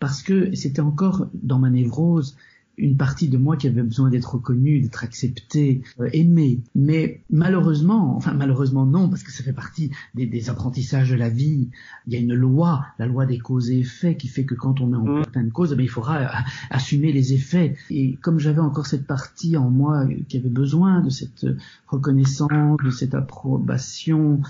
parce 0.00 0.22
que 0.22 0.54
c'était 0.54 0.80
encore 0.80 1.28
dans 1.34 1.58
ma 1.58 1.70
névrose 1.70 2.36
une 2.78 2.96
partie 2.96 3.28
de 3.28 3.38
moi 3.38 3.56
qui 3.56 3.66
avait 3.68 3.82
besoin 3.82 4.10
d'être 4.10 4.34
reconnue, 4.34 4.80
d'être 4.80 5.04
acceptée, 5.04 5.82
euh, 6.00 6.08
aimée. 6.12 6.60
Mais 6.74 7.22
malheureusement, 7.30 8.16
enfin 8.16 8.34
malheureusement 8.34 8.86
non, 8.86 9.08
parce 9.08 9.22
que 9.22 9.32
ça 9.32 9.42
fait 9.42 9.52
partie 9.52 9.90
des, 10.14 10.26
des, 10.26 10.50
apprentissages 10.50 11.10
de 11.10 11.16
la 11.16 11.28
vie. 11.28 11.68
Il 12.06 12.12
y 12.12 12.16
a 12.16 12.20
une 12.20 12.34
loi, 12.34 12.86
la 12.98 13.06
loi 13.06 13.26
des 13.26 13.38
causes 13.38 13.70
et 13.70 13.78
effets, 13.80 14.16
qui 14.16 14.28
fait 14.28 14.44
que 14.44 14.54
quand 14.54 14.80
on 14.80 14.92
est 14.92 14.96
en 14.96 15.22
certaines 15.22 15.52
causes, 15.52 15.74
eh 15.78 15.82
il 15.82 15.88
faudra 15.88 16.18
euh, 16.18 16.28
assumer 16.70 17.12
les 17.12 17.32
effets. 17.32 17.76
Et 17.90 18.16
comme 18.16 18.38
j'avais 18.38 18.60
encore 18.60 18.86
cette 18.86 19.06
partie 19.06 19.56
en 19.56 19.70
moi 19.70 20.06
qui 20.28 20.36
avait 20.36 20.48
besoin 20.48 21.00
de 21.00 21.10
cette 21.10 21.46
reconnaissance, 21.86 22.50
de 22.84 22.90
cette 22.90 23.14
approbation, 23.14 24.40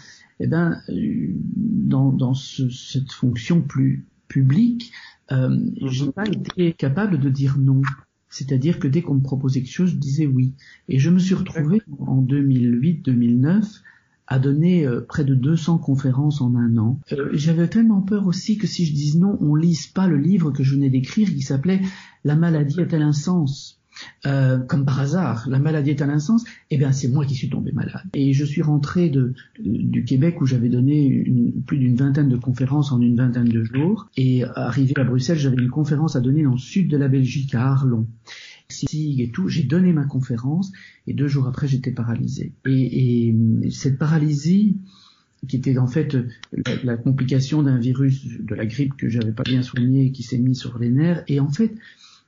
eh 0.40 0.46
ben, 0.46 0.80
euh, 0.88 1.28
dans, 1.56 2.12
dans 2.12 2.34
ce, 2.34 2.68
cette 2.68 3.12
fonction 3.12 3.62
plus 3.62 4.04
publique, 4.28 4.92
euh, 5.32 5.58
j'ai 5.82 6.12
pas 6.12 6.26
été 6.26 6.72
capable 6.72 7.18
de 7.18 7.30
dire 7.30 7.56
non. 7.58 7.82
C'est-à-dire 8.36 8.78
que 8.78 8.86
dès 8.86 9.00
qu'on 9.00 9.14
me 9.14 9.22
proposait 9.22 9.62
quelque 9.62 9.72
chose, 9.72 9.92
je 9.92 9.96
disais 9.96 10.26
oui. 10.26 10.52
Et 10.90 10.98
je 10.98 11.08
me 11.08 11.18
suis 11.18 11.34
retrouvé 11.34 11.80
en 12.00 12.20
2008-2009 12.20 13.80
à 14.26 14.38
donner 14.38 14.86
euh, 14.86 15.00
près 15.00 15.24
de 15.24 15.34
200 15.34 15.78
conférences 15.78 16.42
en 16.42 16.54
un 16.54 16.76
an. 16.76 17.00
Euh, 17.12 17.30
j'avais 17.32 17.66
tellement 17.66 18.02
peur 18.02 18.26
aussi 18.26 18.58
que 18.58 18.66
si 18.66 18.84
je 18.84 18.92
dise 18.92 19.16
non, 19.16 19.38
on 19.40 19.54
lise 19.54 19.86
pas 19.86 20.06
le 20.06 20.18
livre 20.18 20.50
que 20.50 20.62
je 20.62 20.74
venais 20.74 20.90
d'écrire 20.90 21.28
qui 21.28 21.40
s'appelait 21.40 21.80
La 22.24 22.36
maladie 22.36 22.78
a-t-elle 22.78 23.00
un 23.00 23.12
sens? 23.12 23.80
Euh, 24.26 24.58
comme 24.58 24.84
par 24.84 25.00
hasard, 25.00 25.46
la 25.48 25.58
maladie 25.58 25.90
est 25.90 26.02
à 26.02 26.06
l'insens, 26.06 26.44
eh 26.70 26.78
bien 26.78 26.92
c'est 26.92 27.08
moi 27.08 27.24
qui 27.24 27.34
suis 27.34 27.48
tombé 27.48 27.72
malade. 27.72 28.04
Et 28.14 28.32
je 28.32 28.44
suis 28.44 28.62
rentré 28.62 29.08
de, 29.08 29.34
du 29.58 30.04
Québec 30.04 30.40
où 30.40 30.46
j'avais 30.46 30.68
donné 30.68 31.26
plus 31.66 31.78
d'une 31.78 31.96
vingtaine 31.96 32.28
de 32.28 32.36
conférences 32.36 32.92
en 32.92 33.00
une 33.00 33.16
vingtaine 33.16 33.48
de 33.48 33.64
jours. 33.64 34.08
Et 34.16 34.44
arrivé 34.54 34.94
à 34.96 35.04
Bruxelles, 35.04 35.38
j'avais 35.38 35.62
une 35.62 35.70
conférence 35.70 36.16
à 36.16 36.20
donner 36.20 36.42
dans 36.42 36.52
le 36.52 36.58
sud 36.58 36.88
de 36.88 36.96
la 36.96 37.08
Belgique, 37.08 37.54
à 37.54 37.72
Arlon. 37.72 38.06
Et 38.92 39.30
tout, 39.32 39.48
j'ai 39.48 39.62
donné 39.62 39.92
ma 39.92 40.04
conférence 40.04 40.72
et 41.06 41.14
deux 41.14 41.28
jours 41.28 41.46
après 41.46 41.68
j'étais 41.68 41.92
paralysé. 41.92 42.52
Et, 42.66 43.28
et 43.28 43.70
cette 43.70 43.96
paralysie 43.96 44.76
qui 45.48 45.56
était 45.56 45.78
en 45.78 45.86
fait 45.86 46.16
la, 46.82 46.96
complication 46.96 47.62
d'un 47.62 47.78
virus 47.78 48.26
de 48.40 48.54
la 48.54 48.66
grippe 48.66 48.96
que 48.96 49.08
j'avais 49.08 49.32
pas 49.32 49.44
bien 49.44 49.62
soigné 49.62 50.06
et 50.06 50.12
qui 50.12 50.22
s'est 50.22 50.38
mis 50.38 50.54
sur 50.54 50.78
les 50.78 50.90
nerfs. 50.90 51.22
Et 51.28 51.40
en 51.40 51.48
fait, 51.48 51.74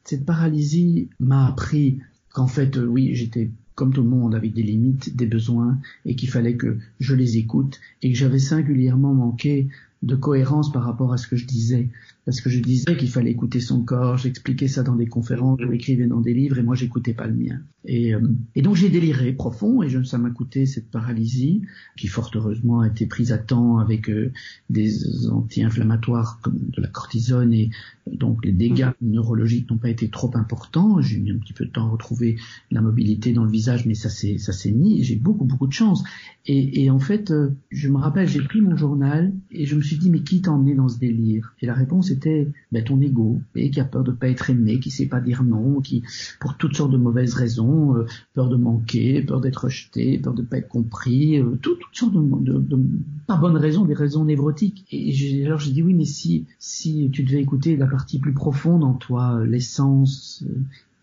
cette 0.09 0.25
paralysie 0.25 1.11
m'a 1.21 1.47
appris 1.47 1.99
qu'en 2.33 2.47
fait, 2.47 2.79
oui, 2.79 3.15
j'étais 3.15 3.51
comme 3.75 3.93
tout 3.93 4.03
le 4.03 4.09
monde 4.09 4.35
avec 4.35 4.55
des 4.55 4.63
limites, 4.63 5.15
des 5.15 5.27
besoins, 5.27 5.79
et 6.07 6.17
qu'il 6.17 6.31
fallait 6.31 6.57
que 6.57 6.79
je 6.99 7.15
les 7.15 7.37
écoute, 7.37 7.79
et 8.01 8.11
que 8.11 8.17
j'avais 8.17 8.39
singulièrement 8.39 9.13
manqué 9.13 9.69
de 10.03 10.17
cohérence 10.17 10.73
par 10.73 10.85
rapport 10.85 11.13
à 11.13 11.19
ce 11.19 11.29
que 11.29 11.37
je 11.37 11.45
disais 11.45 11.89
parce 12.29 12.43
que 12.43 12.51
je 12.51 12.61
disais 12.61 12.95
qu'il 12.95 13.09
fallait 13.09 13.31
écouter 13.31 13.59
son 13.59 13.83
corps, 13.83 14.19
j'expliquais 14.19 14.69
ça 14.69 14.83
dans 14.83 14.97
des 14.97 15.07
conférences, 15.07 15.59
je 15.63 15.67
l'écrivais 15.67 16.07
dans 16.07 16.21
des 16.21 16.35
livres 16.35 16.59
et 16.59 16.63
moi 16.63 16.75
j'écoutais 16.75 17.15
pas 17.15 17.27
le 17.27 17.33
mien. 17.33 17.63
Et, 17.87 18.15
euh, 18.15 18.21
et 18.55 18.61
donc 18.61 18.77
j'ai 18.77 18.91
déliré 18.91 19.33
profond 19.33 19.83
et 19.83 19.89
je, 19.89 20.03
ça 20.03 20.19
m'a 20.19 20.29
coûté 20.29 20.67
cette 20.67 20.91
paralysie 20.91 21.63
qui 21.97 22.07
fort 22.07 22.31
heureusement 22.35 22.81
a 22.81 22.89
été 22.89 23.07
prise 23.07 23.33
à 23.33 23.39
temps 23.39 23.79
avec 23.79 24.11
euh, 24.11 24.31
des 24.69 25.27
anti-inflammatoires 25.31 26.39
comme 26.43 26.59
de 26.59 26.83
la 26.83 26.89
cortisone 26.89 27.55
et 27.55 27.71
donc 28.13 28.45
les 28.45 28.53
dégâts 28.53 28.91
mmh. 29.01 29.11
neurologiques 29.11 29.71
n'ont 29.71 29.79
pas 29.79 29.89
été 29.89 30.11
trop 30.11 30.31
importants. 30.35 31.01
J'ai 31.01 31.19
mis 31.19 31.31
un 31.31 31.39
petit 31.39 31.55
peu 31.55 31.65
de 31.65 31.71
temps 31.71 31.87
à 31.87 31.91
retrouver 31.91 32.37
la 32.71 32.83
mobilité 32.83 33.33
dans 33.33 33.45
le 33.45 33.51
visage 33.51 33.87
mais 33.87 33.95
ça 33.95 34.11
s'est 34.11 34.37
ça 34.37 34.53
s'est 34.53 34.73
mis. 34.73 35.03
J'ai 35.03 35.17
beaucoup 35.17 35.47
beaucoup 35.47 35.67
de 35.67 35.73
chance. 35.73 36.05
Et, 36.45 36.83
et 36.83 36.91
en 36.91 36.99
fait 36.99 37.31
euh, 37.31 37.53
je 37.71 37.89
me 37.89 37.97
rappelle 37.97 38.29
j'ai 38.29 38.43
pris 38.43 38.61
mon 38.61 38.77
journal 38.77 39.33
et 39.51 39.65
je 39.65 39.77
me 39.77 39.81
suis 39.81 39.97
dit 39.97 40.11
mais 40.11 40.21
qui 40.21 40.43
t'a 40.43 40.51
emmené 40.51 40.75
dans 40.75 40.89
ce 40.89 40.99
délire? 40.99 41.55
Et 41.63 41.67
la 41.67 41.75
réponse 41.75 42.11
est 42.11 42.18
c'était 42.19 42.49
ben, 42.73 42.83
ton 42.83 43.01
ego, 43.01 43.41
et 43.55 43.71
qui 43.71 43.81
a 43.81 43.85
peur 43.85 44.03
de 44.03 44.11
pas 44.11 44.29
être 44.29 44.51
aimé, 44.51 44.81
qui 44.81 44.91
sait 44.91 45.07
pas 45.07 45.21
dire 45.21 45.45
non, 45.45 45.81
qui 45.81 46.03
pour 46.41 46.57
toutes 46.57 46.77
sortes 46.77 46.91
de 46.91 46.97
mauvaises 46.97 47.35
raisons, 47.35 47.97
euh, 47.97 48.07
peur 48.35 48.49
de 48.49 48.57
manquer, 48.57 49.23
peur 49.23 49.41
d'être 49.41 49.65
rejeté, 49.65 50.19
peur 50.19 50.35
de 50.35 50.43
pas 50.43 50.59
être 50.59 50.69
compris, 50.69 51.39
euh, 51.39 51.57
toutes 51.63 51.81
sortes 51.93 52.15
de, 52.15 52.81
pas 53.27 53.37
bonnes 53.37 53.57
raisons, 53.57 53.85
des 53.85 53.95
raisons 53.95 54.25
névrotiques. 54.25 54.85
Et 54.91 55.45
alors 55.47 55.61
j'ai 55.61 55.71
dit 55.71 55.83
oui, 55.83 55.95
mais 55.95 56.05
si 56.05 56.47
si 56.59 57.09
tu 57.13 57.23
devais 57.23 57.41
écouter 57.41 57.77
la 57.77 57.87
partie 57.87 58.19
plus 58.19 58.35
profonde 58.35 58.83
en 58.83 58.95
toi, 58.95 59.45
l'essence, 59.45 60.43
euh, 60.49 60.53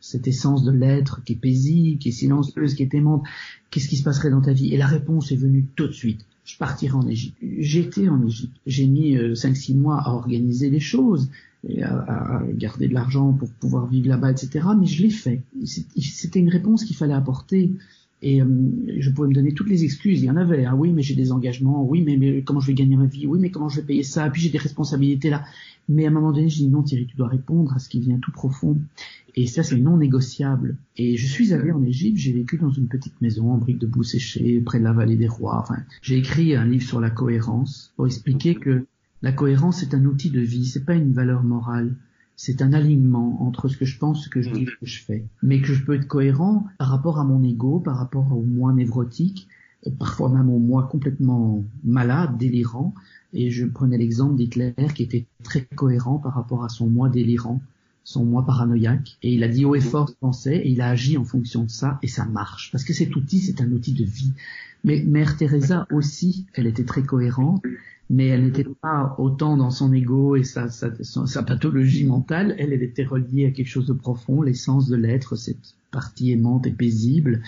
cette 0.02 0.28
essence 0.28 0.64
de 0.64 0.72
l'être 0.72 1.24
qui 1.24 1.34
est 1.34 1.38
paisible, 1.38 1.98
qui 2.00 2.10
est 2.10 2.12
silencieuse, 2.12 2.76
qui 2.76 2.84
est 2.84 2.94
aimante, 2.94 3.24
qu'est-ce 3.72 3.88
qui 3.88 3.96
se 3.96 4.04
passerait 4.04 4.30
dans 4.30 4.42
ta 4.42 4.54
vie? 4.54 4.74
Et 4.74 4.78
la 4.78 4.88
réponse 4.88 5.32
est 5.32 5.38
venue 5.38 5.66
tout 5.76 5.88
de 5.88 5.94
suite 5.94 6.26
je 6.46 6.58
partirai 6.58 6.94
en 6.94 7.08
Égypte. 7.08 7.38
J'étais 7.42 8.08
en 8.08 8.26
Égypte. 8.26 8.56
J'ai 8.66 8.88
mis 8.88 9.16
5-6 9.18 9.72
euh, 9.72 9.76
mois 9.80 10.00
à 10.00 10.12
organiser 10.12 10.70
les 10.70 10.80
choses, 10.80 11.30
à, 11.82 12.44
garder 12.54 12.88
de 12.88 12.94
l'argent 12.94 13.34
pour 13.34 13.50
pouvoir 13.50 13.88
vivre 13.88 14.08
là-bas, 14.08 14.32
etc. 14.32 14.68
Mais 14.80 14.86
je 14.86 15.02
l'ai 15.02 15.10
fait. 15.10 15.42
C'était 15.66 16.40
une 16.40 16.50
réponse 16.50 16.86
qu'il 16.86 16.96
fallait 16.96 17.16
apporter. 17.16 17.72
Et 18.22 18.42
euh, 18.42 18.46
je 18.98 19.10
pouvais 19.10 19.28
me 19.28 19.34
donner 19.34 19.54
toutes 19.54 19.70
les 19.70 19.84
excuses. 19.84 20.22
Il 20.22 20.26
y 20.26 20.30
en 20.30 20.38
avait. 20.38 20.66
Ah 20.66 20.76
oui, 20.76 20.92
mais 20.92 21.02
j'ai 21.02 21.16
des 21.16 21.32
engagements. 21.32 21.84
Oui, 21.84 22.02
mais, 22.02 22.42
comment 22.44 22.60
je 22.60 22.68
vais 22.68 22.74
gagner 22.74 22.96
ma 22.96 23.06
vie? 23.06 23.28
Oui, 23.28 23.40
mais 23.42 23.50
comment 23.50 23.70
je 23.70 23.82
vais 23.82 23.86
payer 23.86 24.04
ça? 24.04 24.30
Puis 24.30 24.44
j'ai 24.44 24.50
des 24.50 24.58
responsabilités 24.58 25.30
là. 25.30 25.44
Mais 25.88 26.06
à 26.06 26.10
un 26.10 26.12
moment 26.12 26.32
donné, 26.32 26.50
je 26.50 26.58
dis 26.58 26.68
non, 26.68 26.84
Thierry, 26.84 27.06
tu 27.06 27.16
dois 27.16 27.28
répondre 27.28 27.74
à 27.74 27.80
ce 27.80 27.90
qui 27.90 28.00
vient 28.00 28.18
tout 28.20 28.32
profond. 28.32 28.80
Et 29.36 29.48
ça, 29.48 29.64
c'est 29.64 29.78
non 29.78 29.98
négociable. 29.98 30.78
Et 30.98 31.18
je 31.18 31.28
suis 31.28 31.54
allé 31.54 31.72
en 31.72 31.84
Égypte, 31.84 32.18
j'ai 32.18 32.34
vécu 32.34 32.58
dans 32.58 32.72
une 32.72 32.88
petite 32.88 33.20
maison 33.22 33.52
en 33.52 33.58
briques 33.58 33.80
de 33.80 33.88
boue 33.88 34.04
séchées, 34.04 34.62
près 34.62 34.80
de 34.80 34.84
la 34.84 34.94
vallée 34.94 35.18
des 35.18 35.28
rois. 35.28 35.60
Enfin, 35.60 35.78
j'ai 36.02 36.18
écrit 36.18 36.56
un 36.56 36.66
livre 36.66 36.86
sur 36.86 37.00
la 37.00 37.10
cohérence 37.10 37.94
pour 37.96 38.08
expliquer 38.08 38.56
que 38.56 38.86
la 39.22 39.32
cohérence 39.32 39.84
est 39.84 39.94
un 39.94 40.06
outil 40.06 40.30
de 40.30 40.40
vie, 40.40 40.66
c'est 40.66 40.86
pas 40.86 40.96
une 40.96 41.12
valeur 41.12 41.44
morale. 41.44 41.96
C'est 42.38 42.62
un 42.62 42.74
alignement 42.74 43.42
entre 43.44 43.70
ce 43.70 43.78
que 43.78 43.86
je 43.86 43.98
pense, 43.98 44.26
ce 44.26 44.30
que 44.30 44.42
je 44.42 44.52
dis, 44.52 44.66
ce 44.66 44.76
que 44.80 44.86
je 44.86 45.04
fais. 45.04 45.26
Mais 45.42 45.62
que 45.62 45.74
je 45.74 45.84
peux 45.84 45.96
être 45.96 46.08
cohérent 46.08 46.68
par 46.78 46.90
rapport 46.90 47.20
à 47.20 47.24
mon 47.24 47.42
ego, 47.44 47.80
par 47.80 47.98
rapport 47.98 48.32
au 48.36 48.42
moi 48.42 48.74
névrotique, 48.74 49.48
parfois 49.98 50.30
même 50.30 50.50
au 50.50 50.60
moi 50.60 50.88
complètement 50.92 51.64
malade, 51.84 52.38
délirant. 52.38 52.94
Et 53.36 53.52
je 53.52 53.66
prenais 53.66 53.98
l'exemple 53.98 54.36
d'Hitler 54.36 54.74
qui 54.96 55.04
était 55.04 55.26
très 55.44 55.62
cohérent 55.76 56.18
par 56.18 56.34
rapport 56.34 56.64
à 56.64 56.70
son 56.70 56.88
moi 56.88 57.10
délirant 57.10 57.62
son 58.06 58.24
moi 58.24 58.46
paranoïaque, 58.46 59.18
et 59.24 59.34
il 59.34 59.44
a 59.44 59.48
dit 59.48 59.66
haut 59.66 59.74
et 59.74 59.82
fort 59.82 60.14
pensait, 60.20 60.58
et 60.58 60.70
il 60.70 60.80
a 60.80 60.90
agi 60.90 61.18
en 61.18 61.26
fonction 61.26 61.64
de 61.64 61.72
ça, 61.72 61.98
et 62.04 62.08
ça 62.08 62.24
marche. 62.26 62.72
Parce 62.72 62.84
que 62.84 62.94
cet 62.94 63.16
outil, 63.16 63.40
c'est 63.40 63.62
un 63.62 63.72
outil 63.72 63.94
de 63.94 64.06
vie. 64.06 64.32
Mais 64.84 65.04
Mère 65.04 65.36
Teresa 65.36 65.88
aussi, 65.92 66.46
elle 66.54 66.68
était 66.68 66.86
très 66.86 67.02
cohérente, 67.02 67.64
mais 68.12 68.28
elle 68.28 68.44
n'était 68.44 68.68
pas 68.80 69.16
autant 69.18 69.58
dans 69.58 69.72
son 69.72 69.92
ego 69.92 70.36
et 70.36 70.44
sa, 70.44 70.70
sa, 70.70 70.92
sa, 71.02 71.44
pathologie 71.44 72.06
mentale, 72.06 72.56
elle, 72.60 72.74
elle 72.74 72.84
était 72.84 73.04
reliée 73.04 73.48
à 73.48 73.52
quelque 73.52 73.68
chose 73.68 73.88
de 73.88 73.94
profond, 73.94 74.44
l'essence 74.44 74.88
de 74.88 74.96
l'être, 74.96 75.36
cette 75.36 75.74
partie 75.90 76.32
aimante 76.32 76.68
et 76.68 76.72
paisible, 76.72 77.42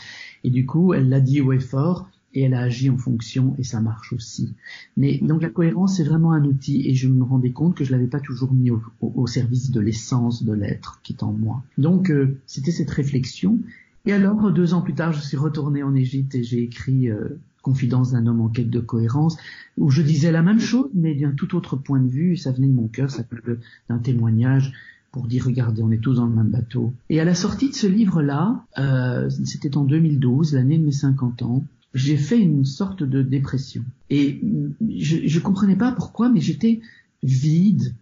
et 0.44 0.50
du 0.50 0.66
coup, 0.66 0.96
elle 0.96 1.10
l'a 1.10 1.20
dit 1.20 1.42
haut 1.42 1.54
et 1.54 1.60
fort, 1.60 2.10
et 2.38 2.42
elle 2.42 2.54
a 2.54 2.62
agi 2.62 2.90
en 2.92 2.98
fonction 2.98 3.56
et 3.58 3.64
ça 3.64 3.82
marche 3.82 4.14
aussi. 4.14 4.54
Mais 4.96 5.18
donc 5.24 5.42
la 5.42 5.50
cohérence 5.50 5.98
c'est 5.98 6.04
vraiment 6.04 6.34
un 6.34 6.46
outil 6.46 6.88
et 6.88 6.94
je 6.94 7.08
me 7.08 7.24
rendais 7.24 7.52
compte 7.52 7.76
que 7.76 7.84
je 7.84 7.92
l'avais 7.92 8.06
pas 8.06 8.20
toujours 8.20 8.54
mis 8.54 8.70
au, 8.70 9.28
service 9.28 9.72
de 9.72 9.82
l'essence 9.82 10.44
de 10.44 10.54
l'être 10.54 11.00
qui 11.02 11.14
est 11.14 11.24
en 11.24 11.34
moi. 11.34 11.64
Donc 11.80 12.12
euh, 12.12 12.38
c'était 12.46 12.72
cette 12.72 12.92
réflexion. 12.92 13.58
Et 14.06 14.14
alors 14.14 14.52
deux 14.52 14.76
ans 14.76 14.82
plus 14.82 14.94
tard, 14.94 15.14
je 15.14 15.20
suis 15.20 15.36
retourné 15.36 15.82
en 15.82 15.96
Égypte 15.96 16.36
et 16.36 16.44
j'ai 16.44 16.62
écrit 16.62 17.10
euh, 17.10 17.40
Confidence 17.64 18.12
d'un 18.12 18.28
homme 18.28 18.40
en 18.40 18.48
quête 18.48 18.70
de 18.70 18.80
cohérence, 18.80 19.36
où 19.78 19.90
je 19.90 20.02
disais 20.02 20.32
la 20.32 20.42
même 20.42 20.60
chose, 20.60 20.90
mais 20.94 21.16
d'un 21.16 21.32
tout 21.32 21.54
autre 21.54 21.76
point 21.76 22.00
de 22.00 22.08
vue. 22.08 22.38
Ça 22.38 22.54
venait 22.54 22.68
de 22.68 22.74
mon 22.74 22.88
cœur, 22.88 23.12
ça 23.12 23.24
venait 23.30 23.60
d'un 23.90 23.98
témoignage 23.98 24.72
pour 25.12 25.28
dire 25.28 25.46
regardez, 25.46 25.82
on 25.82 25.92
est 25.92 26.02
tous 26.02 26.14
dans 26.14 26.28
le 26.28 26.34
même 26.34 26.48
bateau. 26.48 26.94
Et 27.10 27.20
à 27.20 27.26
la 27.26 27.36
sortie 27.36 27.70
de 27.70 27.76
ce 27.76 27.88
livre-là, 27.88 28.64
euh, 28.78 29.30
c'était 29.44 29.76
en 29.76 29.84
2012, 29.84 30.54
l'année 30.54 30.78
de 30.78 30.86
mes 30.86 30.92
50 30.92 31.42
ans, 31.42 31.66
j'ai 31.94 32.18
fait 32.18 32.40
une 32.40 32.66
sorte 32.66 33.04
de 33.04 33.22
dépression. 33.22 33.84
Et 34.10 34.42
je, 34.98 35.28
je 35.28 35.40
comprenais 35.40 35.76
pas 35.76 35.92
pourquoi, 35.92 36.30
mais 36.30 36.42
j'étais 36.42 36.82
vide, 37.24 37.94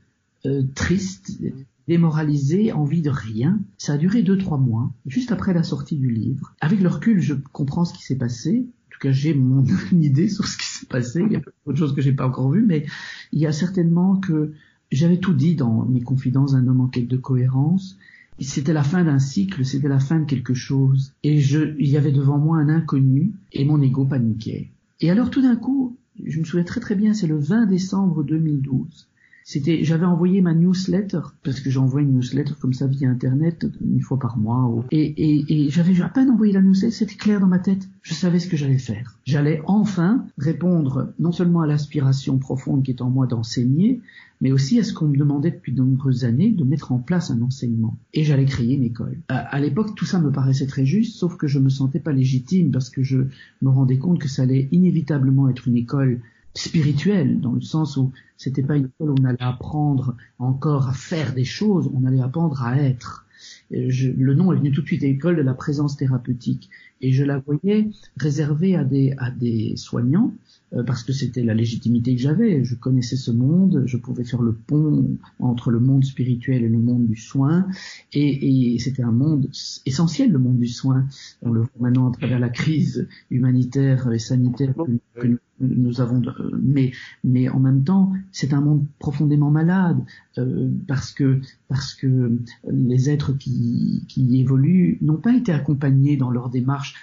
euh, 0.45 0.63
triste, 0.75 1.39
démoralisé, 1.87 2.71
envie 2.71 3.01
de 3.01 3.09
rien. 3.09 3.59
Ça 3.77 3.93
a 3.93 3.97
duré 3.97 4.23
deux, 4.23 4.37
trois 4.37 4.57
mois, 4.57 4.91
juste 5.05 5.31
après 5.31 5.53
la 5.53 5.63
sortie 5.63 5.97
du 5.97 6.09
livre. 6.09 6.53
Avec 6.61 6.81
le 6.81 6.89
recul, 6.89 7.19
je 7.19 7.33
comprends 7.51 7.85
ce 7.85 7.93
qui 7.93 8.03
s'est 8.03 8.17
passé. 8.17 8.65
En 8.67 8.89
tout 8.91 8.99
cas, 8.99 9.11
j'ai 9.11 9.33
mon 9.33 9.65
idée 9.91 10.29
sur 10.29 10.47
ce 10.47 10.57
qui 10.57 10.65
s'est 10.65 10.85
passé. 10.87 11.23
Il 11.25 11.31
y 11.31 11.35
a 11.35 11.41
d'autres 11.65 11.77
choses 11.77 11.95
que 11.95 12.01
j'ai 12.01 12.13
pas 12.13 12.27
encore 12.27 12.51
vues, 12.51 12.65
mais 12.65 12.85
il 13.31 13.39
y 13.39 13.45
a 13.45 13.51
certainement 13.51 14.17
que 14.17 14.53
j'avais 14.91 15.17
tout 15.17 15.33
dit 15.33 15.55
dans 15.55 15.85
mes 15.85 16.01
confidences 16.01 16.53
d'un 16.53 16.67
homme 16.67 16.81
en 16.81 16.87
quête 16.87 17.07
de 17.07 17.17
cohérence. 17.17 17.97
C'était 18.39 18.73
la 18.73 18.83
fin 18.83 19.03
d'un 19.03 19.19
cycle, 19.19 19.65
c'était 19.65 19.87
la 19.87 19.99
fin 19.99 20.19
de 20.19 20.25
quelque 20.25 20.53
chose. 20.53 21.13
Et 21.23 21.39
je, 21.39 21.75
il 21.79 21.87
y 21.87 21.97
avait 21.97 22.11
devant 22.11 22.37
moi 22.37 22.57
un 22.57 22.69
inconnu 22.69 23.33
et 23.53 23.65
mon 23.65 23.81
ego 23.81 24.05
paniquait. 24.05 24.69
Et 25.01 25.09
alors 25.09 25.29
tout 25.29 25.41
d'un 25.41 25.55
coup, 25.55 25.95
je 26.23 26.39
me 26.39 26.45
souviens 26.45 26.65
très 26.65 26.81
très 26.81 26.95
bien, 26.95 27.13
c'est 27.13 27.27
le 27.27 27.37
20 27.37 27.65
décembre 27.65 28.23
2012. 28.23 29.07
C'était, 29.47 29.83
j'avais 29.83 30.07
envoyé 30.07 30.41
ma 30.41 30.55
newsletter 30.55 31.19
parce 31.43 31.59
que 31.59 31.69
j'envoie 31.69 32.01
une 32.01 32.13
newsletter 32.13 32.55
comme 32.59 32.73
ça 32.73 32.87
via 32.87 33.07
internet 33.07 33.67
une 33.79 34.01
fois 34.01 34.17
par 34.17 34.39
mois. 34.39 34.83
Et, 34.89 35.03
et, 35.03 35.45
et 35.47 35.69
j'avais 35.69 36.01
à 36.01 36.09
peine 36.09 36.31
envoyé 36.31 36.51
la 36.51 36.63
newsletter, 36.63 36.91
c'était 36.95 37.15
clair 37.15 37.39
dans 37.39 37.47
ma 37.47 37.59
tête. 37.59 37.87
Je 38.01 38.15
savais 38.15 38.39
ce 38.39 38.47
que 38.47 38.57
j'allais 38.57 38.79
faire. 38.79 39.19
J'allais 39.23 39.61
enfin 39.65 40.25
répondre 40.39 41.13
non 41.19 41.31
seulement 41.31 41.61
à 41.61 41.67
l'aspiration 41.67 42.39
profonde 42.39 42.81
qui 42.83 42.89
est 42.89 43.03
en 43.03 43.11
moi 43.11 43.27
d'enseigner, 43.27 44.01
mais 44.41 44.51
aussi 44.51 44.79
à 44.79 44.83
ce 44.83 44.93
qu'on 44.93 45.07
me 45.07 45.17
demandait 45.17 45.51
depuis 45.51 45.71
de 45.71 45.81
nombreuses 45.81 46.25
années 46.25 46.51
de 46.51 46.63
mettre 46.63 46.91
en 46.91 46.99
place 46.99 47.31
un 47.31 47.41
enseignement? 47.41 47.97
Et 48.13 48.23
j'allais 48.23 48.45
créer 48.45 48.75
une 48.75 48.83
école. 48.83 49.17
À, 49.27 49.59
l'époque, 49.59 49.95
tout 49.95 50.05
ça 50.05 50.19
me 50.19 50.31
paraissait 50.31 50.67
très 50.67 50.85
juste, 50.85 51.17
sauf 51.17 51.37
que 51.37 51.47
je 51.47 51.59
me 51.59 51.69
sentais 51.69 51.99
pas 51.99 52.11
légitime 52.11 52.71
parce 52.71 52.89
que 52.89 53.03
je 53.03 53.19
me 53.61 53.69
rendais 53.69 53.97
compte 53.97 54.19
que 54.19 54.27
ça 54.27 54.43
allait 54.43 54.67
inévitablement 54.71 55.49
être 55.49 55.67
une 55.67 55.77
école 55.77 56.21
spirituel, 56.53 57.41
dans 57.41 57.51
le 57.51 57.61
sens 57.61 57.97
où 57.97 58.11
c'était 58.37 58.63
pas 58.63 58.77
une 58.77 58.85
école 58.85 59.11
où 59.11 59.15
on 59.19 59.25
allait 59.25 59.41
apprendre 59.41 60.15
encore 60.39 60.87
à 60.87 60.93
faire 60.93 61.33
des 61.33 61.43
choses, 61.43 61.89
on 61.93 62.05
allait 62.05 62.21
apprendre 62.21 62.63
à 62.63 62.77
être. 62.77 63.25
Je, 63.71 64.09
le 64.09 64.33
nom 64.33 64.53
est 64.53 64.57
venu 64.57 64.71
tout 64.71 64.81
de 64.81 64.87
suite, 64.87 65.03
école 65.03 65.35
de 65.35 65.41
la 65.41 65.53
présence 65.53 65.97
thérapeutique, 65.97 66.69
et 67.05 67.11
je 67.11 67.23
la 67.23 67.37
voyais 67.37 67.91
réservée 68.17 68.75
à 68.75 68.83
des, 68.83 69.13
à 69.19 69.29
des 69.29 69.75
soignants, 69.75 70.33
euh, 70.73 70.81
parce 70.81 71.03
que 71.03 71.13
c'était 71.13 71.43
la 71.43 71.53
légitimité 71.53 72.15
que 72.15 72.21
j'avais. 72.21 72.63
Je 72.63 72.73
connaissais 72.73 73.15
ce 73.15 73.29
monde, 73.29 73.83
je 73.85 73.97
pouvais 73.97 74.23
faire 74.23 74.41
le 74.41 74.53
pont 74.53 75.05
entre 75.37 75.69
le 75.69 75.79
monde 75.79 76.03
spirituel 76.03 76.63
et 76.63 76.67
le 76.67 76.79
monde 76.79 77.05
du 77.05 77.15
soin, 77.15 77.67
et, 78.11 78.73
et 78.73 78.79
c'était 78.79 79.03
un 79.03 79.11
monde 79.11 79.51
essentiel, 79.85 80.31
le 80.31 80.39
monde 80.39 80.57
du 80.57 80.67
soin. 80.67 81.05
On 81.43 81.51
le 81.51 81.61
voit 81.61 81.69
maintenant 81.79 82.09
à 82.09 82.11
travers 82.11 82.39
la 82.39 82.49
crise 82.49 83.07
humanitaire 83.29 84.11
et 84.11 84.17
sanitaire 84.17 84.73
que, 85.15 85.37
nous 85.59 86.01
avons, 86.01 86.21
mais 86.61 86.91
mais 87.23 87.47
en 87.47 87.59
même 87.59 87.83
temps, 87.83 88.11
c'est 88.31 88.53
un 88.53 88.59
monde 88.59 88.85
profondément 88.99 89.51
malade 89.51 89.99
euh, 90.37 90.69
parce 90.87 91.13
que 91.13 91.39
parce 91.69 91.93
que 91.93 92.39
les 92.69 93.09
êtres 93.09 93.31
qui 93.31 94.03
qui 94.09 94.39
évoluent 94.39 94.97
n'ont 95.01 95.17
pas 95.17 95.33
été 95.33 95.53
accompagnés 95.53 96.17
dans 96.17 96.29
leur 96.29 96.49
démarche 96.49 96.94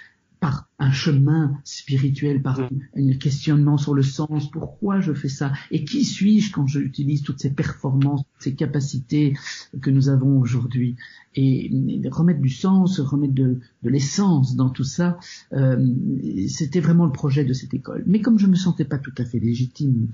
par 0.43 0.72
un 0.83 0.91
chemin 0.91 1.57
spirituel, 1.63 2.41
par 2.41 2.59
un 2.59 3.13
questionnement 3.17 3.77
sur 3.77 3.93
le 3.93 4.03
sens, 4.03 4.51
pourquoi 4.51 4.99
je 4.99 5.13
fais 5.13 5.29
ça, 5.29 5.53
et 5.71 5.85
qui 5.85 6.03
suis-je 6.03 6.51
quand 6.51 6.67
j'utilise 6.67 7.23
toutes 7.23 7.39
ces 7.39 7.51
performances, 7.51 8.23
ces 8.39 8.53
capacités 8.53 9.35
que 9.81 9.89
nous 9.89 10.09
avons 10.09 10.39
aujourd'hui? 10.39 10.95
Et 11.35 11.71
remettre 12.11 12.41
du 12.41 12.49
sens, 12.49 12.99
remettre 12.99 13.33
de, 13.33 13.59
de 13.81 13.89
l'essence 13.89 14.55
dans 14.55 14.69
tout 14.69 14.83
ça, 14.83 15.17
euh, 15.53 15.83
c'était 16.47 16.79
vraiment 16.79 17.05
le 17.05 17.11
projet 17.11 17.43
de 17.43 17.53
cette 17.53 17.73
école. 17.73 18.03
Mais 18.05 18.21
comme 18.21 18.37
je 18.37 18.45
me 18.45 18.55
sentais 18.55 18.85
pas 18.85 18.99
tout 18.99 19.13
à 19.17 19.25
fait 19.25 19.39
légitime, 19.39 20.09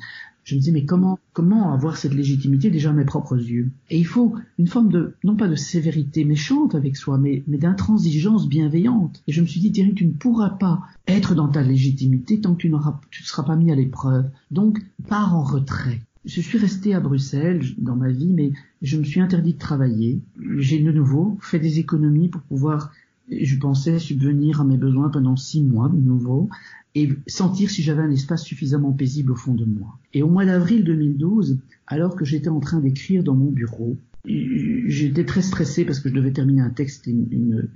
je 0.45 0.55
me 0.55 0.61
disais 0.61 0.71
mais 0.71 0.85
comment 0.85 1.19
comment 1.33 1.73
avoir 1.73 1.97
cette 1.97 2.13
légitimité 2.13 2.71
déjà 2.71 2.89
à 2.89 2.93
mes 2.93 3.05
propres 3.05 3.37
yeux? 3.37 3.69
Et 3.89 3.99
il 3.99 4.05
faut 4.05 4.33
une 4.57 4.67
forme 4.67 4.89
de 4.89 5.13
non 5.23 5.35
pas 5.35 5.47
de 5.47 5.55
sévérité 5.55 6.25
méchante 6.25 6.73
avec 6.73 6.97
soi, 6.97 7.17
mais 7.17 7.43
mais 7.47 7.57
d'intransigeance 7.57 8.47
bienveillante. 8.47 9.21
Et 9.27 9.31
je 9.31 9.41
me 9.41 9.45
suis 9.45 9.59
dit 9.59 9.71
Thierry, 9.71 9.93
tu 9.93 10.07
ne 10.07 10.13
pourras 10.13 10.49
pas 10.59 10.81
être 11.07 11.35
dans 11.35 11.47
ta 11.47 11.63
légitimité 11.63 12.39
tant 12.39 12.53
que 12.53 12.61
tu 12.61 12.69
n'auras 12.69 12.99
tu 13.09 13.23
ne 13.23 13.27
seras 13.27 13.43
pas 13.43 13.55
mis 13.55 13.71
à 13.71 13.75
l'épreuve. 13.75 14.29
Donc 14.51 14.79
pars 15.07 15.35
en 15.35 15.43
retrait. 15.43 16.01
Je 16.25 16.41
suis 16.41 16.57
resté 16.57 16.93
à 16.93 16.99
Bruxelles 16.99 17.63
dans 17.77 17.95
ma 17.95 18.11
vie, 18.11 18.33
mais 18.33 18.51
je 18.81 18.97
me 18.97 19.03
suis 19.03 19.21
interdit 19.21 19.53
de 19.53 19.59
travailler. 19.59 20.19
J'ai 20.57 20.79
de 20.79 20.91
nouveau 20.91 21.37
fait 21.41 21.59
des 21.59 21.79
économies 21.79 22.27
pour 22.27 22.41
pouvoir, 22.41 22.91
je 23.31 23.57
pensais, 23.57 23.99
subvenir 23.99 24.61
à 24.61 24.65
mes 24.65 24.77
besoins 24.77 25.09
pendant 25.09 25.37
six 25.37 25.63
mois 25.63 25.87
de 25.87 25.97
nouveau 25.97 26.49
et 26.95 27.09
sentir 27.27 27.69
si 27.69 27.83
j'avais 27.83 28.01
un 28.01 28.11
espace 28.11 28.43
suffisamment 28.43 28.91
paisible 28.91 29.31
au 29.31 29.35
fond 29.35 29.53
de 29.53 29.65
moi. 29.65 29.97
Et 30.13 30.21
au 30.21 30.27
mois 30.27 30.45
d'avril 30.45 30.83
2012, 30.83 31.59
alors 31.87 32.15
que 32.15 32.25
j'étais 32.25 32.49
en 32.49 32.59
train 32.59 32.79
d'écrire 32.79 33.23
dans 33.23 33.35
mon 33.35 33.51
bureau, 33.51 33.95
J'étais 34.25 35.23
très 35.23 35.41
stressé 35.41 35.85
parce 35.85 35.99
que 35.99 36.09
je 36.09 36.13
devais 36.13 36.31
terminer 36.31 36.61
un 36.61 36.69
texte, 36.69 37.07
une, 37.07 37.69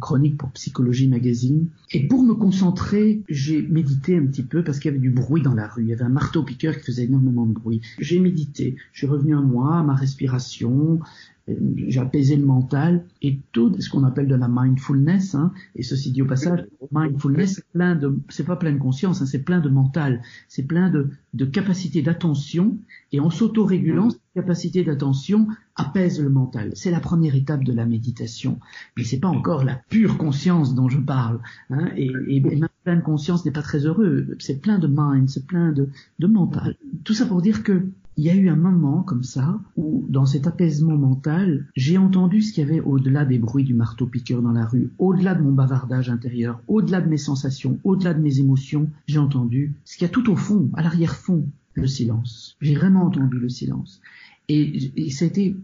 chronique 0.00 0.36
pour 0.36 0.50
Psychologie 0.50 1.08
Magazine. 1.08 1.68
Et 1.92 2.06
pour 2.06 2.22
me 2.22 2.34
concentrer, 2.34 3.22
j'ai 3.28 3.62
médité 3.62 4.16
un 4.16 4.26
petit 4.26 4.42
peu 4.42 4.62
parce 4.62 4.78
qu'il 4.78 4.90
y 4.90 4.94
avait 4.94 5.00
du 5.00 5.10
bruit 5.10 5.42
dans 5.42 5.54
la 5.54 5.66
rue. 5.66 5.84
Il 5.84 5.88
y 5.88 5.92
avait 5.92 6.04
un 6.04 6.10
marteau-piqueur 6.10 6.76
qui 6.76 6.84
faisait 6.84 7.04
énormément 7.04 7.46
de 7.46 7.52
bruit. 7.52 7.80
J'ai 7.98 8.20
médité. 8.20 8.76
Je 8.92 8.98
suis 8.98 9.06
revenu 9.06 9.34
à 9.34 9.40
moi, 9.40 9.78
à 9.78 9.82
ma 9.82 9.94
respiration. 9.94 11.00
Euh, 11.48 11.54
j'ai 11.76 12.00
apaisé 12.00 12.36
le 12.36 12.44
mental 12.44 13.04
et 13.22 13.38
tout 13.52 13.74
ce 13.80 13.88
qu'on 13.88 14.04
appelle 14.04 14.26
de 14.26 14.34
la 14.34 14.48
mindfulness, 14.48 15.34
hein, 15.34 15.52
et 15.74 15.82
ceci 15.82 16.10
dit 16.10 16.22
au 16.22 16.26
passage, 16.26 16.66
mindfulness, 16.90 17.62
plein 17.72 17.94
de, 17.94 18.18
c'est 18.28 18.44
pas 18.44 18.56
plein 18.56 18.72
de 18.72 18.78
conscience, 18.78 19.22
hein, 19.22 19.26
c'est 19.26 19.42
plein 19.42 19.60
de 19.60 19.68
mental, 19.68 20.22
c'est 20.48 20.64
plein 20.64 20.90
de, 20.90 21.10
de 21.34 21.44
capacité 21.44 22.02
d'attention, 22.02 22.78
et 23.12 23.20
en 23.20 23.30
s'auto-régulant, 23.30 24.10
cette 24.10 24.20
capacité 24.34 24.82
d'attention 24.82 25.46
apaise 25.76 26.20
le 26.20 26.30
mental. 26.30 26.72
C'est 26.74 26.90
la 26.90 27.00
première 27.00 27.34
étape 27.34 27.62
de 27.62 27.72
la 27.72 27.86
méditation, 27.86 28.58
mais 28.96 29.04
c'est 29.04 29.20
pas 29.20 29.28
encore 29.28 29.64
la 29.64 29.80
pure 29.88 30.18
conscience 30.18 30.74
dont 30.74 30.88
je 30.88 30.98
parle, 30.98 31.40
hein, 31.70 31.90
et, 31.96 32.10
et, 32.28 32.40
même 32.40 32.68
plein 32.82 32.96
de 32.96 33.02
conscience 33.02 33.44
n'est 33.44 33.52
pas 33.52 33.62
très 33.62 33.86
heureux, 33.86 34.36
c'est 34.40 34.60
plein 34.60 34.78
de 34.78 34.88
mind, 34.90 35.28
c'est 35.28 35.46
plein 35.46 35.72
de, 35.72 35.90
de 36.18 36.26
mental. 36.26 36.76
Tout 37.04 37.14
ça 37.14 37.26
pour 37.26 37.40
dire 37.40 37.62
que 37.62 37.88
il 38.16 38.24
y 38.24 38.30
a 38.30 38.34
eu 38.34 38.48
un 38.48 38.56
moment 38.56 39.02
comme 39.02 39.22
ça 39.22 39.60
où, 39.76 40.06
dans 40.08 40.24
cet 40.24 40.46
apaisement 40.46 40.96
mental, 40.96 41.66
j'ai 41.76 41.98
entendu 41.98 42.40
ce 42.40 42.52
qu'il 42.52 42.66
y 42.66 42.70
avait 42.70 42.80
au-delà 42.80 43.24
des 43.24 43.38
bruits 43.38 43.64
du 43.64 43.74
marteau-piqueur 43.74 44.40
dans 44.40 44.52
la 44.52 44.64
rue, 44.64 44.90
au-delà 44.98 45.34
de 45.34 45.42
mon 45.42 45.52
bavardage 45.52 46.08
intérieur, 46.08 46.60
au-delà 46.66 47.00
de 47.02 47.08
mes 47.08 47.18
sensations, 47.18 47.78
au-delà 47.84 48.14
de 48.14 48.22
mes 48.22 48.40
émotions, 48.40 48.88
j'ai 49.06 49.18
entendu 49.18 49.74
ce 49.84 49.96
qu'il 49.96 50.06
y 50.06 50.10
a 50.10 50.12
tout 50.12 50.30
au 50.30 50.36
fond, 50.36 50.70
à 50.74 50.82
l'arrière-fond, 50.82 51.44
le 51.74 51.86
silence. 51.86 52.56
J'ai 52.62 52.74
vraiment 52.74 53.04
entendu 53.04 53.38
le 53.38 53.50
silence. 53.50 54.00
Et, 54.48 55.10
c'était 55.10 55.54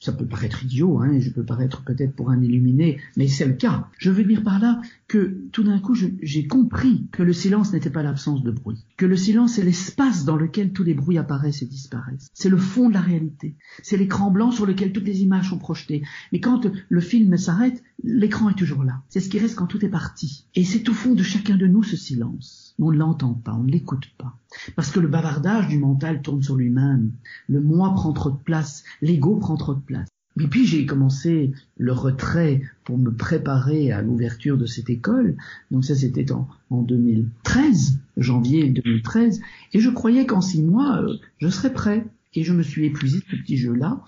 ça 0.00 0.12
peut 0.12 0.26
paraître 0.26 0.64
idiot, 0.64 0.98
hein, 0.98 1.20
je 1.20 1.28
peux 1.28 1.44
paraître 1.44 1.84
peut-être 1.84 2.14
pour 2.14 2.30
un 2.30 2.42
illuminé, 2.42 2.98
mais 3.18 3.28
c'est 3.28 3.44
le 3.44 3.52
cas. 3.52 3.88
Je 3.98 4.10
veux 4.10 4.24
dire 4.24 4.42
par 4.42 4.58
là 4.58 4.80
que 5.08 5.36
tout 5.52 5.62
d'un 5.62 5.78
coup, 5.78 5.94
j'ai 5.94 6.46
compris 6.46 7.06
que 7.12 7.22
le 7.22 7.34
silence 7.34 7.72
n'était 7.74 7.90
pas 7.90 8.02
l'absence 8.02 8.42
de 8.42 8.50
bruit, 8.50 8.82
que 8.96 9.04
le 9.04 9.16
silence 9.16 9.58
est 9.58 9.64
l'espace 9.64 10.24
dans 10.24 10.36
lequel 10.36 10.72
tous 10.72 10.84
les 10.84 10.94
bruits 10.94 11.18
apparaissent 11.18 11.60
et 11.60 11.66
disparaissent. 11.66 12.30
C'est 12.32 12.48
le 12.48 12.56
fond 12.56 12.88
de 12.88 12.94
la 12.94 13.02
réalité. 13.02 13.56
C'est 13.82 13.98
l'écran 13.98 14.30
blanc 14.30 14.50
sur 14.50 14.64
lequel 14.64 14.92
toutes 14.92 15.06
les 15.06 15.20
images 15.20 15.50
sont 15.50 15.58
projetées. 15.58 16.02
Mais 16.32 16.40
quand 16.40 16.66
le 16.88 17.00
film 17.00 17.36
s'arrête, 17.36 17.82
l'écran 18.02 18.48
est 18.48 18.58
toujours 18.58 18.84
là. 18.84 19.02
C'est 19.10 19.20
ce 19.20 19.28
qui 19.28 19.38
reste 19.38 19.56
quand 19.56 19.66
tout 19.66 19.84
est 19.84 19.90
parti. 19.90 20.46
Et 20.54 20.64
c'est 20.64 20.88
au 20.88 20.94
fond 20.94 21.14
de 21.14 21.22
chacun 21.22 21.56
de 21.56 21.66
nous 21.66 21.82
ce 21.82 21.96
silence. 21.96 22.69
On 22.80 22.90
ne 22.90 22.96
l'entend 22.96 23.34
pas, 23.34 23.54
on 23.54 23.64
ne 23.64 23.70
l'écoute 23.70 24.10
pas. 24.18 24.36
Parce 24.74 24.90
que 24.90 25.00
le 25.00 25.08
bavardage 25.08 25.68
du 25.68 25.78
mental 25.78 26.22
tourne 26.22 26.42
sur 26.42 26.56
lui-même. 26.56 27.12
Le 27.48 27.60
moi 27.60 27.94
prend 27.94 28.12
trop 28.12 28.30
de 28.30 28.42
place, 28.42 28.84
l'ego 29.02 29.36
prend 29.36 29.56
trop 29.56 29.74
de 29.74 29.80
place. 29.80 30.08
Et 30.40 30.46
puis 30.46 30.64
j'ai 30.64 30.86
commencé 30.86 31.52
le 31.76 31.92
retrait 31.92 32.62
pour 32.84 32.96
me 32.96 33.10
préparer 33.10 33.92
à 33.92 34.00
l'ouverture 34.00 34.56
de 34.56 34.66
cette 34.66 34.88
école. 34.88 35.36
Donc 35.70 35.84
ça 35.84 35.94
c'était 35.94 36.32
en, 36.32 36.48
en 36.70 36.82
2013, 36.82 37.98
janvier 38.16 38.70
2013. 38.70 39.40
Et 39.74 39.80
je 39.80 39.90
croyais 39.90 40.26
qu'en 40.26 40.40
six 40.40 40.62
mois, 40.62 41.02
euh, 41.02 41.16
je 41.38 41.48
serais 41.48 41.72
prêt. 41.72 42.06
Et 42.34 42.44
je 42.44 42.52
me 42.52 42.62
suis 42.62 42.86
épuisé 42.86 43.18
de 43.18 43.24
ce 43.28 43.36
petit 43.36 43.56
jeu-là. 43.56 44.02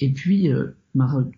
Et 0.00 0.12
puis 0.12 0.52
euh, 0.52 0.74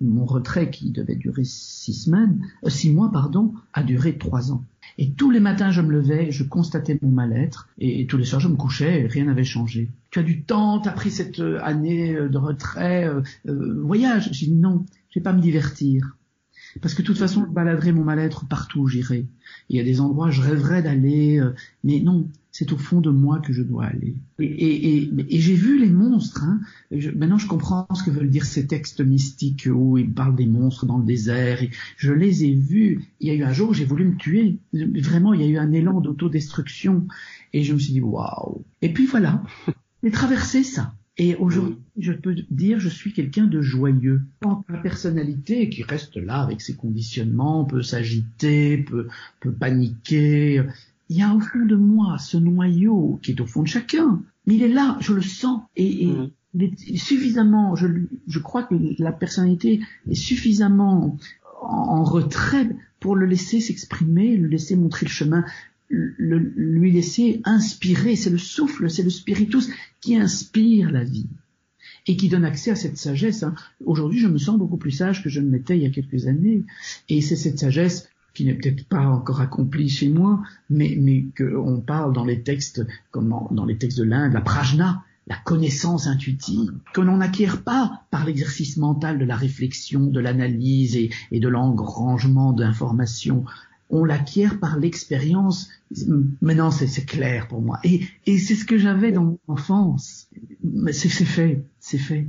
mon 0.00 0.24
retrait 0.24 0.70
qui 0.70 0.90
devait 0.90 1.16
durer 1.16 1.44
six 1.44 1.94
semaines, 1.94 2.44
euh, 2.64 2.70
six 2.70 2.90
mois 2.90 3.10
pardon, 3.12 3.54
a 3.72 3.82
duré 3.82 4.18
trois 4.18 4.52
ans. 4.52 4.64
Et 4.98 5.12
tous 5.12 5.30
les 5.30 5.40
matins, 5.40 5.70
je 5.70 5.80
me 5.80 5.92
levais, 5.92 6.30
je 6.30 6.44
constatais 6.44 6.98
mon 7.02 7.10
mal-être, 7.10 7.68
et, 7.78 8.06
tous 8.06 8.16
les 8.16 8.24
soirs, 8.24 8.40
je 8.40 8.48
me 8.48 8.56
couchais, 8.56 9.02
et 9.02 9.06
rien 9.06 9.26
n'avait 9.26 9.44
changé. 9.44 9.90
Tu 10.10 10.18
as 10.18 10.22
du 10.22 10.42
temps, 10.42 10.80
tu 10.80 10.88
as 10.88 10.92
pris 10.92 11.10
cette 11.10 11.40
euh, 11.40 11.58
année 11.62 12.14
de 12.14 12.38
retrait, 12.38 13.08
voyage. 13.44 14.30
J'ai 14.32 14.46
dit 14.46 14.54
non, 14.54 14.84
je 15.10 15.20
vais 15.20 15.22
pas 15.22 15.32
me 15.32 15.40
divertir. 15.40 16.16
Parce 16.80 16.94
que 16.94 17.02
de 17.02 17.06
toute 17.06 17.18
façon, 17.18 17.44
je 17.46 17.52
baladerai 17.52 17.92
mon 17.92 18.04
mal-être 18.04 18.46
partout 18.46 18.80
où 18.80 18.86
j'irai. 18.86 19.26
Il 19.68 19.76
y 19.76 19.80
a 19.80 19.84
des 19.84 20.00
endroits, 20.00 20.30
je 20.30 20.40
rêverais 20.40 20.82
d'aller, 20.82 21.42
mais 21.82 22.00
non, 22.00 22.28
c'est 22.52 22.72
au 22.72 22.76
fond 22.76 23.00
de 23.00 23.10
moi 23.10 23.38
que 23.38 23.52
je 23.52 23.62
dois 23.62 23.86
aller. 23.86 24.16
Et, 24.38 24.44
et, 24.44 25.10
et, 25.28 25.40
j'ai 25.40 25.54
vu 25.54 25.78
les 25.78 25.88
monstres. 25.88 26.42
Hein. 26.42 26.60
maintenant, 27.16 27.38
je 27.38 27.46
comprends 27.46 27.86
ce 27.94 28.02
que 28.02 28.10
veulent 28.10 28.30
dire 28.30 28.44
ces 28.44 28.66
textes 28.66 29.00
mystiques 29.00 29.68
où 29.72 29.98
ils 29.98 30.12
parlent 30.12 30.34
des 30.34 30.46
monstres 30.46 30.86
dans 30.86 30.98
le 30.98 31.04
désert. 31.04 31.62
Et 31.62 31.70
je 31.96 32.12
les 32.12 32.44
ai 32.44 32.54
vus. 32.54 33.04
Il 33.20 33.28
y 33.28 33.30
a 33.30 33.34
eu 33.34 33.44
un 33.44 33.52
jour, 33.52 33.72
j'ai 33.72 33.84
voulu 33.84 34.04
me 34.04 34.16
tuer. 34.16 34.58
Vraiment, 34.72 35.32
il 35.32 35.42
y 35.42 35.44
a 35.44 35.48
eu 35.48 35.58
un 35.58 35.72
élan 35.72 36.00
d'autodestruction. 36.00 37.06
Et 37.52 37.62
je 37.62 37.72
me 37.72 37.78
suis 37.78 37.92
dit, 37.92 38.00
waouh. 38.00 38.64
Et 38.82 38.92
puis 38.92 39.06
voilà, 39.06 39.42
j'ai 40.02 40.10
traversé 40.10 40.64
ça. 40.64 40.94
Et 41.18 41.36
aujourd'hui, 41.36 41.76
je 41.98 42.12
peux 42.12 42.34
dire, 42.50 42.80
je 42.80 42.88
suis 42.88 43.12
quelqu'un 43.12 43.44
de 43.44 43.60
joyeux. 43.60 44.22
Quant 44.40 44.64
à 44.68 44.72
la 44.72 44.78
personnalité 44.78 45.68
qui 45.68 45.82
reste 45.82 46.16
là 46.16 46.40
avec 46.40 46.62
ses 46.62 46.74
conditionnements, 46.74 47.64
peut 47.64 47.82
s'agiter, 47.82 48.78
peut, 48.78 49.06
peut 49.40 49.52
paniquer, 49.52 50.64
il 51.10 51.16
y 51.16 51.22
a 51.22 51.34
au 51.34 51.40
fond 51.40 51.66
de 51.66 51.74
moi 51.74 52.18
ce 52.18 52.36
noyau 52.36 53.18
qui 53.20 53.32
est 53.32 53.40
au 53.40 53.46
fond 53.46 53.62
de 53.62 53.68
chacun, 53.68 54.22
mais 54.46 54.54
il 54.54 54.62
est 54.62 54.68
là, 54.68 54.96
je 55.00 55.12
le 55.12 55.20
sens, 55.20 55.62
et, 55.74 56.06
mm. 56.06 56.30
il 56.54 56.62
est 56.62 56.96
suffisamment, 56.96 57.74
je, 57.74 57.88
je, 58.28 58.38
crois 58.38 58.62
que 58.62 58.76
la 58.98 59.10
personnalité 59.10 59.80
est 60.08 60.14
suffisamment 60.14 61.18
en, 61.60 62.04
retrait 62.04 62.70
pour 63.00 63.16
le 63.16 63.26
laisser 63.26 63.60
s'exprimer, 63.60 64.36
le 64.36 64.46
laisser 64.46 64.76
montrer 64.76 65.04
le 65.06 65.10
chemin, 65.10 65.44
le, 65.88 66.38
lui 66.38 66.92
laisser 66.92 67.40
inspirer, 67.42 68.14
c'est 68.14 68.30
le 68.30 68.38
souffle, 68.38 68.88
c'est 68.88 69.02
le 69.02 69.10
spiritus 69.10 69.68
qui 70.00 70.16
inspire 70.16 70.92
la 70.92 71.02
vie 71.02 71.26
et 72.06 72.16
qui 72.16 72.28
donne 72.28 72.44
accès 72.44 72.70
à 72.70 72.76
cette 72.76 72.98
sagesse. 72.98 73.42
Hein. 73.42 73.56
Aujourd'hui, 73.84 74.20
je 74.20 74.28
me 74.28 74.38
sens 74.38 74.56
beaucoup 74.56 74.76
plus 74.76 74.92
sage 74.92 75.24
que 75.24 75.28
je 75.28 75.40
ne 75.40 75.50
l'étais 75.50 75.76
il 75.76 75.82
y 75.82 75.86
a 75.86 75.90
quelques 75.90 76.28
années, 76.28 76.62
et 77.08 77.20
c'est 77.20 77.36
cette 77.36 77.58
sagesse 77.58 78.09
qui 78.34 78.44
n'est 78.44 78.54
peut-être 78.54 78.86
pas 78.86 79.06
encore 79.06 79.40
accompli 79.40 79.88
chez 79.88 80.08
moi, 80.08 80.42
mais, 80.68 80.96
mais 80.98 81.26
qu'on 81.36 81.80
parle 81.80 82.12
dans 82.12 82.24
les 82.24 82.42
textes, 82.42 82.86
comme 83.10 83.34
dans 83.50 83.64
les 83.64 83.76
textes 83.76 83.98
de 83.98 84.04
l'Inde, 84.04 84.32
la 84.32 84.40
prajna, 84.40 85.02
la 85.26 85.36
connaissance 85.36 86.06
intuitive, 86.06 86.72
que 86.92 87.00
l'on 87.00 87.18
n'acquiert 87.18 87.62
pas 87.62 88.02
par 88.10 88.24
l'exercice 88.24 88.76
mental 88.76 89.18
de 89.18 89.24
la 89.24 89.36
réflexion, 89.36 90.06
de 90.06 90.20
l'analyse 90.20 90.96
et, 90.96 91.10
et 91.30 91.40
de 91.40 91.48
l'engrangement 91.48 92.52
d'informations. 92.52 93.44
On 93.90 94.04
l'acquiert 94.04 94.60
par 94.60 94.78
l'expérience. 94.78 95.68
Maintenant, 96.40 96.70
c'est 96.70 97.04
clair 97.04 97.48
pour 97.48 97.60
moi. 97.60 97.78
Et, 97.84 98.02
et 98.26 98.38
c'est 98.38 98.54
ce 98.54 98.64
que 98.64 98.78
j'avais 98.78 99.12
dans 99.12 99.24
mon 99.24 99.38
enfance. 99.48 100.28
Mais 100.62 100.92
c'est 100.92 101.08
fait, 101.08 101.64
c'est 101.80 101.98
fait. 101.98 102.28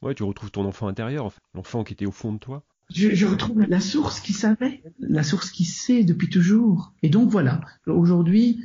Ouais, 0.00 0.14
tu 0.14 0.22
retrouves 0.22 0.50
ton 0.50 0.64
enfant 0.64 0.86
intérieur, 0.88 1.32
l'enfant 1.54 1.84
qui 1.84 1.92
était 1.92 2.06
au 2.06 2.10
fond 2.10 2.32
de 2.32 2.38
toi. 2.38 2.64
Je, 2.94 3.14
je, 3.14 3.26
retrouve 3.26 3.60
la 3.68 3.80
source 3.80 4.20
qui 4.20 4.32
savait, 4.32 4.82
la 4.98 5.22
source 5.22 5.50
qui 5.50 5.64
sait 5.64 6.04
depuis 6.04 6.30
toujours. 6.30 6.94
Et 7.02 7.10
donc 7.10 7.30
voilà, 7.30 7.60
aujourd'hui, 7.86 8.60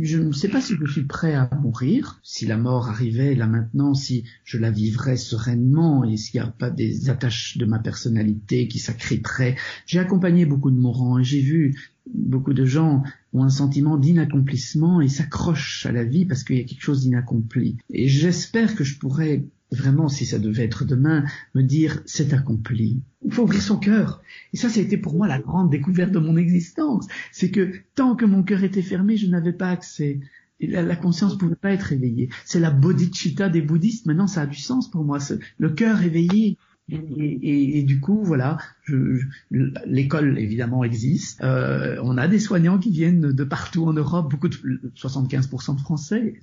je 0.00 0.18
ne 0.18 0.32
sais 0.32 0.48
pas 0.48 0.60
si 0.60 0.74
je 0.74 0.90
suis 0.90 1.04
prêt 1.04 1.34
à 1.34 1.48
mourir, 1.62 2.18
si 2.24 2.46
la 2.46 2.56
mort 2.56 2.88
arrivait 2.88 3.36
là 3.36 3.46
maintenant, 3.46 3.94
si 3.94 4.24
je 4.44 4.58
la 4.58 4.70
vivrais 4.70 5.16
sereinement 5.16 6.04
et 6.04 6.16
s'il 6.16 6.40
n'y 6.40 6.46
a 6.46 6.50
pas 6.50 6.70
des 6.70 7.10
attaches 7.10 7.56
de 7.56 7.64
ma 7.64 7.78
personnalité 7.78 8.66
qui 8.66 8.80
s'accriteraient. 8.80 9.56
J'ai 9.86 10.00
accompagné 10.00 10.46
beaucoup 10.46 10.72
de 10.72 10.78
mourants 10.78 11.18
et 11.18 11.24
j'ai 11.24 11.40
vu 11.40 11.76
beaucoup 12.12 12.52
de 12.52 12.64
gens 12.64 13.02
ont 13.32 13.44
un 13.44 13.50
sentiment 13.50 13.96
d'inaccomplissement 13.96 15.00
et 15.00 15.08
s'accrochent 15.08 15.86
à 15.86 15.92
la 15.92 16.04
vie 16.04 16.24
parce 16.24 16.44
qu'il 16.44 16.56
y 16.56 16.60
a 16.60 16.64
quelque 16.64 16.82
chose 16.82 17.02
d'inaccompli. 17.02 17.78
Et 17.90 18.08
j'espère 18.08 18.74
que 18.74 18.84
je 18.84 18.98
pourrais 18.98 19.44
vraiment, 19.74 20.08
si 20.08 20.26
ça 20.26 20.38
devait 20.38 20.64
être 20.64 20.84
demain, 20.84 21.24
me 21.54 21.62
dire 21.62 22.00
c'est 22.06 22.32
accompli. 22.32 23.02
Il 23.24 23.32
faut 23.32 23.42
ouvrir 23.42 23.62
son 23.62 23.78
cœur. 23.78 24.22
Et 24.52 24.56
ça, 24.56 24.68
ça 24.68 24.80
a 24.80 24.82
été 24.82 24.96
pour 24.96 25.14
moi 25.14 25.28
la 25.28 25.38
grande 25.38 25.70
découverte 25.70 26.12
de 26.12 26.18
mon 26.18 26.36
existence. 26.36 27.06
C'est 27.32 27.50
que 27.50 27.72
tant 27.94 28.16
que 28.16 28.24
mon 28.24 28.42
cœur 28.42 28.64
était 28.64 28.82
fermé, 28.82 29.16
je 29.16 29.26
n'avais 29.26 29.52
pas 29.52 29.70
accès. 29.70 30.20
Et 30.60 30.66
la, 30.68 30.96
conscience 30.96 31.34
ne 31.34 31.38
pouvait 31.38 31.56
pas 31.56 31.72
être 31.72 31.92
éveillée. 31.92 32.28
C'est 32.44 32.60
la 32.60 32.70
bodhicitta 32.70 33.48
des 33.48 33.60
bouddhistes. 33.60 34.06
Maintenant, 34.06 34.26
ça 34.26 34.42
a 34.42 34.46
du 34.46 34.58
sens 34.58 34.90
pour 34.90 35.04
moi. 35.04 35.18
Le 35.58 35.70
cœur 35.70 36.02
éveillé. 36.02 36.56
Et, 36.90 37.82
du 37.82 37.98
coup, 37.98 38.22
voilà, 38.22 38.58
je, 38.84 39.20
l'école 39.50 40.38
évidemment 40.38 40.84
existe. 40.84 41.42
Euh, 41.42 41.98
on 42.02 42.18
a 42.18 42.28
des 42.28 42.38
soignants 42.38 42.78
qui 42.78 42.90
viennent 42.90 43.32
de 43.32 43.44
partout 43.44 43.86
en 43.86 43.94
Europe, 43.94 44.30
beaucoup 44.30 44.48
de 44.48 44.56
75% 44.94 45.76
de 45.76 45.80
Français. 45.80 46.34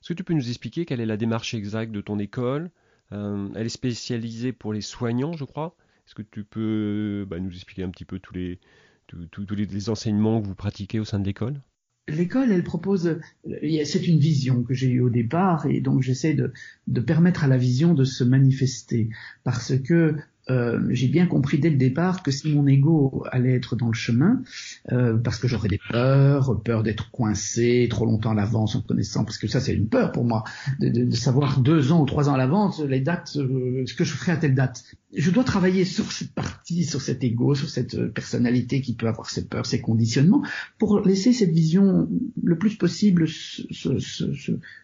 Est-ce 0.00 0.08
que 0.08 0.14
tu 0.14 0.24
peux 0.24 0.34
nous 0.34 0.48
expliquer 0.48 0.86
quelle 0.86 1.00
est 1.00 1.06
la 1.06 1.16
démarche 1.16 1.54
exacte 1.54 1.92
de 1.92 2.00
ton 2.00 2.18
école? 2.18 2.70
Euh, 3.12 3.48
Elle 3.54 3.66
est 3.66 3.70
spécialisée 3.70 4.52
pour 4.52 4.72
les 4.72 4.80
soignants, 4.80 5.34
je 5.34 5.44
crois. 5.44 5.76
Est-ce 6.06 6.14
que 6.14 6.22
tu 6.22 6.44
peux 6.44 7.26
bah, 7.28 7.38
nous 7.38 7.52
expliquer 7.52 7.82
un 7.82 7.90
petit 7.90 8.04
peu 8.04 8.18
tous 8.18 8.34
les, 8.34 8.58
enseignements 9.88 10.40
que 10.40 10.46
vous 10.46 10.54
pratiquez 10.54 10.98
au 10.98 11.04
sein 11.04 11.20
de 11.20 11.24
l'école? 11.24 11.60
L'école, 12.08 12.50
elle 12.50 12.64
propose, 12.64 13.20
c'est 13.44 14.08
une 14.08 14.18
vision 14.18 14.62
que 14.64 14.74
j'ai 14.74 14.88
eue 14.88 15.00
au 15.00 15.10
départ 15.10 15.66
et 15.66 15.80
donc 15.80 16.02
j'essaie 16.02 16.34
de 16.34 17.00
permettre 17.00 17.44
à 17.44 17.46
la 17.46 17.58
vision 17.58 17.94
de 17.94 18.04
se 18.04 18.24
manifester 18.24 19.10
parce 19.44 19.78
que 19.78 20.16
euh, 20.50 20.80
j'ai 20.90 21.08
bien 21.08 21.26
compris 21.26 21.58
dès 21.58 21.70
le 21.70 21.76
départ 21.76 22.22
que 22.22 22.30
si 22.30 22.52
mon 22.52 22.66
ego 22.66 23.24
allait 23.30 23.54
être 23.54 23.76
dans 23.76 23.86
le 23.86 23.94
chemin, 23.94 24.42
euh, 24.90 25.16
parce 25.16 25.38
que 25.38 25.46
j'aurais 25.46 25.68
des 25.68 25.80
peurs, 25.90 26.60
peur 26.62 26.82
d'être 26.82 27.10
coincé 27.10 27.86
trop 27.88 28.04
longtemps 28.04 28.32
à 28.32 28.34
l'avance 28.34 28.74
en 28.74 28.82
connaissant, 28.82 29.24
parce 29.24 29.38
que 29.38 29.46
ça 29.46 29.60
c'est 29.60 29.74
une 29.74 29.86
peur 29.86 30.10
pour 30.10 30.24
moi, 30.24 30.42
de, 30.80 30.88
de, 30.88 31.04
de, 31.04 31.16
savoir 31.16 31.60
deux 31.60 31.92
ans 31.92 32.02
ou 32.02 32.06
trois 32.06 32.28
ans 32.28 32.34
à 32.34 32.38
l'avance 32.38 32.80
les 32.80 33.00
dates, 33.00 33.36
euh, 33.36 33.84
ce 33.86 33.94
que 33.94 34.04
je 34.04 34.12
ferai 34.12 34.32
à 34.32 34.36
telle 34.36 34.54
date. 34.54 34.82
Je 35.14 35.30
dois 35.30 35.44
travailler 35.44 35.84
sur 35.84 36.12
cette 36.12 36.32
partie, 36.32 36.84
sur 36.84 37.00
cet 37.00 37.24
ego, 37.24 37.54
sur 37.54 37.68
cette 37.68 38.12
personnalité 38.12 38.80
qui 38.80 38.94
peut 38.94 39.08
avoir 39.08 39.30
ses 39.30 39.46
peurs, 39.46 39.66
ses 39.66 39.80
conditionnements, 39.80 40.42
pour 40.78 41.00
laisser 41.00 41.32
cette 41.32 41.50
vision 41.50 42.08
le 42.42 42.58
plus 42.58 42.76
possible 42.76 43.26
se, 43.28 43.62
se, 43.70 43.98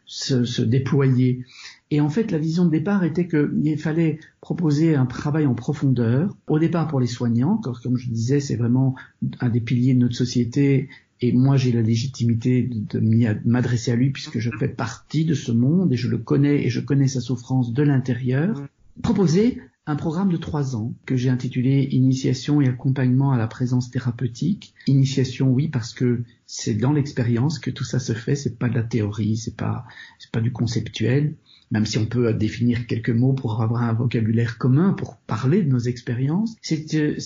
se, 0.04 0.44
se 0.44 0.62
déployer. 0.62 1.44
Et 1.90 2.00
en 2.00 2.08
fait, 2.08 2.32
la 2.32 2.38
vision 2.38 2.64
de 2.64 2.70
départ 2.70 3.04
était 3.04 3.28
qu'il 3.28 3.78
fallait 3.78 4.18
proposer 4.40 4.96
un 4.96 5.06
travail 5.06 5.46
en 5.46 5.54
profondeur, 5.54 6.36
au 6.48 6.58
départ 6.58 6.88
pour 6.88 6.98
les 6.98 7.06
soignants, 7.06 7.60
comme 7.82 7.96
je 7.96 8.10
disais, 8.10 8.40
c'est 8.40 8.56
vraiment 8.56 8.96
un 9.40 9.48
des 9.48 9.60
piliers 9.60 9.94
de 9.94 10.00
notre 10.00 10.16
société, 10.16 10.88
et 11.20 11.32
moi 11.32 11.56
j'ai 11.56 11.72
la 11.72 11.82
légitimité 11.82 12.68
de 12.70 13.00
m'adresser 13.44 13.90
à 13.90 13.96
lui 13.96 14.10
puisque 14.10 14.38
je 14.38 14.50
fais 14.58 14.68
partie 14.68 15.24
de 15.24 15.34
ce 15.34 15.52
monde 15.52 15.92
et 15.92 15.96
je 15.96 16.08
le 16.08 16.18
connais 16.18 16.64
et 16.64 16.68
je 16.68 16.80
connais 16.80 17.08
sa 17.08 17.20
souffrance 17.20 17.72
de 17.72 17.82
l'intérieur. 17.82 18.62
Proposer 19.02 19.60
un 19.86 19.96
programme 19.96 20.30
de 20.30 20.36
trois 20.36 20.74
ans 20.74 20.94
que 21.06 21.16
j'ai 21.16 21.30
intitulé 21.30 21.88
Initiation 21.92 22.60
et 22.60 22.68
accompagnement 22.68 23.30
à 23.30 23.38
la 23.38 23.46
présence 23.46 23.90
thérapeutique. 23.90 24.74
Initiation, 24.88 25.48
oui, 25.52 25.68
parce 25.68 25.94
que 25.94 26.24
c'est 26.46 26.74
dans 26.74 26.92
l'expérience 26.92 27.60
que 27.60 27.70
tout 27.70 27.84
ça 27.84 28.00
se 28.00 28.12
fait. 28.12 28.34
C'est 28.34 28.58
pas 28.58 28.68
de 28.68 28.74
la 28.74 28.82
théorie, 28.82 29.36
c'est 29.36 29.56
pas 29.56 29.86
c'est 30.18 30.32
pas 30.32 30.40
du 30.40 30.52
conceptuel 30.52 31.36
même 31.70 31.86
si 31.86 31.98
on 31.98 32.06
peut 32.06 32.32
définir 32.32 32.86
quelques 32.86 33.10
mots 33.10 33.32
pour 33.32 33.62
avoir 33.62 33.82
un 33.82 33.92
vocabulaire 33.92 34.58
commun, 34.58 34.92
pour 34.92 35.16
parler 35.16 35.62
de 35.62 35.68
nos 35.68 35.78
expériences. 35.78 36.56
C'est, 36.62 36.94
euh, 36.94 37.16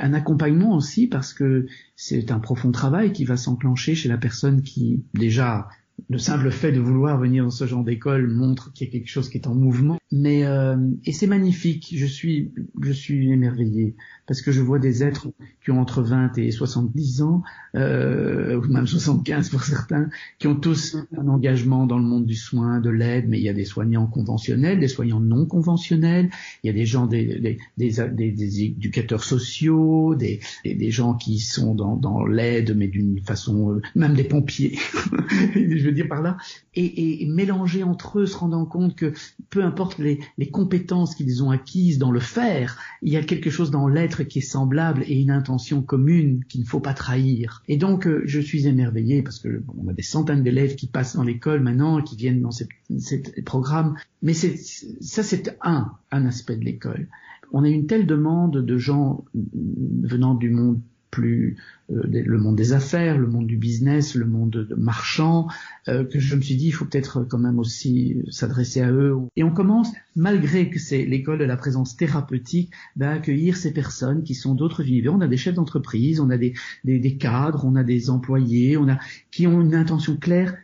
un 0.00 0.12
accompagnement 0.12 0.74
aussi 0.74 1.06
parce 1.06 1.32
que 1.32 1.66
c'est 1.96 2.30
un 2.30 2.40
profond 2.40 2.72
travail 2.72 3.12
qui 3.12 3.24
va 3.24 3.36
s'enclencher 3.36 3.94
chez 3.94 4.08
la 4.08 4.18
personne 4.18 4.62
qui 4.62 5.04
déjà 5.14 5.68
le 6.08 6.18
simple 6.18 6.50
fait 6.50 6.72
de 6.72 6.80
vouloir 6.80 7.18
venir 7.18 7.44
dans 7.44 7.50
ce 7.50 7.66
genre 7.66 7.84
d'école 7.84 8.28
montre 8.28 8.72
qu'il 8.72 8.86
y 8.86 8.90
a 8.90 8.92
quelque 8.92 9.08
chose 9.08 9.28
qui 9.28 9.38
est 9.38 9.46
en 9.46 9.54
mouvement. 9.54 9.98
Mais 10.12 10.44
euh, 10.44 10.76
et 11.04 11.12
c'est 11.12 11.26
magnifique. 11.26 11.94
Je 11.96 12.06
suis 12.06 12.52
je 12.80 12.92
suis 12.92 13.30
émerveillé 13.30 13.94
parce 14.26 14.42
que 14.42 14.52
je 14.52 14.60
vois 14.60 14.78
des 14.78 15.02
êtres 15.04 15.28
qui 15.64 15.70
ont 15.70 15.80
entre 15.80 16.02
20 16.02 16.38
et 16.38 16.50
70 16.50 17.22
ans, 17.22 17.42
euh, 17.74 18.60
ou 18.60 18.66
même 18.66 18.86
75 18.86 19.50
pour 19.50 19.62
certains, 19.62 20.08
qui 20.38 20.46
ont 20.46 20.54
tous 20.54 20.96
un 21.16 21.28
engagement 21.28 21.86
dans 21.86 21.98
le 21.98 22.04
monde 22.04 22.26
du 22.26 22.34
soin, 22.34 22.80
de 22.80 22.90
l'aide. 22.90 23.26
Mais 23.28 23.38
il 23.38 23.44
y 23.44 23.48
a 23.48 23.52
des 23.52 23.64
soignants 23.64 24.06
conventionnels, 24.06 24.80
des 24.80 24.88
soignants 24.88 25.20
non 25.20 25.46
conventionnels. 25.46 26.30
Il 26.64 26.68
y 26.68 26.70
a 26.70 26.72
des 26.72 26.86
gens 26.86 27.06
des 27.06 27.40
des, 27.40 27.58
des, 27.76 28.30
des 28.32 28.62
éducateurs 28.62 29.24
sociaux, 29.24 30.14
des, 30.14 30.40
des, 30.64 30.90
gens 30.90 31.14
qui 31.14 31.38
sont 31.38 31.74
dans, 31.74 31.96
dans 31.96 32.24
l'aide, 32.24 32.76
mais 32.76 32.88
d'une 32.88 33.20
façon 33.20 33.74
euh, 33.74 33.82
même 33.94 34.14
des 34.14 34.24
pompiers. 34.24 34.78
dire 35.90 36.08
par 36.08 36.22
là, 36.22 36.36
et, 36.74 37.26
mélanger 37.26 37.82
entre 37.82 38.20
eux, 38.20 38.26
se 38.26 38.36
rendant 38.36 38.64
compte 38.64 38.96
que 38.96 39.12
peu 39.50 39.62
importe 39.64 39.98
les, 39.98 40.20
compétences 40.50 41.14
qu'ils 41.14 41.42
ont 41.42 41.50
acquises 41.50 41.98
dans 41.98 42.10
le 42.10 42.20
faire, 42.20 42.78
il 43.02 43.12
y 43.12 43.16
a 43.16 43.22
quelque 43.22 43.50
chose 43.50 43.70
dans 43.70 43.88
l'être 43.88 44.24
qui 44.24 44.38
est 44.38 44.42
semblable 44.42 45.04
et 45.06 45.20
une 45.20 45.30
intention 45.30 45.82
commune 45.82 46.44
qu'il 46.48 46.62
ne 46.62 46.66
faut 46.66 46.80
pas 46.80 46.94
trahir. 46.94 47.62
Et 47.68 47.76
donc, 47.76 48.06
euh, 48.06 48.22
je 48.24 48.40
suis 48.40 48.66
émerveillé 48.66 49.22
parce 49.22 49.38
que 49.38 49.62
on 49.78 49.88
a 49.88 49.92
des 49.92 50.02
centaines 50.02 50.42
d'élèves 50.42 50.74
qui 50.74 50.86
passent 50.86 51.16
dans 51.16 51.24
l'école 51.24 51.60
maintenant, 51.60 52.02
qui 52.02 52.16
viennent 52.16 52.42
dans 52.42 52.50
ces, 52.50 52.68
ces 52.98 53.22
programmes, 53.44 53.96
mais 54.22 54.34
ça 54.34 55.22
c'est 55.22 55.56
un 55.62 55.92
aspect 56.10 56.56
de 56.56 56.64
l'école. 56.64 57.08
On 57.52 57.64
a 57.64 57.68
une 57.68 57.86
telle 57.86 58.06
demande 58.06 58.64
de 58.64 58.78
gens 58.78 59.24
venant 59.34 60.34
du 60.34 60.50
monde 60.50 60.80
plus 61.10 61.56
euh, 61.90 62.02
le 62.04 62.38
monde 62.38 62.56
des 62.56 62.72
affaires, 62.72 63.18
le 63.18 63.26
monde 63.26 63.46
du 63.46 63.56
business, 63.56 64.14
le 64.14 64.26
monde 64.26 64.68
marchand, 64.76 65.48
euh, 65.88 66.04
que 66.04 66.18
je 66.18 66.36
me 66.36 66.40
suis 66.40 66.56
dit 66.56 66.66
il 66.66 66.72
faut 66.72 66.84
peut-être 66.84 67.24
quand 67.24 67.38
même 67.38 67.58
aussi 67.58 68.22
s'adresser 68.30 68.80
à 68.80 68.90
eux. 68.90 69.16
Et 69.36 69.42
on 69.42 69.50
commence, 69.50 69.92
malgré 70.16 70.70
que 70.70 70.78
c'est 70.78 71.04
l'école 71.04 71.38
de 71.38 71.44
la 71.44 71.56
présence 71.56 71.96
thérapeutique, 71.96 72.72
à 73.00 73.10
accueillir 73.10 73.56
ces 73.56 73.72
personnes 73.72 74.22
qui 74.22 74.34
sont 74.34 74.54
d'autres 74.54 74.86
univers. 74.86 75.14
On 75.14 75.20
a 75.20 75.28
des 75.28 75.36
chefs 75.36 75.54
d'entreprise, 75.54 76.20
on 76.20 76.30
a 76.30 76.36
des, 76.36 76.54
des, 76.84 76.98
des, 76.98 77.16
cadres, 77.16 77.64
on 77.64 77.76
a 77.76 77.82
des 77.82 78.10
employés, 78.10 78.76
on 78.76 78.88
a 78.88 78.98
qui 79.30 79.46
ont 79.46 79.60
une 79.60 79.74
intention 79.74 80.16
claire 80.16 80.54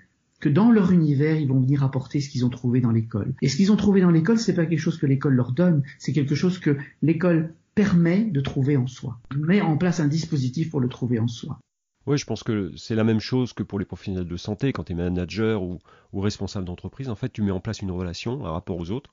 que 0.40 0.48
dans 0.48 0.70
leur 0.70 0.92
univers, 0.92 1.36
ils 1.36 1.48
vont 1.48 1.60
venir 1.60 1.82
apporter 1.82 2.20
ce 2.20 2.28
qu'ils 2.28 2.44
ont 2.44 2.50
trouvé 2.50 2.80
dans 2.80 2.90
l'école. 2.90 3.34
Et 3.40 3.48
ce 3.48 3.56
qu'ils 3.56 3.72
ont 3.72 3.76
trouvé 3.76 4.00
dans 4.00 4.10
l'école, 4.10 4.38
c'est 4.38 4.54
pas 4.54 4.66
quelque 4.66 4.78
chose 4.78 4.98
que 4.98 5.06
l'école 5.06 5.34
leur 5.34 5.52
donne, 5.52 5.82
c'est 5.98 6.12
quelque 6.12 6.34
chose 6.34 6.58
que 6.58 6.76
l'école 7.02 7.54
permet 7.76 8.24
de 8.24 8.40
trouver 8.40 8.76
en 8.76 8.88
soi, 8.88 9.20
met 9.36 9.60
en 9.60 9.76
place 9.76 10.00
un 10.00 10.08
dispositif 10.08 10.70
pour 10.70 10.80
le 10.80 10.88
trouver 10.88 11.20
en 11.20 11.28
soi. 11.28 11.60
Oui, 12.06 12.16
je 12.18 12.24
pense 12.24 12.42
que 12.42 12.72
c'est 12.76 12.94
la 12.94 13.04
même 13.04 13.20
chose 13.20 13.52
que 13.52 13.62
pour 13.62 13.78
les 13.78 13.84
professionnels 13.84 14.26
de 14.26 14.36
santé, 14.36 14.72
quand 14.72 14.84
tu 14.84 14.92
es 14.92 14.94
manager 14.94 15.62
ou, 15.62 15.78
ou 16.12 16.20
responsable 16.20 16.64
d'entreprise, 16.64 17.10
en 17.10 17.16
fait, 17.16 17.32
tu 17.32 17.42
mets 17.42 17.50
en 17.50 17.60
place 17.60 17.80
une 17.80 17.90
relation, 17.90 18.46
un 18.46 18.50
rapport 18.50 18.78
aux 18.78 18.90
autres. 18.90 19.10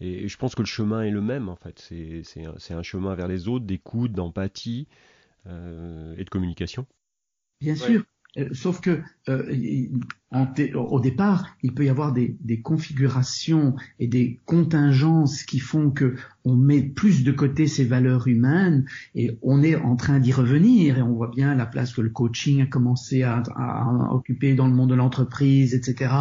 Et, 0.00 0.28
je 0.28 0.36
pense 0.38 0.54
que 0.54 0.62
le 0.62 0.66
chemin 0.66 1.02
est 1.02 1.10
le 1.10 1.20
même, 1.20 1.48
en 1.48 1.56
fait. 1.56 1.78
C'est 1.78 2.46
un, 2.46 2.78
un, 2.78 2.82
chemin 2.82 3.14
vers 3.14 3.28
les 3.28 3.48
autres, 3.48 3.66
d'écoute, 3.66 4.12
d'empathie 4.12 4.88
euh, 5.46 6.14
et 6.16 6.24
de 6.24 6.30
communication. 6.30 6.86
Bien 7.60 7.74
sûr. 7.74 8.04
Euh, 8.38 8.48
sauf 8.52 8.80
que 8.80 9.02
euh, 9.28 9.88
au 10.32 11.00
départ, 11.00 11.56
il 11.62 11.74
peut 11.74 11.84
y 11.84 11.88
avoir 11.88 12.12
des, 12.12 12.36
des, 12.40 12.60
configurations 12.60 13.74
et 13.98 14.06
des 14.06 14.38
contingences 14.44 15.42
qui 15.42 15.58
font 15.58 15.90
que 15.90 16.14
on 16.44 16.54
met 16.54 16.82
plus 16.82 17.24
de 17.24 17.32
côté 17.32 17.66
ces 17.66 17.84
valeurs 17.84 18.28
humaines 18.28 18.86
et 19.14 19.36
on 19.42 19.62
est 19.62 19.74
en 19.74 19.96
train 19.96 20.20
d'y 20.20 20.32
revenir 20.32 20.98
et 20.98 21.02
on 21.02 21.12
voit 21.12 21.30
bien 21.34 21.54
la 21.54 21.66
place 21.66 21.92
que 21.92 22.00
le 22.00 22.10
coaching 22.10 22.62
a 22.62 22.66
commencé 22.66 23.22
à, 23.24 23.42
à 23.56 24.08
occuper 24.12 24.54
dans 24.54 24.66
le 24.66 24.72
monde 24.72 24.90
de 24.90 24.94
l'entreprise, 24.94 25.74
etc. 25.74 26.12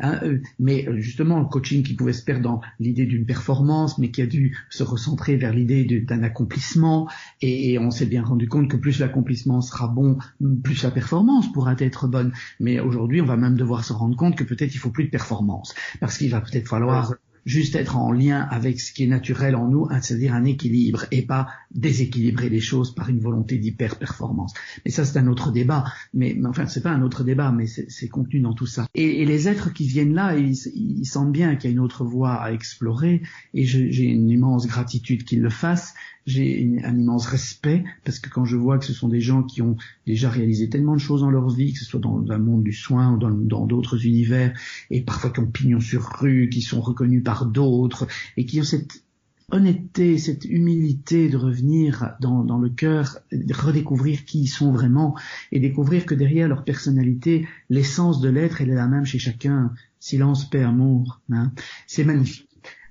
Hein, 0.00 0.18
euh, 0.22 0.38
mais 0.58 0.86
justement, 0.98 1.40
le 1.40 1.46
coaching 1.46 1.82
qui 1.82 1.94
pouvait 1.94 2.12
se 2.12 2.24
perdre 2.24 2.42
dans 2.42 2.60
l'idée 2.78 3.04
d'une 3.04 3.26
performance, 3.26 3.98
mais 3.98 4.10
qui 4.10 4.22
a 4.22 4.26
dû 4.26 4.56
se 4.70 4.84
recentrer 4.84 5.36
vers 5.36 5.52
l'idée 5.52 5.84
d'un 5.84 6.22
accomplissement 6.22 7.08
et, 7.42 7.72
et 7.72 7.78
on 7.78 7.90
s'est 7.90 8.06
bien 8.06 8.22
rendu 8.22 8.48
compte 8.48 8.70
que 8.70 8.76
plus 8.76 9.00
l'accomplissement 9.00 9.60
sera 9.60 9.88
bon, 9.88 10.18
plus 10.62 10.84
la 10.84 10.90
performance 10.90 11.52
pourra 11.52 11.74
être 11.78 12.06
bonne. 12.06 12.32
Mais 12.60 12.80
aujourd'hui, 12.80 13.20
on 13.20 13.26
va 13.26 13.36
même 13.36 13.55
devoir 13.56 13.84
se 13.84 13.92
rendre 13.92 14.16
compte 14.16 14.36
que 14.36 14.44
peut-être 14.44 14.74
il 14.74 14.78
faut 14.78 14.90
plus 14.90 15.04
de 15.04 15.10
performance 15.10 15.74
parce 16.00 16.18
qu'il 16.18 16.30
va 16.30 16.40
peut-être 16.40 16.68
falloir 16.68 17.14
juste 17.46 17.76
être 17.76 17.96
en 17.96 18.12
lien 18.12 18.40
avec 18.50 18.80
ce 18.80 18.92
qui 18.92 19.04
est 19.04 19.06
naturel 19.06 19.54
en 19.54 19.68
nous, 19.68 19.88
c'est-à-dire 20.02 20.34
un 20.34 20.44
équilibre, 20.44 21.06
et 21.12 21.22
pas 21.22 21.48
déséquilibrer 21.72 22.48
les 22.48 22.60
choses 22.60 22.94
par 22.94 23.08
une 23.08 23.20
volonté 23.20 23.56
d'hyper-performance. 23.56 24.52
Mais 24.84 24.90
ça, 24.90 25.04
c'est 25.04 25.18
un 25.18 25.28
autre 25.28 25.52
débat. 25.52 25.84
Mais, 26.12 26.36
mais 26.36 26.48
enfin, 26.48 26.66
c'est 26.66 26.82
pas 26.82 26.90
un 26.90 27.02
autre 27.02 27.22
débat, 27.22 27.52
mais 27.52 27.66
c'est 27.66 28.08
contenu 28.08 28.40
dans 28.40 28.52
tout 28.52 28.66
ça. 28.66 28.86
Et, 28.94 29.24
les 29.24 29.48
êtres 29.48 29.72
qui 29.72 29.86
viennent 29.86 30.14
là, 30.14 30.36
ils 30.36 31.06
sentent 31.06 31.32
bien 31.32 31.54
qu'il 31.54 31.70
y 31.70 31.72
a 31.72 31.74
une 31.74 31.80
autre 31.80 32.04
voie 32.04 32.34
à 32.34 32.52
explorer, 32.52 33.22
et 33.54 33.64
j'ai 33.64 34.04
une 34.04 34.28
immense 34.28 34.66
gratitude 34.66 35.24
qu'ils 35.24 35.40
le 35.40 35.50
fassent 35.50 35.94
j'ai 36.26 36.80
un 36.84 36.98
immense 36.98 37.26
respect 37.26 37.84
parce 38.04 38.18
que 38.18 38.28
quand 38.28 38.44
je 38.44 38.56
vois 38.56 38.78
que 38.78 38.84
ce 38.84 38.92
sont 38.92 39.08
des 39.08 39.20
gens 39.20 39.42
qui 39.42 39.62
ont 39.62 39.76
déjà 40.06 40.28
réalisé 40.28 40.68
tellement 40.68 40.94
de 40.94 41.00
choses 41.00 41.20
dans 41.20 41.30
leur 41.30 41.48
vie, 41.48 41.72
que 41.72 41.78
ce 41.78 41.84
soit 41.84 42.00
dans 42.00 42.30
un 42.30 42.38
monde 42.38 42.64
du 42.64 42.72
soin 42.72 43.12
ou 43.12 43.18
dans 43.18 43.66
d'autres 43.66 44.04
univers, 44.04 44.52
et 44.90 45.02
parfois 45.02 45.30
qui 45.30 45.40
ont 45.40 45.46
pignon 45.46 45.80
sur 45.80 46.04
rue, 46.18 46.48
qui 46.50 46.62
sont 46.62 46.80
reconnus 46.80 47.22
par 47.22 47.46
d'autres, 47.46 48.06
et 48.36 48.44
qui 48.44 48.60
ont 48.60 48.64
cette 48.64 49.02
honnêteté, 49.52 50.18
cette 50.18 50.44
humilité 50.44 51.28
de 51.28 51.36
revenir 51.36 52.16
dans, 52.20 52.58
le 52.58 52.68
cœur, 52.68 53.18
redécouvrir 53.52 54.24
qui 54.24 54.40
ils 54.40 54.48
sont 54.48 54.72
vraiment, 54.72 55.16
et 55.52 55.60
découvrir 55.60 56.04
que 56.04 56.14
derrière 56.14 56.48
leur 56.48 56.64
personnalité, 56.64 57.46
l'essence 57.70 58.20
de 58.20 58.28
l'être, 58.28 58.60
elle 58.60 58.70
est 58.70 58.74
la 58.74 58.88
même 58.88 59.04
chez 59.04 59.18
chacun. 59.18 59.72
Silence, 60.00 60.48
paix, 60.48 60.62
amour. 60.62 61.20
Hein. 61.30 61.52
C'est 61.86 62.04
magnifique. 62.04 62.48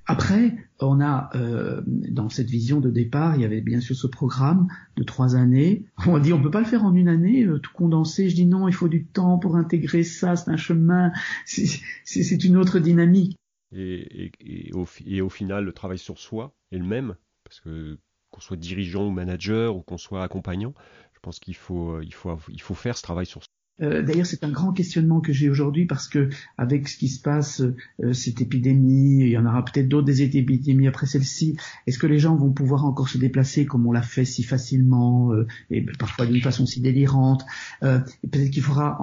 Après, 0.07 0.55
on 0.79 1.01
a 1.01 1.29
euh, 1.35 1.81
dans 1.85 2.29
cette 2.29 2.49
vision 2.49 2.79
de 2.79 2.91
départ, 2.91 3.35
il 3.35 3.41
y 3.41 3.45
avait 3.45 3.61
bien 3.61 3.79
sûr 3.79 3.95
ce 3.95 4.07
programme 4.07 4.67
de 4.97 5.03
trois 5.03 5.35
années. 5.35 5.85
On 6.05 6.19
dit 6.19 6.31
on 6.31 6.41
peut 6.41 6.51
pas 6.51 6.59
le 6.59 6.65
faire 6.65 6.83
en 6.83 6.93
une 6.93 7.07
année, 7.07 7.43
euh, 7.43 7.59
tout 7.59 7.71
condensé. 7.73 8.29
Je 8.29 8.35
dis 8.35 8.45
non, 8.45 8.67
il 8.67 8.73
faut 8.73 8.87
du 8.87 9.05
temps 9.05 9.39
pour 9.39 9.55
intégrer 9.55 10.03
ça. 10.03 10.35
C'est 10.35 10.51
un 10.51 10.57
chemin, 10.57 11.11
c'est 11.45 12.43
une 12.43 12.57
autre 12.57 12.79
dynamique. 12.79 13.37
Et, 13.71 14.31
et, 14.39 14.71
au, 14.73 14.85
et, 15.05 15.21
au, 15.21 15.29
final, 15.29 15.65
le 15.65 15.73
travail 15.73 15.97
sur 15.97 16.19
soi 16.19 16.53
est 16.71 16.77
le 16.77 16.85
même, 16.85 17.15
parce 17.43 17.59
que 17.59 17.97
qu'on 18.29 18.41
soit 18.41 18.57
dirigeant 18.57 19.07
ou 19.07 19.11
manager 19.11 19.75
ou 19.75 19.81
qu'on 19.81 19.97
soit 19.97 20.23
accompagnant, 20.23 20.73
je 21.13 21.19
pense 21.19 21.39
qu'il 21.39 21.55
faut, 21.55 21.99
il 22.01 22.13
faut, 22.13 22.37
il 22.49 22.61
faut 22.61 22.75
faire 22.75 22.95
ce 22.95 23.01
travail 23.01 23.25
sur 23.25 23.41
soi. 23.41 23.54
Euh, 23.82 24.01
d'ailleurs, 24.01 24.26
c'est 24.26 24.43
un 24.43 24.51
grand 24.51 24.71
questionnement 24.71 25.19
que 25.19 25.34
j'ai 25.34 25.49
aujourd'hui 25.49 25.86
parce 25.86 26.07
que 26.07 26.30
avec 26.57 26.88
ce 26.88 26.97
qui 26.97 27.09
se 27.09 27.21
passe, 27.21 27.61
euh, 28.01 28.13
cette 28.13 28.41
épidémie, 28.41 29.19
il 29.19 29.30
y 29.30 29.38
en 29.38 29.45
aura 29.45 29.65
peut-être 29.65 29.89
d'autres 29.89 30.05
des 30.05 30.21
épidémies 30.21 30.88
après 30.88 31.07
celle-ci. 31.07 31.57
Est-ce 31.86 31.99
que 31.99 32.07
les 32.07 32.19
gens 32.19 32.36
vont 32.36 32.51
pouvoir 32.51 32.86
encore 32.86 33.09
se 33.09 33.17
déplacer 33.17 33.65
comme 33.65 33.86
on 33.86 33.91
l'a 33.91 34.01
fait 34.01 34.23
si 34.23 34.43
facilement 34.43 35.34
euh, 35.34 35.45
et 35.71 35.82
parfois 35.99 36.26
d'une 36.26 36.41
façon 36.41 36.65
si 36.65 36.80
délirante 36.80 37.45
Peut-être 37.82 38.49
qu'il 38.49 38.63
faudra 38.63 38.97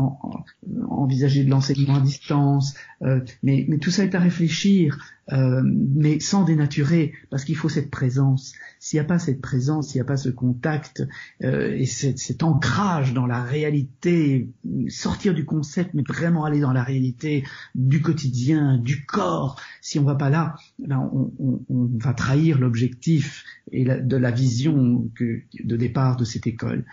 envisager 0.89 1.45
de 1.45 1.51
l'enseignement 1.51 1.97
à 1.97 2.01
distance. 2.01 2.75
mais, 3.43 3.66
mais 3.68 3.79
tout 3.79 3.91
ça 3.91 4.05
est 4.05 4.14
à 4.14 4.18
réfléchir. 4.18 4.99
Euh, 5.31 5.62
mais 5.64 6.18
sans 6.18 6.45
dénaturer, 6.45 7.12
parce 7.31 7.45
qu'il 7.45 7.57
faut 7.57 7.68
cette 7.68 7.91
présence. 7.91 8.55
S'il 8.81 8.99
n'y 8.99 9.05
a 9.05 9.09
pas 9.09 9.20
cette 9.20 9.41
présence, 9.41 9.89
s'il 9.89 9.99
n'y 9.99 10.03
a 10.03 10.05
pas 10.05 10.16
ce 10.16 10.29
contact 10.29 11.07
euh, 11.45 11.77
et 11.77 11.87
cet, 11.87 12.43
ancrage 12.43 13.14
dans 13.14 13.27
la 13.27 13.43
réalité, 13.43 14.51
sortir 14.89 15.33
du 15.33 15.45
concept, 15.45 15.95
mais 15.95 16.03
vraiment 16.09 16.45
aller 16.45 16.59
dans 16.59 16.73
la 16.73 16.83
réalité 16.83 17.45
du 17.77 18.03
quotidien, 18.03 18.79
du 18.79 19.07
corps, 19.07 19.61
si 19.81 20.01
on 20.01 20.05
va 20.05 20.16
pas 20.16 20.29
là, 20.29 20.57
ben 20.81 20.99
on, 21.12 21.33
on, 21.39 21.61
on, 21.68 21.89
va 21.99 22.14
trahir 22.14 22.59
l'objectif 22.59 23.45
et 23.70 23.85
de 23.85 24.16
la 24.16 24.33
vision 24.33 25.09
que, 25.14 25.43
de 25.62 25.77
départ 25.77 26.16
de 26.16 26.25
cette 26.25 26.49
école. 26.49 26.85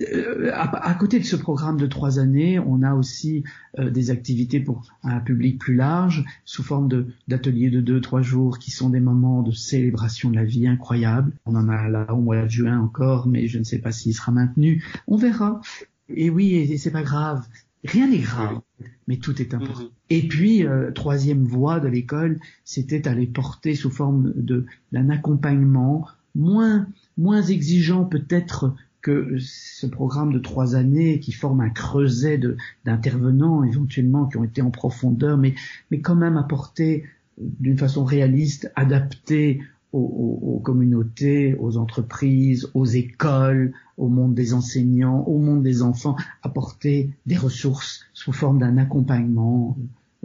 Euh, 0.00 0.50
à, 0.52 0.94
côté 0.94 1.18
de 1.18 1.24
ce 1.24 1.36
programme 1.36 1.78
de 1.78 1.86
trois 1.86 2.18
années, 2.18 2.58
on 2.58 2.82
a 2.82 2.94
aussi 2.94 3.44
euh, 3.78 3.90
des 3.90 4.10
activités 4.10 4.60
pour 4.60 4.82
un 5.02 5.20
public 5.20 5.58
plus 5.58 5.74
large, 5.74 6.24
sous 6.44 6.62
forme 6.62 6.88
d'ateliers 7.28 7.70
de, 7.70 7.80
deux, 7.80 8.00
trois 8.00 8.20
jours, 8.20 8.58
qui 8.58 8.70
sont 8.70 8.90
des 8.90 9.00
moments 9.00 9.42
de 9.42 9.52
célébration 9.52 10.30
de 10.30 10.36
la 10.36 10.44
vie 10.44 10.68
incroyable. 10.68 11.32
On 11.46 11.54
en 11.54 11.68
a 11.68 11.88
là 11.88 12.12
au 12.12 12.20
mois 12.20 12.42
de 12.42 12.48
juin 12.48 12.78
encore, 12.78 13.26
mais 13.26 13.48
je 13.48 13.58
ne 13.58 13.64
sais 13.64 13.78
pas 13.78 13.92
s'il 13.92 14.14
sera 14.14 14.32
maintenu. 14.32 14.84
On 15.06 15.16
verra. 15.16 15.60
Et 16.08 16.28
oui, 16.28 16.54
et, 16.54 16.76
c'est 16.76 16.90
pas 16.90 17.02
grave. 17.02 17.46
Rien 17.84 18.08
n'est 18.08 18.18
grave, 18.18 18.60
mais 19.06 19.16
tout 19.16 19.40
est 19.40 19.54
important. 19.54 19.84
Mm-hmm. 19.84 19.90
Et 20.10 20.28
puis, 20.28 20.66
euh, 20.66 20.90
troisième 20.90 21.44
voie 21.44 21.80
de 21.80 21.88
l'école, 21.88 22.38
c'était 22.64 23.08
à 23.08 23.14
les 23.14 23.26
porter 23.26 23.74
sous 23.74 23.90
forme 23.90 24.32
de 24.36 24.66
d'un 24.92 25.08
accompagnement 25.08 26.06
moins 26.34 26.86
moins 27.16 27.42
exigeant 27.42 28.04
peut-être 28.04 28.74
que 29.06 29.38
ce 29.38 29.86
programme 29.86 30.32
de 30.32 30.40
trois 30.40 30.74
années 30.74 31.20
qui 31.20 31.30
forme 31.30 31.60
un 31.60 31.70
creuset 31.70 32.40
d'intervenants 32.84 33.62
éventuellement 33.62 34.26
qui 34.26 34.36
ont 34.36 34.42
été 34.42 34.62
en 34.62 34.72
profondeur, 34.72 35.38
mais, 35.38 35.54
mais 35.92 36.00
quand 36.00 36.16
même 36.16 36.36
apporté 36.36 37.04
d'une 37.38 37.78
façon 37.78 38.04
réaliste, 38.04 38.72
adaptée 38.74 39.62
aux, 39.92 40.60
communautés, 40.64 41.54
aux 41.54 41.76
entreprises, 41.76 42.68
aux 42.74 42.84
écoles, 42.84 43.72
au 43.96 44.08
monde 44.08 44.34
des 44.34 44.54
enseignants, 44.54 45.22
au 45.22 45.38
monde 45.38 45.62
des 45.62 45.82
enfants, 45.82 46.16
apporter 46.42 47.10
des 47.26 47.36
ressources 47.36 48.04
sous 48.12 48.32
forme 48.32 48.58
d'un 48.58 48.76
accompagnement 48.76 49.78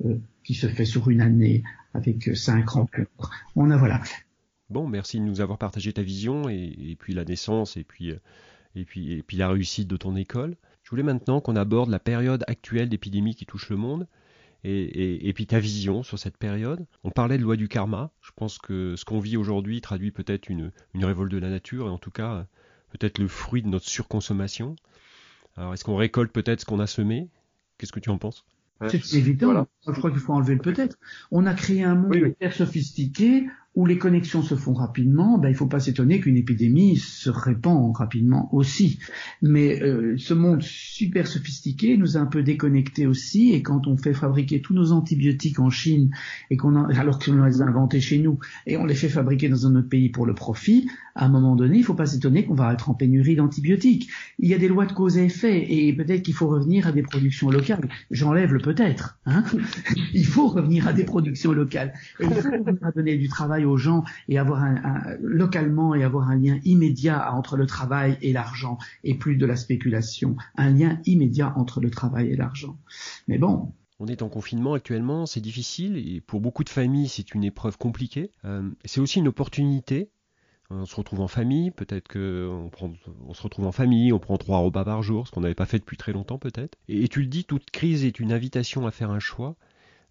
euh, 0.04 0.16
qui 0.44 0.56
se 0.56 0.66
fait 0.66 0.86
sur 0.86 1.12
une 1.12 1.22
année 1.22 1.62
avec 1.94 2.36
cinq 2.36 2.68
rencontres. 2.70 3.30
On 3.56 3.70
a 3.70 3.78
voilà. 3.78 4.02
Bon, 4.72 4.88
merci 4.88 5.20
de 5.20 5.26
nous 5.26 5.40
avoir 5.40 5.60
partagé 5.60 5.94
ta 5.94 6.02
vision 6.02 6.50
et, 6.50 6.98
puis 7.00 7.14
la 7.14 7.26
naissance 7.26 7.78
et 7.78 7.84
puis 7.84 8.10
euh, 8.10 8.20
et 8.76 8.86
puis, 8.86 9.14
et 9.14 9.24
puis 9.24 9.38
la 9.38 9.50
réussite 9.50 9.88
de 9.88 9.98
ton 9.98 10.16
école. 10.16 10.56
Je 10.84 10.90
voulais 10.90 11.04
maintenant 11.04 11.42
qu'on 11.42 11.56
aborde 11.56 11.90
la 11.90 12.00
période 12.00 12.44
actuelle 12.48 12.90
d'épidémie 12.90 13.36
qui 13.36 13.46
touche 13.46 13.70
le 13.70 13.78
monde 13.78 14.08
et, 14.64 15.28
et, 15.28 15.34
puis 15.34 15.48
ta 15.48 15.60
vision 15.60 16.04
sur 16.04 16.20
cette 16.20 16.38
période. 16.38 16.86
On 17.04 17.10
parlait 17.10 17.38
de 17.38 17.44
loi 17.44 17.56
du 17.56 17.68
karma. 17.68 18.12
Je 18.22 18.32
pense 18.36 18.60
que 18.60 18.96
ce 18.96 19.06
qu'on 19.06 19.20
vit 19.20 19.38
aujourd'hui 19.38 19.82
traduit 19.82 20.12
peut-être 20.12 20.50
une, 20.50 20.72
une 20.94 21.06
révolte 21.06 21.32
de 21.32 21.38
la 21.38 21.50
nature 21.50 21.88
et 21.88 21.90
en 21.90 21.98
tout 21.98 22.12
cas 22.12 22.46
peut-être 22.92 23.18
le 23.20 23.28
fruit 23.28 23.62
de 23.62 23.68
notre 23.68 23.88
surconsommation. 23.88 24.76
Alors 25.58 25.74
est-ce 25.74 25.84
qu'on 25.84 25.96
récolte 25.96 26.32
peut-être 26.32 26.62
ce 26.62 26.66
qu'on 26.66 26.80
a 26.80 26.88
semé? 26.88 27.30
Qu'est-ce 27.78 27.92
que 27.92 28.00
tu 28.00 28.10
en 28.10 28.18
penses? 28.18 28.46
C'est 28.90 29.14
évident. 29.14 29.68
Je 29.86 29.92
crois 29.92 30.10
qu'il 30.10 30.20
faut 30.20 30.34
enlever 30.34 30.56
le 30.56 30.62
peut-être. 30.62 30.98
On 31.30 31.46
a 31.46 31.54
créé 31.54 31.84
un 31.84 31.96
monde 31.96 32.16
hyper 32.16 32.54
sophistiqué 32.54 33.48
où 33.74 33.86
les 33.86 33.98
connexions 33.98 34.42
se 34.42 34.56
font 34.56 34.74
rapidement, 34.74 35.38
ben, 35.38 35.48
il 35.48 35.54
ne 35.54 35.58
faut 35.58 35.68
pas 35.68 35.80
s'étonner 35.80 36.20
qu'une 36.20 36.36
épidémie 36.36 36.98
se 36.98 37.30
répand 37.30 37.96
rapidement 37.96 38.54
aussi. 38.54 39.00
Mais 39.42 39.82
euh, 39.82 40.16
ce 40.18 40.34
monde 40.34 40.62
super 40.62 41.26
sophistiqué 41.26 41.96
nous 41.96 42.18
a 42.18 42.20
un 42.20 42.26
peu 42.26 42.44
déconnectés 42.44 43.08
aussi, 43.08 43.54
et 43.54 43.62
quand 43.62 43.88
on 43.88 43.96
fait 43.96 44.14
fabriquer 44.14 44.62
tous 44.62 44.74
nos 44.74 44.92
antibiotiques 44.92 45.60
en 45.60 45.70
Chine, 45.70 46.12
et 46.50 46.58
qu'on 46.58 46.76
alors 46.76 47.20
qu'on 47.20 47.46
les 47.46 47.62
a 47.62 47.66
inventés 47.66 48.02
chez 48.02 48.18
nous, 48.18 48.40
et 48.68 48.76
on 48.76 48.86
les 48.86 48.96
fait 48.96 49.10
fabriquer 49.10 49.48
dans 49.48 49.66
un 49.66 49.76
autre 49.76 49.90
pays 49.90 50.10
pour 50.10 50.26
le 50.26 50.34
profit, 50.34 50.88
à 51.16 51.26
un 51.26 51.30
moment 51.30 51.56
donné, 51.56 51.78
il 51.78 51.82
ne 51.82 51.86
faut 51.86 51.94
pas 51.94 52.06
s'étonner 52.06 52.46
qu'on 52.46 52.56
va 52.56 52.74
être 52.74 52.90
en 52.90 52.94
pénurie 52.94 53.36
d'antibiotiques. 53.36 54.10
Il 54.40 54.50
y 54.50 54.54
a 54.54 54.58
des 54.58 54.68
lois 54.68 54.86
de 54.86 54.94
cause 54.94 55.18
et 55.18 55.26
effet, 55.26 55.66
et 55.70 55.94
peut-être 55.94 56.24
qu'il 56.24 56.34
faut 56.34 56.48
revenir 56.48 56.88
à 56.88 56.92
des 56.92 57.04
productions 57.04 57.50
locales. 57.50 57.90
J'enlève 58.12 58.54
le 58.54 58.60
peut-être. 58.60 59.18
Hein 59.26 59.44
il 60.14 60.26
faut 60.26 60.48
revenir 60.48 60.88
à 60.88 60.94
des 60.94 61.04
productions 61.06 61.52
locales. 61.52 61.94
Et 62.20 62.26
il 62.26 62.34
faut 62.34 62.92
donner 62.96 63.18
du 63.18 63.28
travail 63.28 63.61
aux 63.66 63.78
gens 63.78 64.04
et 64.28 64.38
avoir 64.38 64.64
un, 64.64 65.02
localement 65.22 65.96
et 65.96 66.04
avoir 66.04 66.30
un 66.30 66.36
lien 66.36 66.60
immédiat 66.64 67.34
entre 67.34 67.58
le 67.58 67.66
travail 67.66 68.18
et 68.22 68.34
l'argent 68.34 68.78
et 69.04 69.16
plus 69.16 69.36
de 69.36 69.46
la 69.46 69.56
spéculation, 69.56 70.36
un 70.56 70.70
lien 70.70 71.00
immédiat 71.06 71.54
entre 71.56 71.82
le 71.82 71.90
travail 71.90 72.30
et 72.30 72.36
l'argent. 72.36 72.78
Mais 73.28 73.38
bon, 73.38 73.74
on 74.00 74.08
est 74.08 74.22
en 74.22 74.30
confinement 74.30 74.74
actuellement, 74.74 75.26
c'est 75.26 75.42
difficile 75.42 75.98
et 75.98 76.22
pour 76.22 76.42
beaucoup 76.42 76.64
de 76.64 76.70
familles 76.70 77.08
c'est 77.08 77.34
une 77.34 77.44
épreuve 77.44 77.78
compliquée. 77.78 78.32
Euh, 78.46 78.70
c'est 78.86 79.00
aussi 79.00 79.20
une 79.20 79.28
opportunité. 79.28 80.10
On 80.72 80.86
se 80.86 80.96
retrouve 80.96 81.20
en 81.20 81.28
famille, 81.28 81.70
peut-être 81.70 82.08
qu'on 82.08 82.72
on 83.28 83.34
se 83.34 83.44
retrouve 83.44 83.68
en 83.68 83.74
famille, 83.74 84.14
on 84.14 84.20
prend 84.20 84.38
trois 84.38 84.60
repas 84.60 84.86
par 84.86 85.04
jour, 85.04 85.28
ce 85.28 85.32
qu'on 85.32 85.42
n'avait 85.42 85.54
pas 85.54 85.66
fait 85.66 85.80
depuis 85.80 85.98
très 85.98 86.14
longtemps 86.14 86.38
peut-être. 86.38 86.78
Et, 86.88 87.10
tu 87.10 87.20
le 87.20 87.28
dis, 87.28 87.44
toute 87.44 87.72
crise 87.72 88.06
est 88.06 88.20
une 88.22 88.32
invitation 88.32 88.88
à 88.88 88.92
faire 88.92 89.12
un 89.12 89.20
choix. 89.20 89.58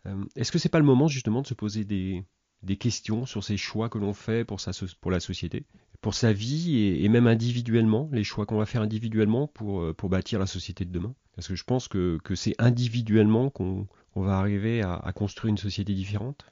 Euh, 0.06 0.22
est-ce 0.36 0.52
que 0.52 0.58
c'est 0.58 0.68
pas 0.68 0.78
le 0.78 0.84
moment 0.84 1.08
justement 1.08 1.40
de 1.40 1.46
se 1.46 1.54
poser 1.54 1.84
des, 1.84 2.24
des 2.62 2.76
questions 2.76 3.26
sur 3.26 3.44
ces 3.44 3.56
choix 3.56 3.88
que 3.88 3.98
l'on 3.98 4.12
fait 4.12 4.44
pour, 4.44 4.60
sa, 4.60 4.72
pour 5.00 5.10
la 5.10 5.20
société, 5.20 5.64
pour 6.00 6.14
sa 6.14 6.32
vie 6.32 7.04
et, 7.04 7.08
même 7.08 7.26
individuellement, 7.26 8.08
les 8.12 8.24
choix 8.24 8.46
qu'on 8.46 8.58
va 8.58 8.66
faire 8.66 8.82
individuellement 8.82 9.46
pour, 9.46 9.80
euh, 9.80 9.94
pour 9.94 10.08
bâtir 10.08 10.38
la 10.38 10.46
société 10.46 10.84
de 10.84 10.92
demain. 10.92 11.14
Parce 11.36 11.48
que 11.48 11.54
je 11.54 11.64
pense 11.64 11.88
que, 11.88 12.18
que 12.24 12.34
c'est 12.34 12.54
individuellement 12.58 13.50
qu'on 13.50 13.86
va 14.14 14.38
arriver 14.38 14.82
à 14.82 15.12
construire 15.14 15.50
une 15.50 15.58
société 15.58 15.94
différente. 15.94 16.44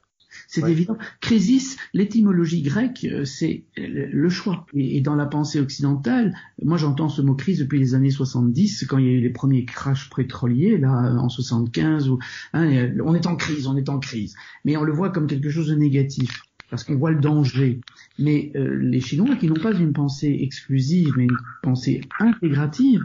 C'est 0.47 0.67
évident. 0.69 0.97
Crisis, 1.21 1.77
l'étymologie 1.93 2.61
grecque, 2.61 3.05
euh, 3.09 3.25
c'est 3.25 3.63
le 3.77 4.29
choix. 4.29 4.65
Et, 4.73 5.01
dans 5.01 5.15
la 5.15 5.25
pensée 5.25 5.59
occidentale, 5.59 6.35
moi 6.63 6.77
j'entends 6.77 7.09
ce 7.09 7.21
mot 7.21 7.35
crise 7.35 7.59
depuis 7.59 7.79
les 7.79 7.95
années 7.95 8.11
70, 8.11 8.85
quand 8.87 8.97
il 8.97 9.05
y 9.05 9.09
a 9.09 9.13
eu 9.13 9.21
les 9.21 9.29
premiers 9.29 9.65
crashs 9.65 10.09
pétroliers, 10.15 10.77
là, 10.77 11.15
en 11.19 11.29
75, 11.29 12.09
où, 12.09 12.19
hein, 12.53 12.91
on 13.03 13.15
est 13.15 13.27
en 13.27 13.35
crise, 13.35 13.67
on 13.67 13.77
est 13.77 13.89
en 13.89 13.99
crise. 13.99 14.35
Mais 14.65 14.77
on 14.77 14.83
le 14.83 14.93
voit 14.93 15.09
comme 15.09 15.27
quelque 15.27 15.49
chose 15.49 15.69
de 15.69 15.75
négatif 15.75 16.43
parce 16.69 16.83
qu'on 16.83 16.95
voit 16.95 17.11
le 17.11 17.19
danger. 17.19 17.81
Mais 18.17 18.51
euh, 18.55 18.75
les 18.75 19.01
Chinois, 19.01 19.35
qui 19.35 19.47
n'ont 19.47 19.55
pas 19.55 19.73
une 19.73 19.93
pensée 19.93 20.39
exclusive, 20.41 21.13
mais 21.17 21.23
une 21.23 21.37
pensée 21.63 22.01
intégrative, 22.19 23.01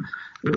euh, 0.46 0.52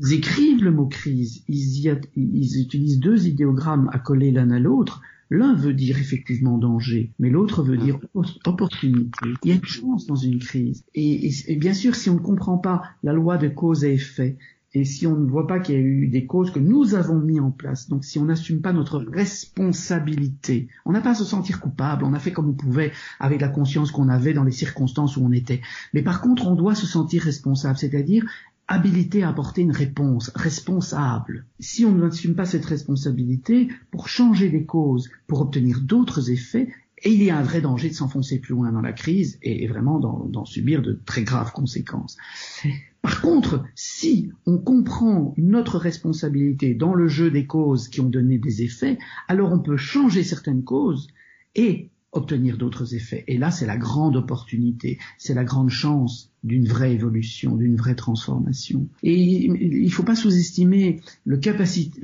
ils 0.00 0.14
écrivent 0.14 0.64
le 0.64 0.72
mot 0.72 0.86
crise. 0.86 1.44
Ils, 1.48 2.00
ils 2.16 2.60
utilisent 2.60 2.98
deux 2.98 3.26
idéogrammes 3.26 3.88
accolés 3.92 4.32
l'un 4.32 4.50
à 4.50 4.58
l'autre 4.58 5.00
L'un 5.30 5.54
veut 5.54 5.74
dire 5.74 5.98
effectivement 5.98 6.56
danger, 6.56 7.12
mais 7.18 7.28
l'autre 7.28 7.62
veut 7.62 7.76
dire 7.76 7.98
opportunité. 8.46 9.28
Il 9.44 9.50
y 9.50 9.52
a 9.52 9.56
une 9.56 9.64
chance 9.64 10.06
dans 10.06 10.16
une 10.16 10.38
crise. 10.38 10.84
Et, 10.94 11.30
bien 11.56 11.74
sûr, 11.74 11.94
si 11.94 12.08
on 12.08 12.14
ne 12.14 12.20
comprend 12.20 12.58
pas 12.58 12.82
la 13.02 13.12
loi 13.12 13.36
de 13.36 13.48
cause 13.48 13.84
et 13.84 13.92
effet, 13.92 14.38
et 14.74 14.84
si 14.84 15.06
on 15.06 15.16
ne 15.16 15.28
voit 15.28 15.46
pas 15.46 15.60
qu'il 15.60 15.74
y 15.74 15.78
a 15.78 15.80
eu 15.80 16.08
des 16.08 16.26
causes 16.26 16.50
que 16.50 16.58
nous 16.58 16.94
avons 16.94 17.18
mis 17.18 17.40
en 17.40 17.50
place, 17.50 17.88
donc 17.88 18.04
si 18.04 18.18
on 18.18 18.26
n'assume 18.26 18.60
pas 18.60 18.74
notre 18.74 18.98
responsabilité, 18.98 20.68
on 20.84 20.92
n'a 20.92 21.00
pas 21.00 21.12
à 21.12 21.14
se 21.14 21.24
sentir 21.24 21.60
coupable, 21.60 22.04
on 22.04 22.12
a 22.12 22.18
fait 22.18 22.32
comme 22.32 22.50
on 22.50 22.54
pouvait 22.54 22.92
avec 23.18 23.40
la 23.40 23.48
conscience 23.48 23.90
qu'on 23.90 24.10
avait 24.10 24.34
dans 24.34 24.44
les 24.44 24.52
circonstances 24.52 25.16
où 25.16 25.24
on 25.24 25.32
était. 25.32 25.62
Mais 25.94 26.02
par 26.02 26.20
contre, 26.20 26.46
on 26.46 26.54
doit 26.54 26.74
se 26.74 26.86
sentir 26.86 27.22
responsable, 27.22 27.78
c'est-à-dire 27.78 28.26
habilité 28.68 29.22
à 29.22 29.30
apporter 29.30 29.62
une 29.62 29.72
réponse, 29.72 30.30
responsable. 30.34 31.46
Si 31.58 31.84
on 31.84 31.92
n'assume 31.92 32.34
pas 32.34 32.44
cette 32.44 32.66
responsabilité, 32.66 33.68
pour 33.90 34.08
changer 34.08 34.50
des 34.50 34.64
causes, 34.64 35.10
pour 35.26 35.40
obtenir 35.40 35.80
d'autres 35.80 36.30
effets, 36.30 36.68
et 37.02 37.12
il 37.12 37.22
y 37.22 37.30
a 37.30 37.38
un 37.38 37.42
vrai 37.42 37.60
danger 37.60 37.88
de 37.88 37.94
s'enfoncer 37.94 38.40
plus 38.40 38.54
loin 38.54 38.72
dans 38.72 38.80
la 38.80 38.92
crise 38.92 39.38
et, 39.42 39.66
vraiment 39.68 39.98
d'en 40.00 40.44
subir 40.44 40.82
de 40.82 41.00
très 41.06 41.22
graves 41.22 41.52
conséquences. 41.52 42.16
Par 43.02 43.20
contre, 43.20 43.64
si 43.74 44.32
on 44.46 44.58
comprend 44.58 45.32
notre 45.38 45.78
responsabilité 45.78 46.74
dans 46.74 46.94
le 46.94 47.06
jeu 47.06 47.30
des 47.30 47.46
causes 47.46 47.88
qui 47.88 48.00
ont 48.00 48.08
donné 48.08 48.38
des 48.38 48.62
effets, 48.62 48.98
alors 49.28 49.52
on 49.52 49.60
peut 49.60 49.76
changer 49.76 50.24
certaines 50.24 50.64
causes 50.64 51.08
et 51.54 51.90
obtenir 52.12 52.56
d'autres 52.56 52.94
effets. 52.94 53.24
Et 53.28 53.38
là, 53.38 53.50
c'est 53.50 53.66
la 53.66 53.76
grande 53.76 54.16
opportunité, 54.16 54.98
c'est 55.18 55.34
la 55.34 55.44
grande 55.44 55.70
chance 55.70 56.32
d'une 56.44 56.66
vraie 56.66 56.92
évolution, 56.92 57.56
d'une 57.56 57.76
vraie 57.76 57.96
transformation. 57.96 58.88
Et 59.02 59.16
il 59.16 59.84
ne 59.84 59.90
faut 59.90 60.04
pas 60.04 60.14
sous-estimer 60.14 61.00
la 61.26 61.36
capacité, 61.36 62.00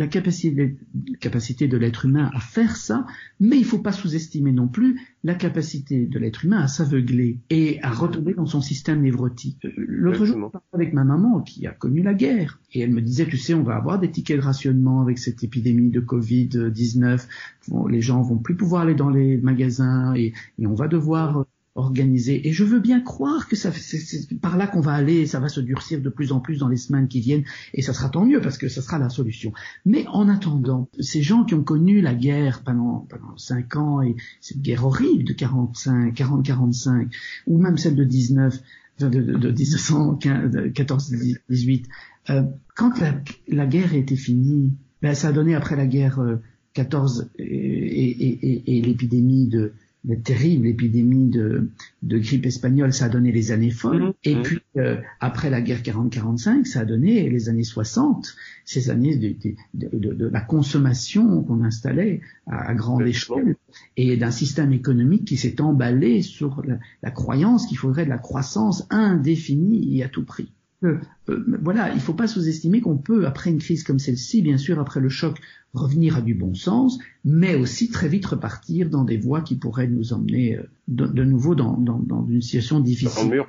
capacité 1.20 1.68
de 1.68 1.76
l'être 1.76 2.04
humain 2.04 2.30
à 2.34 2.40
faire 2.40 2.76
ça, 2.76 3.06
mais 3.38 3.56
il 3.56 3.62
ne 3.62 3.66
faut 3.66 3.78
pas 3.78 3.92
sous-estimer 3.92 4.50
non 4.50 4.66
plus 4.66 5.00
la 5.22 5.34
capacité 5.34 6.06
de 6.06 6.18
l'être 6.18 6.44
humain 6.44 6.60
à 6.60 6.68
s'aveugler 6.68 7.38
et 7.50 7.80
à 7.82 7.90
retomber 7.90 8.34
dans 8.34 8.46
son 8.46 8.60
système 8.60 9.02
névrotique. 9.02 9.66
L'autre 9.76 10.24
jour, 10.24 10.36
je 10.36 10.58
parlais 10.58 10.64
avec 10.72 10.92
ma 10.92 11.04
maman 11.04 11.40
qui 11.40 11.66
a 11.66 11.72
connu 11.72 12.02
la 12.02 12.14
guerre 12.14 12.60
et 12.72 12.80
elle 12.80 12.90
me 12.90 13.00
disait, 13.00 13.26
tu 13.26 13.36
sais, 13.36 13.54
on 13.54 13.62
va 13.62 13.76
avoir 13.76 14.00
des 14.00 14.10
tickets 14.10 14.36
de 14.36 14.42
rationnement 14.42 15.00
avec 15.00 15.18
cette 15.18 15.44
épidémie 15.44 15.90
de 15.90 16.00
Covid-19. 16.00 17.26
les 17.88 18.00
gens 18.00 18.20
vont 18.22 18.38
plus 18.38 18.56
pouvoir 18.56 18.82
aller 18.82 18.94
dans 18.94 19.10
les 19.10 19.36
magasins 19.38 20.14
et, 20.14 20.32
et 20.58 20.66
on 20.66 20.74
va 20.74 20.88
devoir 20.88 21.46
organisé. 21.74 22.46
Et 22.46 22.52
je 22.52 22.62
veux 22.62 22.78
bien 22.78 23.00
croire 23.00 23.48
que 23.48 23.56
c'est 23.56 23.72
par 24.40 24.56
là 24.56 24.68
qu'on 24.68 24.80
va 24.80 24.92
aller, 24.92 25.26
ça 25.26 25.40
va 25.40 25.48
se 25.48 25.60
durcir 25.60 26.00
de 26.00 26.08
plus 26.08 26.30
en 26.32 26.40
plus 26.40 26.58
dans 26.58 26.68
les 26.68 26.76
semaines 26.76 27.08
qui 27.08 27.20
viennent, 27.20 27.42
et 27.72 27.82
ça 27.82 27.92
sera 27.92 28.08
tant 28.08 28.24
mieux 28.24 28.40
parce 28.40 28.58
que 28.58 28.68
ça 28.68 28.80
sera 28.80 28.96
la 28.98 29.08
solution. 29.08 29.52
Mais 29.84 30.06
en 30.08 30.28
attendant, 30.28 30.88
ces 31.00 31.22
gens 31.22 31.42
qui 31.44 31.54
ont 31.54 31.64
connu 31.64 32.00
la 32.00 32.14
guerre 32.14 32.62
pendant 32.64 33.06
pendant 33.10 33.36
cinq 33.36 33.74
ans 33.76 34.02
et 34.02 34.14
cette 34.40 34.62
guerre 34.62 34.86
horrible 34.86 35.24
de 35.24 35.32
45, 35.32 36.14
40-45, 36.14 37.08
ou 37.46 37.58
même 37.58 37.76
celle 37.76 37.96
de 37.96 38.04
19, 38.04 38.56
de, 39.00 39.08
de, 39.08 39.20
de 39.20 39.52
1914-18, 39.52 41.86
euh, 42.30 42.42
quand 42.76 43.00
la, 43.00 43.20
la, 43.48 43.66
guerre 43.66 43.94
était 43.94 44.16
finie, 44.16 44.72
ben, 45.02 45.14
ça 45.14 45.28
a 45.28 45.32
donné 45.32 45.54
après 45.56 45.76
la 45.76 45.86
guerre 45.86 46.20
14 46.74 47.22
euh, 47.22 47.26
et, 47.38 47.44
et, 47.44 48.46
et, 48.46 48.78
et 48.78 48.82
l'épidémie 48.82 49.48
de 49.48 49.72
la 50.06 50.16
terrible 50.16 50.66
épidémie 50.66 51.28
de, 51.28 51.70
de, 52.02 52.18
grippe 52.18 52.46
espagnole, 52.46 52.92
ça 52.92 53.06
a 53.06 53.08
donné 53.08 53.32
les 53.32 53.52
années 53.52 53.70
folles. 53.70 54.02
Mhm. 54.02 54.12
Et 54.24 54.36
puis, 54.42 54.60
euh, 54.76 54.96
après 55.20 55.50
la 55.50 55.60
guerre 55.60 55.82
40-45, 55.82 56.64
ça 56.66 56.80
a 56.80 56.84
donné 56.84 57.28
les 57.30 57.48
années 57.48 57.64
60, 57.64 58.34
ces 58.64 58.90
années 58.90 59.16
de, 59.16 59.34
de, 59.74 60.12
de 60.12 60.26
la 60.26 60.40
consommation 60.40 61.42
qu'on 61.42 61.62
installait 61.64 62.20
à, 62.46 62.74
grande 62.74 63.06
échelle 63.06 63.56
et 63.96 64.16
d'un 64.16 64.30
système 64.30 64.72
économique 64.72 65.24
qui 65.24 65.36
s'est 65.36 65.60
emballé 65.60 66.22
sur 66.22 66.62
la, 66.66 66.78
la 67.02 67.10
croyance 67.10 67.66
qu'il 67.66 67.78
faudrait 67.78 68.04
de 68.04 68.10
la 68.10 68.18
croissance 68.18 68.86
indéfinie 68.90 69.98
et 69.98 70.04
à 70.04 70.08
tout 70.08 70.24
prix. 70.24 70.52
Euh, 70.84 70.98
euh, 71.30 71.44
voilà, 71.62 71.90
il 71.90 71.96
ne 71.96 72.00
faut 72.00 72.14
pas 72.14 72.26
sous-estimer 72.26 72.80
qu'on 72.80 72.98
peut, 72.98 73.26
après 73.26 73.50
une 73.50 73.58
crise 73.58 73.84
comme 73.84 73.98
celle-ci, 73.98 74.42
bien 74.42 74.58
sûr, 74.58 74.78
après 74.78 75.00
le 75.00 75.08
choc, 75.08 75.38
revenir 75.74 76.16
à 76.16 76.20
du 76.20 76.34
bon 76.34 76.54
sens, 76.54 76.98
mais 77.24 77.54
aussi 77.56 77.90
très 77.90 78.08
vite 78.08 78.26
repartir 78.26 78.88
dans 78.88 79.04
des 79.04 79.18
voies 79.18 79.42
qui 79.42 79.56
pourraient 79.56 79.88
nous 79.88 80.12
emmener 80.12 80.56
euh, 80.56 80.62
de, 80.88 81.24
nouveau 81.24 81.54
dans, 81.54 81.76
dans, 81.76 82.26
une 82.28 82.40
situation 82.40 82.80
difficile. 82.80 83.42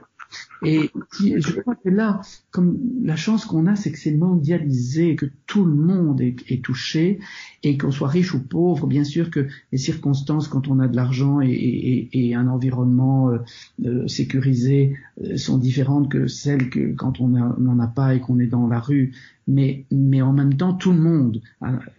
Et 0.65 0.89
je 1.19 1.59
crois 1.59 1.75
que 1.75 1.89
là, 1.89 2.21
comme 2.51 2.79
la 3.03 3.15
chance 3.15 3.45
qu'on 3.45 3.67
a, 3.67 3.75
c'est 3.75 3.91
que 3.91 3.99
c'est 3.99 4.15
mondialisé, 4.15 5.15
que 5.15 5.27
tout 5.45 5.65
le 5.65 5.75
monde 5.75 6.21
est, 6.21 6.37
est 6.49 6.63
touché, 6.63 7.19
et 7.63 7.77
qu'on 7.77 7.91
soit 7.91 8.07
riche 8.07 8.33
ou 8.33 8.41
pauvre, 8.41 8.87
bien 8.87 9.03
sûr 9.03 9.29
que 9.29 9.47
les 9.71 9.77
circonstances 9.77 10.47
quand 10.47 10.67
on 10.67 10.79
a 10.79 10.87
de 10.87 10.95
l'argent 10.95 11.41
et, 11.41 11.51
et, 11.51 12.27
et, 12.29 12.35
un 12.35 12.47
environnement 12.47 13.29
euh, 13.29 13.37
euh 13.85 14.07
sécurisé 14.07 14.95
euh, 15.23 15.37
sont 15.37 15.57
différentes 15.57 16.09
que 16.09 16.27
celles 16.27 16.69
que 16.69 16.93
quand 16.93 17.19
on 17.21 17.27
n'en 17.27 17.79
a 17.79 17.87
pas 17.87 18.15
et 18.15 18.19
qu'on 18.19 18.39
est 18.39 18.47
dans 18.47 18.67
la 18.67 18.79
rue. 18.79 19.13
Mais, 19.47 19.85
mais 19.91 20.21
en 20.21 20.33
même 20.33 20.57
temps, 20.57 20.73
tout 20.73 20.91
le 20.91 20.99
monde 20.99 21.41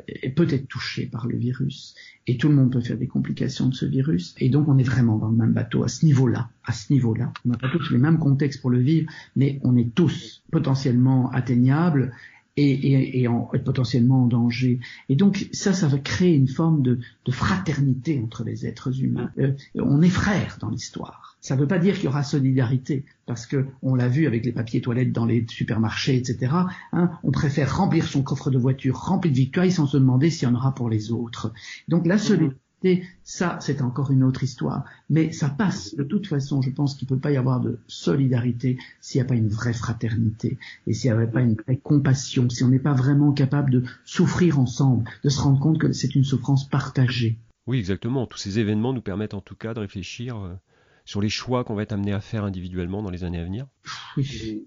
est 0.09 0.31
peut-être 0.31 0.67
touché 0.67 1.07
par 1.07 1.29
le 1.29 1.37
virus 1.37 1.95
et 2.27 2.37
tout 2.37 2.49
le 2.49 2.55
monde 2.55 2.73
peut 2.73 2.81
faire 2.81 2.97
des 2.97 3.07
complications 3.07 3.69
de 3.69 3.75
ce 3.75 3.87
virus. 3.87 4.35
Et 4.39 4.49
donc, 4.49 4.67
on 4.69 4.79
est 4.79 4.83
vraiment 4.83 5.17
dans 5.17 5.29
le 5.29 5.37
même 5.37 5.53
bateau 5.53 5.85
à 5.85 5.89
ce 5.89 6.05
niveau-là. 6.05 6.51
À 6.65 6.73
ce 6.73 6.93
niveau-là, 6.93 7.33
on 7.45 7.51
n'a 7.51 7.57
pas 7.57 7.69
tous 7.69 7.91
les 7.93 7.99
mêmes 7.99 8.19
contextes 8.19 8.61
pour 8.61 8.71
le 8.71 8.81
vivre, 8.81 9.09
mais 9.37 9.61
on 9.63 9.77
est 9.77 9.95
tous 9.95 10.43
potentiellement 10.51 11.31
atteignables 11.31 12.13
et, 12.57 12.71
et, 12.71 13.21
et, 13.21 13.29
en, 13.29 13.51
potentiellement 13.65 14.25
en 14.25 14.27
danger. 14.27 14.81
Et 15.09 15.17
donc 15.17 15.49
ça, 15.53 15.73
ça 15.73 15.89
va 15.89 15.99
créer 15.99 16.35
une 16.35 16.49
forme 16.49 16.83
de, 16.83 16.99
de 17.25 17.33
fraternité 17.33 18.21
entre 18.23 18.45
les 18.45 18.67
êtres 18.67 19.03
humains. 19.03 19.31
Euh, 19.39 19.53
on 19.75 20.03
est 20.03 20.09
frères 20.09 20.59
dans 20.61 20.71
l'histoire. 20.71 21.37
Ça 21.41 21.55
ne 21.55 21.61
veut 21.61 21.69
pas 21.69 21.79
dire 21.79 21.95
qu'il 21.95 22.05
y 22.05 22.09
aura 22.09 22.25
solidarité, 22.25 23.05
parce 23.25 23.47
que 23.47 23.67
on 23.83 23.95
l'a 23.95 24.09
vu 24.09 24.27
avec 24.27 24.45
les 24.45 24.53
papiers 24.53 24.81
toilettes 24.81 25.13
dans 25.13 25.27
les 25.27 25.47
supermarchés, 25.49 26.17
etc. 26.17 26.53
Hein, 26.93 27.11
on 27.23 27.31
préfère 27.31 27.77
remplir 27.77 28.07
son 28.07 28.23
coffre 28.23 28.51
de 28.51 28.59
voiture 28.59 28.97
rempli 28.97 29.31
de 29.31 29.37
victoires 29.37 29.71
sans 29.71 29.87
se 29.87 29.97
demander 29.97 30.31
s'il 30.31 30.49
y 30.49 30.51
en 30.51 30.55
aura 30.55 30.75
pour 30.75 30.91
les 30.91 31.13
autres. 31.13 31.53
Donc 31.89 32.07
la 32.07 32.19
solidarité 32.19 32.61
ça, 33.25 33.59
c'est 33.61 33.83
encore 33.83 34.11
une 34.11 34.23
autre 34.23 34.45
histoire. 34.45 34.85
Mais 35.11 35.33
ça 35.33 35.49
passe. 35.49 35.95
De 35.97 36.05
toute 36.05 36.27
façon, 36.27 36.63
je 36.63 36.71
pense 36.71 36.95
qu'il 36.95 37.07
ne 37.07 37.17
peut 37.17 37.21
pas 37.21 37.33
y 37.33 37.37
avoir 37.37 37.61
de 37.61 37.79
solidarité 37.87 38.79
s'il 39.01 39.21
n'y 39.21 39.27
a 39.27 39.29
pas 39.29 39.35
une 39.35 39.49
vraie 39.49 39.73
fraternité 39.73 40.59
et 40.87 40.93
s'il 40.93 41.11
n'y 41.11 41.17
avait 41.17 41.31
pas 41.31 41.41
une 41.41 41.55
vraie 41.55 41.79
compassion, 41.79 42.49
si 42.49 42.63
on 42.65 42.69
n'est 42.69 42.79
pas 42.79 42.95
vraiment 42.95 43.33
capable 43.33 43.71
de 43.71 43.83
souffrir 44.05 44.59
ensemble, 44.59 45.05
de 45.25 45.29
se 45.29 45.41
rendre 45.41 45.59
compte 45.59 45.79
que 45.79 45.93
c'est 45.93 46.15
une 46.15 46.25
souffrance 46.25 46.69
partagée. 46.69 47.39
Oui, 47.67 47.79
exactement. 47.79 48.27
Tous 48.27 48.39
ces 48.39 48.59
événements 48.59 48.93
nous 48.93 49.01
permettent 49.01 49.35
en 49.35 49.41
tout 49.41 49.57
cas 49.57 49.75
de 49.75 49.81
réfléchir 49.81 50.37
euh, 50.37 50.55
sur 51.05 51.21
les 51.21 51.29
choix 51.29 51.65
qu'on 51.65 51.75
va 51.75 51.83
être 51.83 51.93
amené 51.93 52.13
à 52.13 52.21
faire 52.21 52.45
individuellement 52.45 53.03
dans 53.03 53.11
les 53.11 53.25
années 53.25 53.41
à 53.41 53.45
venir. 53.45 53.67
Oui. 54.17 54.67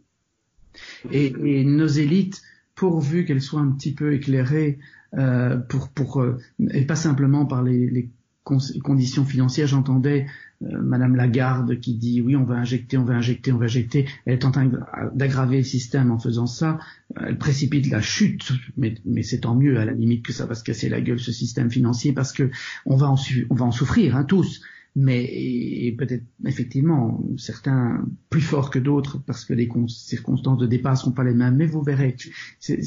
Et, 1.12 1.64
nos 1.64 1.88
élites, 1.88 2.42
pourvu 2.76 3.26
qu'elles 3.26 3.42
soient 3.42 3.62
un 3.62 3.72
petit 3.72 3.94
peu 3.94 4.14
éclairées, 4.14 4.80
euh, 5.18 5.58
pour, 5.58 5.90
pour 5.90 6.22
euh, 6.22 6.38
et 6.72 6.86
pas 6.86 6.96
simplement 6.96 7.46
par 7.46 7.64
les, 7.64 7.90
les 7.90 8.10
conditions 8.44 9.26
financières. 9.26 9.68
J'entendais 9.68 10.28
euh, 10.64 10.82
Madame 10.82 11.16
Lagarde 11.16 11.80
qui 11.80 11.96
dit 11.96 12.22
oui, 12.22 12.36
on 12.36 12.44
va 12.44 12.56
injecter, 12.56 12.98
on 12.98 13.04
va 13.04 13.16
injecter, 13.16 13.52
on 13.52 13.58
va 13.58 13.66
injecter. 13.66 14.08
Elle 14.26 14.34
est 14.34 14.46
en 14.46 14.52
train 14.52 14.70
d'aggraver 15.14 15.58
le 15.58 15.64
système 15.64 16.12
en 16.12 16.20
faisant 16.20 16.48
ça. 16.48 16.80
Elle 17.20 17.38
précipite 17.38 17.90
la 17.90 18.02
chute, 18.02 18.52
mais, 18.78 18.96
mais 19.06 19.24
c'est 19.24 19.40
tant 19.40 19.56
mieux 19.56 19.80
à 19.80 19.86
la 19.86 19.94
limite 19.94 20.26
que 20.26 20.34
ça 20.34 20.46
va 20.46 20.56
se 20.56 20.64
casser 20.64 20.90
la 20.90 21.02
gueule 21.02 21.20
ce 21.20 21.32
système 21.32 21.72
financier 21.72 22.14
parce 22.14 22.32
que 22.32 22.50
on 22.86 22.96
va 22.96 23.10
en, 23.10 23.18
on 23.50 23.56
va 23.56 23.66
en 23.66 23.72
souffrir 23.72 24.16
hein, 24.16 24.24
tous 24.24 24.62
mais 24.96 25.96
peut-être 25.98 26.24
effectivement 26.46 27.24
certains 27.38 28.06
plus 28.30 28.42
forts 28.42 28.70
que 28.70 28.80
d'autres 28.80 29.20
parce 29.26 29.46
que 29.46 29.54
les 29.54 29.70
circonstances 29.88 30.58
de 30.58 30.68
départ 30.68 30.98
sont 30.98 31.12
pas 31.12 31.24
les 31.24 31.34
mêmes. 31.34 31.56
Mais 31.56 31.66
vous 31.66 31.82
verrez, 31.82 32.16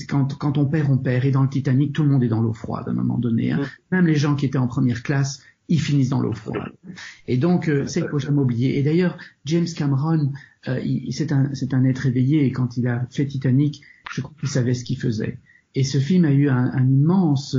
quand, 0.09 0.37
quand 0.39 0.59
on 0.59 0.67
perd, 0.67 0.91
on 0.91 0.99
perd. 0.99 1.25
Et 1.25 1.31
dans 1.31 1.43
le 1.43 1.49
Titanic, 1.49 1.93
tout 1.93 2.03
le 2.03 2.11
monde 2.11 2.23
est 2.23 2.29
dans 2.29 2.41
l'eau 2.41 2.53
froide 2.53 2.85
à 2.89 2.91
un 2.91 2.95
moment 2.95 3.19
donné. 3.19 3.53
Hein. 3.53 3.61
Même 3.91 4.07
les 4.07 4.17
gens 4.17 4.35
qui 4.35 4.47
étaient 4.47 4.59
en 4.59 4.67
première 4.67 5.03
classe, 5.03 5.43
ils 5.69 5.81
finissent 5.81 6.11
dans 6.11 6.21
l'eau 6.21 6.33
froide. 6.33 6.73
Et 7.29 7.39
donc, 7.39 7.69
euh, 7.69 7.87
c'est 7.87 8.01
qu'il 8.01 8.11
faut 8.11 8.19
jamais 8.19 8.41
oublier. 8.41 8.79
Et 8.79 8.83
d'ailleurs, 8.83 9.17
James 9.45 9.67
Cameron, 9.75 10.33
euh, 10.69 10.81
c'est 11.11 11.33
un, 11.33 11.51
un 11.73 11.85
être 11.85 12.07
éveillé. 12.07 12.45
Et 12.45 12.53
quand 12.53 12.77
il 12.77 12.89
a 12.89 13.07
fait 13.11 13.27
Titanic, 13.27 13.81
je 14.11 14.21
crois 14.21 14.35
qu'il 14.39 14.49
savait 14.49 14.75
ce 14.75 14.85
qu'il 14.85 14.99
faisait. 14.99 15.39
Et 15.75 15.85
ce 15.85 15.99
film 15.99 16.25
a 16.25 16.33
eu 16.33 16.49
un, 16.49 16.71
un 16.75 16.87
immense 16.87 17.57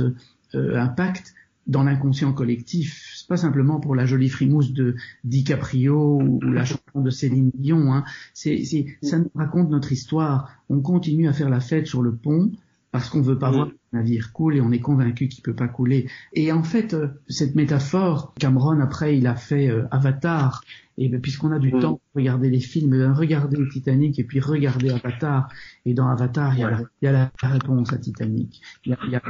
euh, 0.54 0.76
impact 0.76 1.34
dans 1.66 1.82
l'inconscient 1.82 2.32
collectif. 2.32 3.10
C'est 3.24 3.28
pas 3.28 3.36
simplement 3.38 3.80
pour 3.80 3.94
la 3.94 4.04
jolie 4.04 4.28
frimousse 4.28 4.74
de 4.74 4.96
DiCaprio 5.24 6.20
ou 6.20 6.40
la 6.42 6.66
chanson 6.66 7.00
de 7.00 7.08
Céline 7.08 7.50
Dion. 7.54 7.90
Hein. 7.90 8.04
C'est, 8.34 8.62
ça 9.00 9.18
nous 9.18 9.30
raconte 9.34 9.70
notre 9.70 9.92
histoire. 9.92 10.50
On 10.68 10.82
continue 10.82 11.26
à 11.26 11.32
faire 11.32 11.48
la 11.48 11.60
fête 11.60 11.86
sur 11.86 12.02
le 12.02 12.14
pont 12.14 12.52
parce 12.92 13.08
qu'on 13.08 13.22
veut 13.22 13.38
pas 13.38 13.50
voir 13.50 13.68
le 13.68 13.78
navire 13.94 14.32
coule 14.32 14.56
et 14.56 14.60
on 14.60 14.72
est 14.72 14.80
convaincu 14.80 15.28
qu'il 15.28 15.42
peut 15.42 15.54
pas 15.54 15.68
couler. 15.68 16.08
Et 16.32 16.52
en 16.52 16.62
fait, 16.62 16.94
euh, 16.94 17.08
cette 17.28 17.54
métaphore, 17.54 18.34
Cameron 18.38 18.80
après 18.80 19.16
il 19.16 19.26
a 19.26 19.34
fait 19.34 19.68
euh, 19.68 19.84
Avatar 19.90 20.62
et 20.96 21.08
ben, 21.08 21.20
puisqu'on 21.20 21.50
a 21.50 21.58
du 21.58 21.72
mm. 21.72 21.80
temps 21.80 21.92
pour 21.94 22.20
regarder 22.20 22.50
les 22.50 22.60
films, 22.60 22.90
ben, 22.90 23.12
regardez 23.12 23.56
le 23.56 23.68
Titanic 23.68 24.18
et 24.18 24.24
puis 24.24 24.40
regardez 24.40 24.90
Avatar. 24.90 25.48
Et 25.84 25.94
dans 25.94 26.08
Avatar, 26.08 26.54
il 26.54 26.60
y, 26.60 26.64
a, 26.64 26.70
la, 26.70 26.80
il 27.02 27.06
y 27.06 27.08
a 27.08 27.12
la 27.12 27.30
réponse 27.42 27.92
à 27.92 27.98
Titanic. 27.98 28.60
Il 28.84 28.90
y 28.90 28.94
a, 28.94 28.98
il 29.06 29.12
y 29.12 29.16
a, 29.16 29.22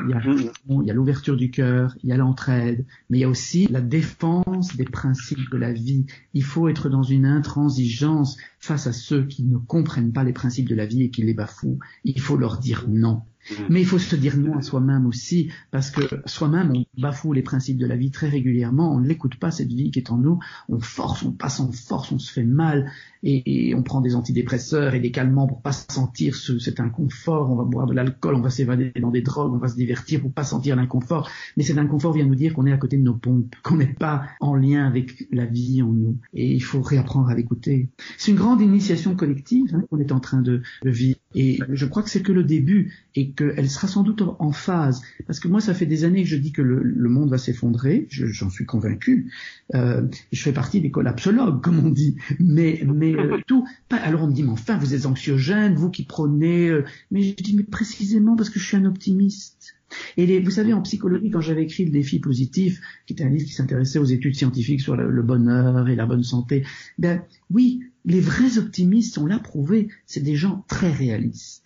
il 0.69 0.87
y 0.87 0.91
a 0.91 0.95
l'ouverture 0.95 1.37
du 1.37 1.51
cœur, 1.51 1.97
il 2.03 2.11
y 2.11 2.12
a 2.12 2.17
l'entraide, 2.17 2.85
mais 3.09 3.19
il 3.19 3.21
y 3.23 3.25
a 3.25 3.29
aussi 3.29 3.67
la 3.69 3.81
défense 3.81 4.77
des 4.77 4.85
principes 4.85 5.51
de 5.51 5.57
la 5.57 5.73
vie. 5.73 6.07
Il 6.35 6.45
faut 6.45 6.69
être 6.69 6.89
dans 6.89 7.03
une 7.03 7.27
intransigeance 7.27 8.37
face 8.59 8.87
à 8.87 8.93
ceux 8.93 9.25
qui 9.25 9.45
ne 9.45 9.59
comprennent 9.59 10.12
pas 10.12 10.25
les 10.25 10.33
principes 10.33 10.69
de 10.69 10.75
la 10.75 10.87
vie 10.87 11.03
et 11.03 11.11
qui 11.11 11.23
les 11.23 11.35
bafouent. 11.35 11.79
Il 12.05 12.21
faut 12.21 12.37
leur 12.37 12.59
dire 12.59 12.87
non. 12.89 13.23
Mm. 13.51 13.55
Mais 13.71 13.81
il 13.81 13.87
faut 13.87 13.99
se 13.99 14.17
dire 14.17 14.37
non 14.37 14.53
soi-même 14.62 15.07
aussi, 15.07 15.50
parce 15.70 15.90
que 15.90 16.09
soi-même, 16.26 16.70
on 16.72 16.84
bafoue 16.99 17.32
les 17.32 17.42
principes 17.42 17.78
de 17.78 17.86
la 17.86 17.97
vie 17.97 18.11
très 18.11 18.28
régulièrement, 18.28 18.95
on 18.95 19.01
ne 19.01 19.07
l'écoute 19.07 19.36
pas, 19.36 19.51
cette 19.51 19.72
vie 19.72 19.90
qui 19.90 19.99
est 19.99 20.11
en 20.11 20.18
nous, 20.18 20.38
on 20.68 20.78
force, 20.78 21.22
on 21.22 21.32
passe 21.32 21.61
en 21.61 21.70
force, 21.72 22.12
on 22.12 22.18
se 22.18 22.32
fait 22.32 22.45
mal, 22.45 22.90
et, 23.22 23.74
on 23.74 23.82
prend 23.82 24.01
des 24.01 24.14
antidépresseurs 24.14 24.95
et 24.95 25.01
des 25.01 25.11
calmants 25.11 25.47
pour 25.47 25.62
pas 25.62 25.72
sentir 25.72 26.34
ce, 26.34 26.59
cet 26.59 26.80
inconfort, 26.80 27.51
on 27.51 27.57
va 27.57 27.64
boire 27.64 27.86
de 27.86 27.95
l'alcool, 27.95 28.34
on 28.34 28.40
va 28.40 28.51
s'évader 28.51 28.92
dans 29.01 29.11
des 29.11 29.22
drogues, 29.22 29.53
on 29.53 29.59
va 29.59 29.68
se 29.68 29.76
divertir 29.76 30.20
pour 30.20 30.32
pas 30.32 30.45
sentir 30.45 30.76
l'inconfort, 30.76 31.30
mais 31.57 31.62
cet 31.62 31.78
inconfort 31.78 32.12
vient 32.12 32.26
nous 32.26 32.34
dire 32.34 32.55
qu'on 32.55 32.66
est 32.66 32.72
à 32.72 32.76
côté 32.76 32.97
de 32.97 33.03
nos 33.03 33.14
pompes, 33.14 33.55
qu'on 33.62 33.76
n'est 33.76 33.86
pas 33.86 34.24
en 34.40 34.55
lien 34.55 34.86
avec 34.86 35.26
la 35.32 35.47
vie 35.47 35.82
en 35.82 35.92
nous, 35.92 36.18
et 36.34 36.53
il 36.53 36.62
faut 36.62 36.82
réapprendre 36.82 37.28
à 37.28 37.34
l'écouter. 37.34 37.88
C'est 38.18 38.30
une 38.30 38.36
grande 38.36 38.61
initiation 38.61 39.16
collective 39.16 39.74
hein, 39.74 39.82
qu'on 39.90 39.99
est 39.99 40.12
en 40.12 40.20
train 40.20 40.42
de 40.42 40.62
vivre, 40.84 41.18
et 41.34 41.59
je 41.70 41.86
crois 41.86 42.03
que 42.03 42.11
c'est 42.11 42.22
que 42.22 42.32
le 42.32 42.45
début, 42.45 42.92
et 43.14 43.30
qu'elle 43.30 43.70
sera 43.70 43.88
sans 43.88 44.03
doute 44.03 44.22
en 44.38 44.53
phase, 44.53 45.03
parce 45.26 45.40
que 45.40 45.49
moi 45.49 45.61
ça 45.61 45.74
fait 45.74 45.86
des 45.86 46.05
années 46.05 46.22
que 46.22 46.28
je 46.28 46.36
dis 46.36 46.53
que 46.53 46.62
le, 46.62 46.82
le 46.85 47.09
monde 47.09 47.30
va 47.30 47.39
s'effondrer, 47.39 48.07
j'en 48.11 48.51
suis 48.51 48.66
convaincu. 48.66 49.32
Euh, 49.74 50.07
je 50.32 50.43
fais 50.43 50.53
partie 50.53 50.80
des 50.80 50.91
collapsologues, 50.91 51.62
comme 51.62 51.78
on 51.78 51.91
dit. 51.91 52.16
Mais, 52.39 52.82
mais 52.87 53.14
euh, 53.14 53.39
tout. 53.47 53.66
alors 53.91 54.22
on 54.22 54.26
me 54.28 54.32
dit, 54.32 54.43
mais 54.43 54.51
enfin, 54.51 54.76
vous 54.76 54.95
êtes 54.95 55.07
anxiogène, 55.07 55.74
vous 55.74 55.91
qui 55.91 56.05
prenez. 56.05 56.68
Euh, 56.68 56.85
mais 57.11 57.22
je 57.22 57.35
dis, 57.35 57.57
mais 57.57 57.64
précisément 57.64 58.37
parce 58.37 58.51
que 58.51 58.59
je 58.59 58.66
suis 58.66 58.76
un 58.76 58.85
optimiste. 58.85 59.74
Et 60.16 60.26
les, 60.26 60.41
vous 60.41 60.51
savez, 60.51 60.72
en 60.72 60.82
psychologie, 60.82 61.30
quand 61.30 61.41
j'avais 61.41 61.62
écrit 61.62 61.85
le 61.85 61.91
défi 61.91 62.18
positif, 62.18 62.80
qui 63.07 63.12
était 63.12 63.24
un 63.24 63.28
livre 63.28 63.45
qui 63.45 63.53
s'intéressait 63.53 63.99
aux 63.99 64.05
études 64.05 64.35
scientifiques 64.35 64.80
sur 64.80 64.97
le, 64.97 65.11
le, 65.11 65.22
bonheur 65.22 65.89
et 65.89 65.95
la 65.95 66.07
bonne 66.07 66.24
santé, 66.24 66.64
ben 66.99 67.22
oui, 67.51 67.85
les 68.05 68.20
vrais 68.20 68.59
optimistes, 68.59 69.18
on 69.18 69.26
l'a 69.26 69.39
prouvé, 69.39 69.89
c'est 70.07 70.22
des 70.22 70.35
gens 70.35 70.64
très 70.68 70.91
réalistes 70.91 71.64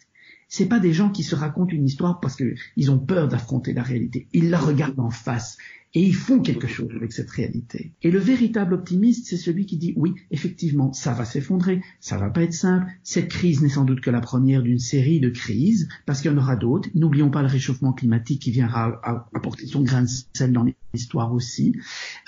c'est 0.48 0.66
pas 0.66 0.80
des 0.80 0.92
gens 0.92 1.10
qui 1.10 1.22
se 1.22 1.34
racontent 1.34 1.74
une 1.74 1.86
histoire 1.86 2.20
parce 2.20 2.36
qu'ils 2.36 2.90
ont 2.90 2.98
peur 2.98 3.28
d'affronter 3.28 3.74
la 3.74 3.82
réalité. 3.82 4.28
Ils 4.32 4.50
la 4.50 4.58
regardent 4.58 5.00
en 5.00 5.10
face 5.10 5.58
et 5.94 6.02
ils 6.02 6.14
font 6.14 6.40
quelque 6.40 6.66
chose 6.66 6.90
avec 6.94 7.12
cette 7.12 7.30
réalité. 7.30 7.92
Et 8.02 8.10
le 8.10 8.18
véritable 8.18 8.74
optimiste, 8.74 9.26
c'est 9.26 9.36
celui 9.36 9.66
qui 9.66 9.78
dit 9.78 9.94
oui, 9.96 10.14
effectivement, 10.30 10.92
ça 10.92 11.12
va 11.14 11.24
s'effondrer, 11.24 11.82
ça 12.00 12.18
va 12.18 12.28
pas 12.28 12.42
être 12.42 12.52
simple. 12.52 12.86
Cette 13.02 13.28
crise 13.28 13.62
n'est 13.62 13.68
sans 13.68 13.84
doute 13.84 14.00
que 14.00 14.10
la 14.10 14.20
première 14.20 14.62
d'une 14.62 14.78
série 14.78 15.20
de 15.20 15.30
crises, 15.30 15.88
parce 16.04 16.20
qu'il 16.20 16.30
y 16.30 16.34
en 16.34 16.38
aura 16.38 16.56
d'autres. 16.56 16.88
N'oublions 16.94 17.30
pas 17.30 17.42
le 17.42 17.48
réchauffement 17.48 17.92
climatique 17.92 18.42
qui 18.42 18.50
viendra 18.50 19.00
apporter 19.34 19.66
son 19.66 19.82
grain 19.82 20.02
de 20.02 20.08
sel 20.34 20.52
dans 20.52 20.66
l'histoire 20.92 21.32
aussi. 21.32 21.74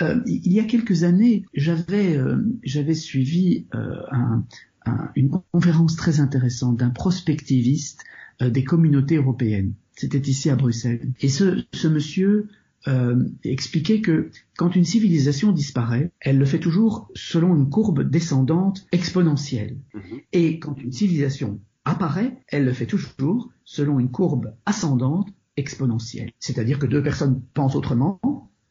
Euh, 0.01 0.21
il 0.27 0.53
y 0.53 0.61
a 0.61 0.65
quelques 0.65 1.03
années, 1.05 1.45
j'avais 1.55 2.17
euh, 2.17 2.39
j'avais 2.63 2.95
suivi 2.95 3.67
euh, 3.75 3.97
un, 4.11 4.45
une 5.15 5.31
conférence 5.53 5.97
très 5.97 6.21
intéressante 6.21 6.77
d'un 6.77 6.91
prospectiviste 6.91 8.05
des 8.41 8.65
communautés 8.65 9.17
européennes. 9.17 9.75
C'était 9.97 10.19
ici 10.19 10.49
à 10.49 10.57
Bruxelles. 10.57 11.13
Et 11.21 11.29
ce, 11.29 11.63
ce 11.75 11.89
monsieur 11.89 12.49
euh, 12.89 13.23
expliquait 13.45 14.01
que 14.01 14.31
quand 14.57 14.75
une 14.75 14.87
civilisation 14.87 15.53
disparaît, 15.53 16.11
elle 16.21 16.39
le 16.39 16.47
fait 16.47 16.59
toujours 16.59 17.11
selon 17.15 17.55
une 17.55 17.69
courbe 17.69 18.09
descendante 18.09 18.87
exponentielle. 18.93 19.77
Mm-hmm. 19.95 20.23
Et 20.33 20.59
quand 20.59 20.81
une 20.81 20.93
civilisation 20.93 21.61
apparaît, 21.85 22.39
elle 22.49 22.65
le 22.65 22.73
fait 22.73 22.87
toujours 22.87 23.51
selon 23.65 24.01
une 24.01 24.11
courbe 24.11 24.55
ascendante 24.65 25.29
exponentielle. 25.59 26.33
C'est-à-dire 26.39 26.79
que 26.79 26.87
deux 26.87 27.03
personnes 27.03 27.43
pensent 27.53 27.77
autrement, 27.77 28.19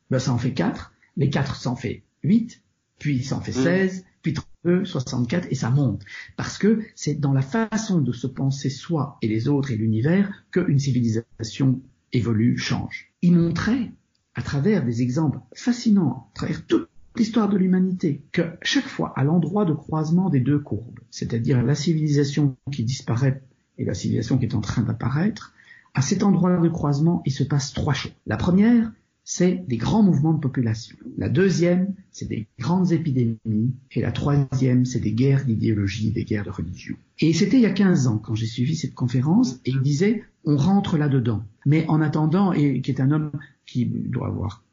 ben 0.10 0.18
ça 0.18 0.34
en 0.34 0.40
fait 0.40 0.54
quatre, 0.54 0.94
les 1.16 1.30
quatre 1.30 1.56
s'en 1.56 1.76
fait 1.76 2.04
huit, 2.24 2.64
puis 2.98 3.24
ça 3.24 3.38
en 3.38 3.42
fait 3.42 3.52
mm. 3.52 3.64
seize, 3.64 4.06
puis 4.24 4.34
32, 4.64 4.86
64, 4.86 5.48
et 5.52 5.56
ça 5.56 5.70
monte. 5.70 6.04
Parce 6.38 6.58
que 6.58 6.82
c'est 6.96 7.16
dans 7.16 7.34
la 7.34 7.42
façon 7.42 8.02
de 8.02 8.12
se 8.12 8.28
penser 8.28 8.70
soi 8.70 9.18
et 9.22 9.28
les 9.28 9.48
autres 9.48 9.72
et 9.72 9.78
l'univers 9.78 10.46
qu'une 10.52 10.80
civilisation 10.80 11.82
évolue, 12.12 12.58
change. 12.58 13.12
Il 13.22 13.38
montrait, 13.38 13.92
à 14.36 14.42
travers 14.42 14.84
des 14.84 15.02
exemples 15.02 15.40
fascinants, 15.54 16.30
à 16.32 16.36
travers 16.36 16.66
toute 16.66 16.90
l'histoire 17.16 17.50
de 17.50 17.58
l'humanité, 17.58 18.24
que 18.32 18.42
chaque 18.62 18.88
fois, 18.88 19.14
à 19.16 19.24
l'endroit 19.24 19.66
de 19.66 19.74
croisement 19.74 20.30
des 20.30 20.40
deux 20.40 20.60
courbes, 20.60 21.00
c'est-à-dire 21.12 21.64
la 21.64 21.76
civilisation 21.76 22.56
qui 22.72 22.84
disparaît 22.84 23.42
et 23.78 23.86
la 23.86 23.94
civilisation 23.94 24.38
qui 24.38 24.46
est 24.46 24.56
en 24.56 24.62
train 24.62 24.84
d'apparaître, 24.84 25.54
à 25.94 26.02
cet 26.02 26.24
endroit 26.24 26.58
de 26.58 26.70
croisement, 26.70 27.22
il 27.26 27.32
se 27.32 27.44
passe 27.44 27.74
trois 27.74 27.94
choses. 27.94 28.14
La 28.28 28.38
première, 28.38 28.92
c'est 29.32 29.64
des 29.68 29.78
grands 29.78 30.02
mouvements 30.02 30.34
de 30.34 30.40
population. 30.40 30.98
La 31.20 31.30
deuxième, 31.30 31.94
c'est 32.12 32.28
des 32.28 32.48
grandes 32.58 32.92
épidémies. 32.92 33.76
Et 33.92 34.02
la 34.02 34.12
troisième, 34.12 34.86
c'est 34.86 35.00
des 35.00 35.12
guerres 35.12 35.46
d'idéologie, 35.46 36.10
des 36.10 36.26
guerres 36.26 36.46
de 36.46 36.50
religion. 36.50 36.96
Et 37.20 37.32
c'était 37.34 37.58
il 37.58 37.62
y 37.62 37.68
a 37.68 37.72
15 37.72 38.08
ans 38.08 38.18
quand 38.18 38.34
j'ai 38.34 38.48
suivi 38.48 38.76
cette 38.76 38.96
conférence 38.96 39.60
et 39.66 39.70
il 39.70 39.82
disait, 39.82 40.24
on 40.46 40.58
rentre 40.58 40.98
là-dedans. 40.98 41.44
Mais 41.68 41.86
en 41.90 42.02
attendant, 42.02 42.54
et 42.54 42.82
qui 42.82 42.90
est 42.90 43.02
un 43.02 43.12
homme 43.12 43.30
qui 43.68 43.86
doit 43.86 44.30
avoir 44.30 44.64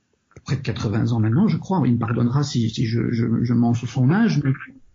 près 0.46 0.56
de 0.56 0.62
80 0.62 1.12
ans 1.12 1.20
maintenant, 1.20 1.48
je 1.48 1.58
crois, 1.58 1.82
il 1.84 1.92
me 1.92 1.98
pardonnera 1.98 2.42
si, 2.42 2.70
je, 2.70 3.10
je 3.12 3.74
sous 3.74 3.86
son 3.86 4.10
âge, 4.10 4.40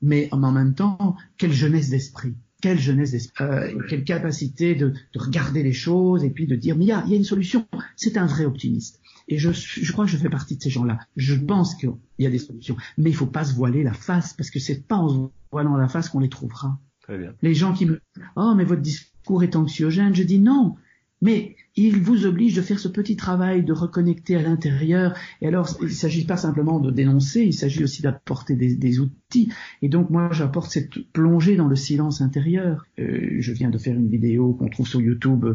mais, 0.01 0.27
en 0.31 0.51
même 0.51 0.73
temps, 0.73 1.15
quelle 1.37 1.53
jeunesse 1.53 1.91
d'esprit 1.91 2.33
quelle 2.61 2.79
jeunesse 2.79 3.11
d'esprit, 3.11 3.43
euh, 3.43 3.73
quelle 3.89 4.03
capacité 4.03 4.75
de, 4.75 4.93
regarder 5.15 5.63
les 5.63 5.73
choses 5.73 6.23
et 6.23 6.29
puis 6.29 6.45
de 6.45 6.55
dire 6.55 6.77
mais 6.77 6.85
il 6.85 6.89
y 6.89 6.91
a, 6.91 7.03
y 7.07 7.13
a 7.13 7.17
une 7.17 7.23
solution. 7.23 7.65
C'est 7.95 8.17
un 8.17 8.27
vrai 8.27 8.45
optimiste. 8.45 9.00
Et 9.27 9.37
je, 9.37 9.51
je 9.51 9.91
crois 9.91 10.05
que 10.05 10.11
je 10.11 10.17
fais 10.17 10.29
partie 10.29 10.57
de 10.57 10.61
ces 10.61 10.69
gens-là. 10.69 10.99
Je 11.15 11.35
pense 11.35 11.75
qu'il 11.75 11.91
y 12.19 12.25
a 12.25 12.29
des 12.29 12.39
solutions. 12.39 12.75
Mais 12.97 13.09
il 13.09 13.15
faut 13.15 13.27
pas 13.27 13.43
se 13.43 13.53
voiler 13.53 13.83
la 13.83 13.93
face, 13.93 14.33
parce 14.33 14.49
que 14.49 14.59
c'est 14.59 14.87
pas 14.87 14.95
en 14.95 15.09
se 15.09 15.31
voilant 15.51 15.77
la 15.77 15.87
face 15.87 16.09
qu'on 16.09 16.19
les 16.19 16.29
trouvera. 16.29 16.79
Très 17.01 17.17
bien. 17.17 17.33
Les 17.41 17.53
gens 17.53 17.73
qui 17.73 17.85
me, 17.85 18.01
oh, 18.35 18.53
mais 18.55 18.63
votre 18.63 18.81
discours 18.81 19.43
est 19.43 19.55
anxiogène, 19.55 20.15
je 20.15 20.23
dis 20.23 20.39
non. 20.39 20.75
Mais 21.21 21.55
il 21.75 21.99
vous 21.99 22.25
oblige 22.25 22.55
de 22.55 22.61
faire 22.61 22.79
ce 22.79 22.87
petit 22.87 23.15
travail 23.15 23.63
de 23.63 23.73
reconnecter 23.73 24.35
à 24.35 24.41
l'intérieur. 24.41 25.15
Et 25.41 25.47
alors, 25.47 25.69
il 25.79 25.85
ne 25.85 25.91
s'agit 25.91 26.25
pas 26.25 26.37
simplement 26.37 26.79
de 26.79 26.91
dénoncer, 26.91 27.41
il 27.41 27.53
s'agit 27.53 27.83
aussi 27.83 28.01
d'apporter 28.01 28.55
des, 28.55 28.75
des, 28.75 28.99
outils. 28.99 29.51
Et 29.81 29.87
donc, 29.87 30.09
moi, 30.09 30.29
j'apporte 30.31 30.71
cette 30.71 30.99
plongée 31.13 31.55
dans 31.55 31.67
le 31.67 31.75
silence 31.75 32.21
intérieur. 32.21 32.85
Euh, 32.99 33.37
je 33.39 33.51
viens 33.53 33.69
de 33.69 33.77
faire 33.77 33.95
une 33.95 34.09
vidéo 34.09 34.53
qu'on 34.53 34.67
trouve 34.67 34.87
sur 34.87 35.01
YouTube 35.01 35.45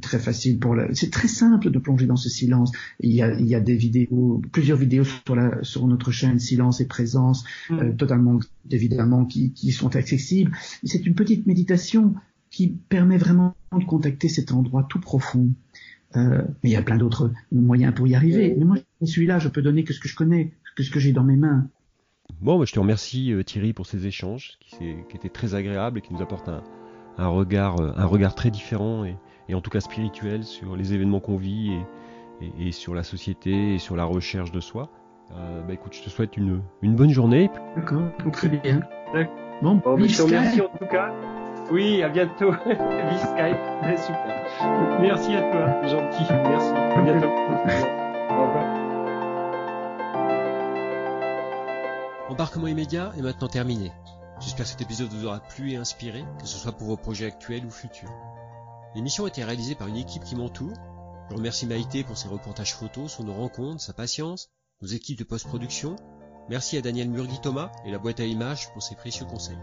très 0.00 0.18
facile 0.18 0.58
pour 0.58 0.74
la... 0.74 0.92
C'est 0.94 1.10
très 1.10 1.28
simple 1.28 1.70
de 1.70 1.78
plonger 1.78 2.06
dans 2.06 2.16
ce 2.16 2.28
silence. 2.28 2.72
Il 3.00 3.12
y 3.12 3.22
a, 3.22 3.38
il 3.38 3.46
y 3.46 3.54
a 3.54 3.60
des 3.60 3.76
vidéos, 3.76 4.40
plusieurs 4.52 4.78
vidéos 4.78 5.04
sur, 5.04 5.36
la, 5.36 5.62
sur 5.62 5.86
notre 5.86 6.10
chaîne 6.10 6.38
Silence 6.38 6.80
et 6.80 6.86
Présence, 6.86 7.44
mm. 7.70 7.78
euh, 7.78 7.92
totalement 7.92 8.38
évidemment 8.70 9.24
qui, 9.24 9.52
qui 9.52 9.72
sont 9.72 9.94
accessibles. 9.96 10.52
C'est 10.84 11.06
une 11.06 11.14
petite 11.14 11.46
méditation 11.46 12.14
qui 12.52 12.68
permet 12.68 13.16
vraiment 13.16 13.56
de 13.76 13.84
contacter 13.84 14.28
cet 14.28 14.52
endroit 14.52 14.86
tout 14.88 15.00
profond. 15.00 15.48
Euh, 16.14 16.42
mais 16.62 16.70
il 16.70 16.72
y 16.72 16.76
a 16.76 16.82
plein 16.82 16.98
d'autres 16.98 17.32
moyens 17.50 17.94
pour 17.94 18.06
y 18.06 18.14
arriver. 18.14 18.54
Mais 18.56 18.64
moi, 18.64 18.76
celui-là, 19.02 19.38
je 19.38 19.48
peux 19.48 19.62
donner 19.62 19.82
que 19.82 19.94
ce 19.94 19.98
que 19.98 20.08
je 20.08 20.14
connais, 20.14 20.52
que 20.76 20.82
ce 20.82 20.90
que 20.90 21.00
j'ai 21.00 21.12
dans 21.12 21.24
mes 21.24 21.36
mains. 21.36 21.66
Bon, 22.40 22.58
bah, 22.58 22.66
je 22.66 22.72
te 22.72 22.78
remercie 22.78 23.32
euh, 23.32 23.42
Thierry 23.42 23.72
pour 23.72 23.86
ces 23.86 24.06
échanges 24.06 24.58
qui, 24.60 24.76
qui 25.08 25.16
étaient 25.16 25.30
très 25.30 25.54
agréables 25.54 25.98
et 25.98 26.02
qui 26.02 26.12
nous 26.12 26.20
apportent 26.20 26.50
un, 26.50 26.62
un 27.16 27.28
regard, 27.28 27.80
euh, 27.80 27.92
un 27.96 28.04
regard 28.04 28.34
très 28.34 28.50
différent 28.50 29.04
et, 29.04 29.16
et 29.48 29.54
en 29.54 29.62
tout 29.62 29.70
cas 29.70 29.80
spirituel 29.80 30.44
sur 30.44 30.76
les 30.76 30.92
événements 30.92 31.20
qu'on 31.20 31.38
vit 31.38 31.72
et, 32.40 32.68
et, 32.68 32.72
sur 32.72 32.94
la 32.94 33.02
société 33.02 33.74
et 33.74 33.78
sur 33.78 33.96
la 33.96 34.04
recherche 34.04 34.52
de 34.52 34.60
soi. 34.60 34.90
Euh, 35.34 35.62
bah 35.62 35.72
écoute, 35.72 35.94
je 35.94 36.02
te 36.02 36.10
souhaite 36.10 36.36
une, 36.36 36.60
une 36.82 36.94
bonne 36.94 37.10
journée. 37.10 37.48
D'accord, 37.76 38.10
très 38.32 38.48
bien. 38.48 38.80
Bon, 39.62 39.76
bon 39.76 39.98
je 40.06 40.16
te 40.16 40.22
remercie 40.22 40.60
en 40.60 40.68
tout 40.78 40.86
cas. 40.86 41.14
Oui, 41.72 42.02
à 42.02 42.10
bientôt. 42.10 42.50
Vive 42.66 43.18
Skype, 43.18 43.56
super. 43.96 45.00
Merci 45.00 45.34
à 45.34 45.40
toi, 45.40 45.86
gentil. 45.86 46.26
Merci. 46.30 46.68
À 46.68 47.00
bientôt. 47.00 47.28
Au 47.28 48.46
revoir. 48.46 48.66
Embarquement 52.28 52.66
immédiat 52.66 53.12
est 53.16 53.22
maintenant 53.22 53.48
terminé. 53.48 53.90
J'espère 54.38 54.66
que 54.66 54.70
cet 54.70 54.82
épisode 54.82 55.08
vous 55.08 55.24
aura 55.24 55.40
plu 55.40 55.72
et 55.72 55.76
inspiré, 55.76 56.26
que 56.38 56.46
ce 56.46 56.58
soit 56.58 56.72
pour 56.72 56.88
vos 56.88 56.98
projets 56.98 57.24
actuels 57.24 57.64
ou 57.64 57.70
futurs. 57.70 58.12
L'émission 58.94 59.24
a 59.24 59.28
été 59.28 59.42
réalisée 59.42 59.74
par 59.74 59.88
une 59.88 59.96
équipe 59.96 60.24
qui 60.24 60.36
m'entoure. 60.36 60.76
Je 61.30 61.36
remercie 61.36 61.66
Maïté 61.66 62.04
pour 62.04 62.18
ses 62.18 62.28
reportages 62.28 62.74
photos, 62.74 63.12
son 63.12 63.32
rencontres, 63.32 63.80
sa 63.80 63.94
patience, 63.94 64.50
nos 64.82 64.88
équipes 64.88 65.20
de 65.20 65.24
post-production. 65.24 65.96
Merci 66.50 66.76
à 66.76 66.82
Daniel 66.82 67.08
Murgui-Thomas 67.08 67.72
et 67.86 67.90
la 67.90 67.98
boîte 67.98 68.20
à 68.20 68.24
images 68.24 68.70
pour 68.74 68.82
ses 68.82 68.94
précieux 68.94 69.24
conseils. 69.24 69.56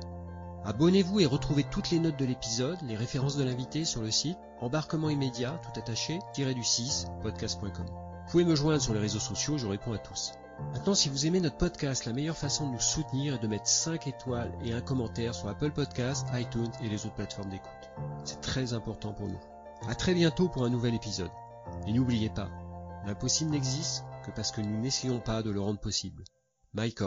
Abonnez-vous 0.66 1.22
et 1.22 1.26
retrouvez 1.26 1.64
toutes 1.64 1.90
les 1.90 2.00
notes 2.00 2.20
de 2.20 2.26
l'épisode, 2.26 2.78
les 2.84 2.96
références 2.96 3.38
de 3.38 3.44
l'invité 3.44 3.86
sur 3.86 4.02
le 4.02 4.12
site 4.12 4.38
embarquement 4.62 5.10
immédiat 5.10 5.60
tout 5.64 5.80
attaché 5.80 6.20
du 6.36 6.64
6 6.64 7.08
podcast.com. 7.22 7.86
Vous 7.86 8.32
pouvez 8.32 8.46
me 8.46 8.56
joindre 8.56 8.82
sur 8.82 8.94
les 8.94 9.00
réseaux 9.00 9.20
sociaux, 9.20 9.58
je 9.58 9.68
réponds 9.68 9.94
à 9.94 9.98
tous. 9.98 10.34
Maintenant, 10.74 10.94
si 10.94 11.10
vous 11.10 11.26
aimez 11.26 11.40
notre 11.40 11.58
podcast, 11.58 12.06
la 12.06 12.14
meilleure 12.14 12.38
façon 12.38 12.68
de 12.68 12.74
nous 12.74 12.80
soutenir 12.80 13.36
est 13.36 13.40
de 13.40 13.48
mettre 13.48 13.68
5 13.68 14.08
étoiles 14.08 14.52
et 14.64 14.74
un 14.74 14.82
commentaire 14.82 15.34
sur 15.34 15.48
Apple 15.48 15.72
Podcasts, 15.72 16.28
iTunes 16.34 16.72
et 16.84 16.90
les 16.90 17.06
autres 17.06 17.16
plateformes 17.16 17.50
d'écoute. 17.50 17.90
C'est 18.26 18.42
très 18.42 18.74
important 18.74 19.14
pour 19.14 19.28
nous. 19.28 19.40
À 19.88 19.96
très 19.96 20.14
bientôt 20.14 20.50
pour 20.50 20.66
un 20.66 20.70
nouvel 20.70 20.94
épisode. 20.94 21.32
Et 21.88 21.94
n'oubliez 21.94 22.30
pas, 22.30 22.50
l'impossible 23.06 23.52
n'existe 23.52 24.04
que 24.26 24.32
parce 24.32 24.52
que 24.52 24.62
nous 24.62 24.80
n'essayons 24.80 25.20
pas 25.20 25.42
de 25.42 25.50
le 25.50 25.62
rendre 25.62 25.80
possible. 25.80 26.24
Mike. 26.74 27.02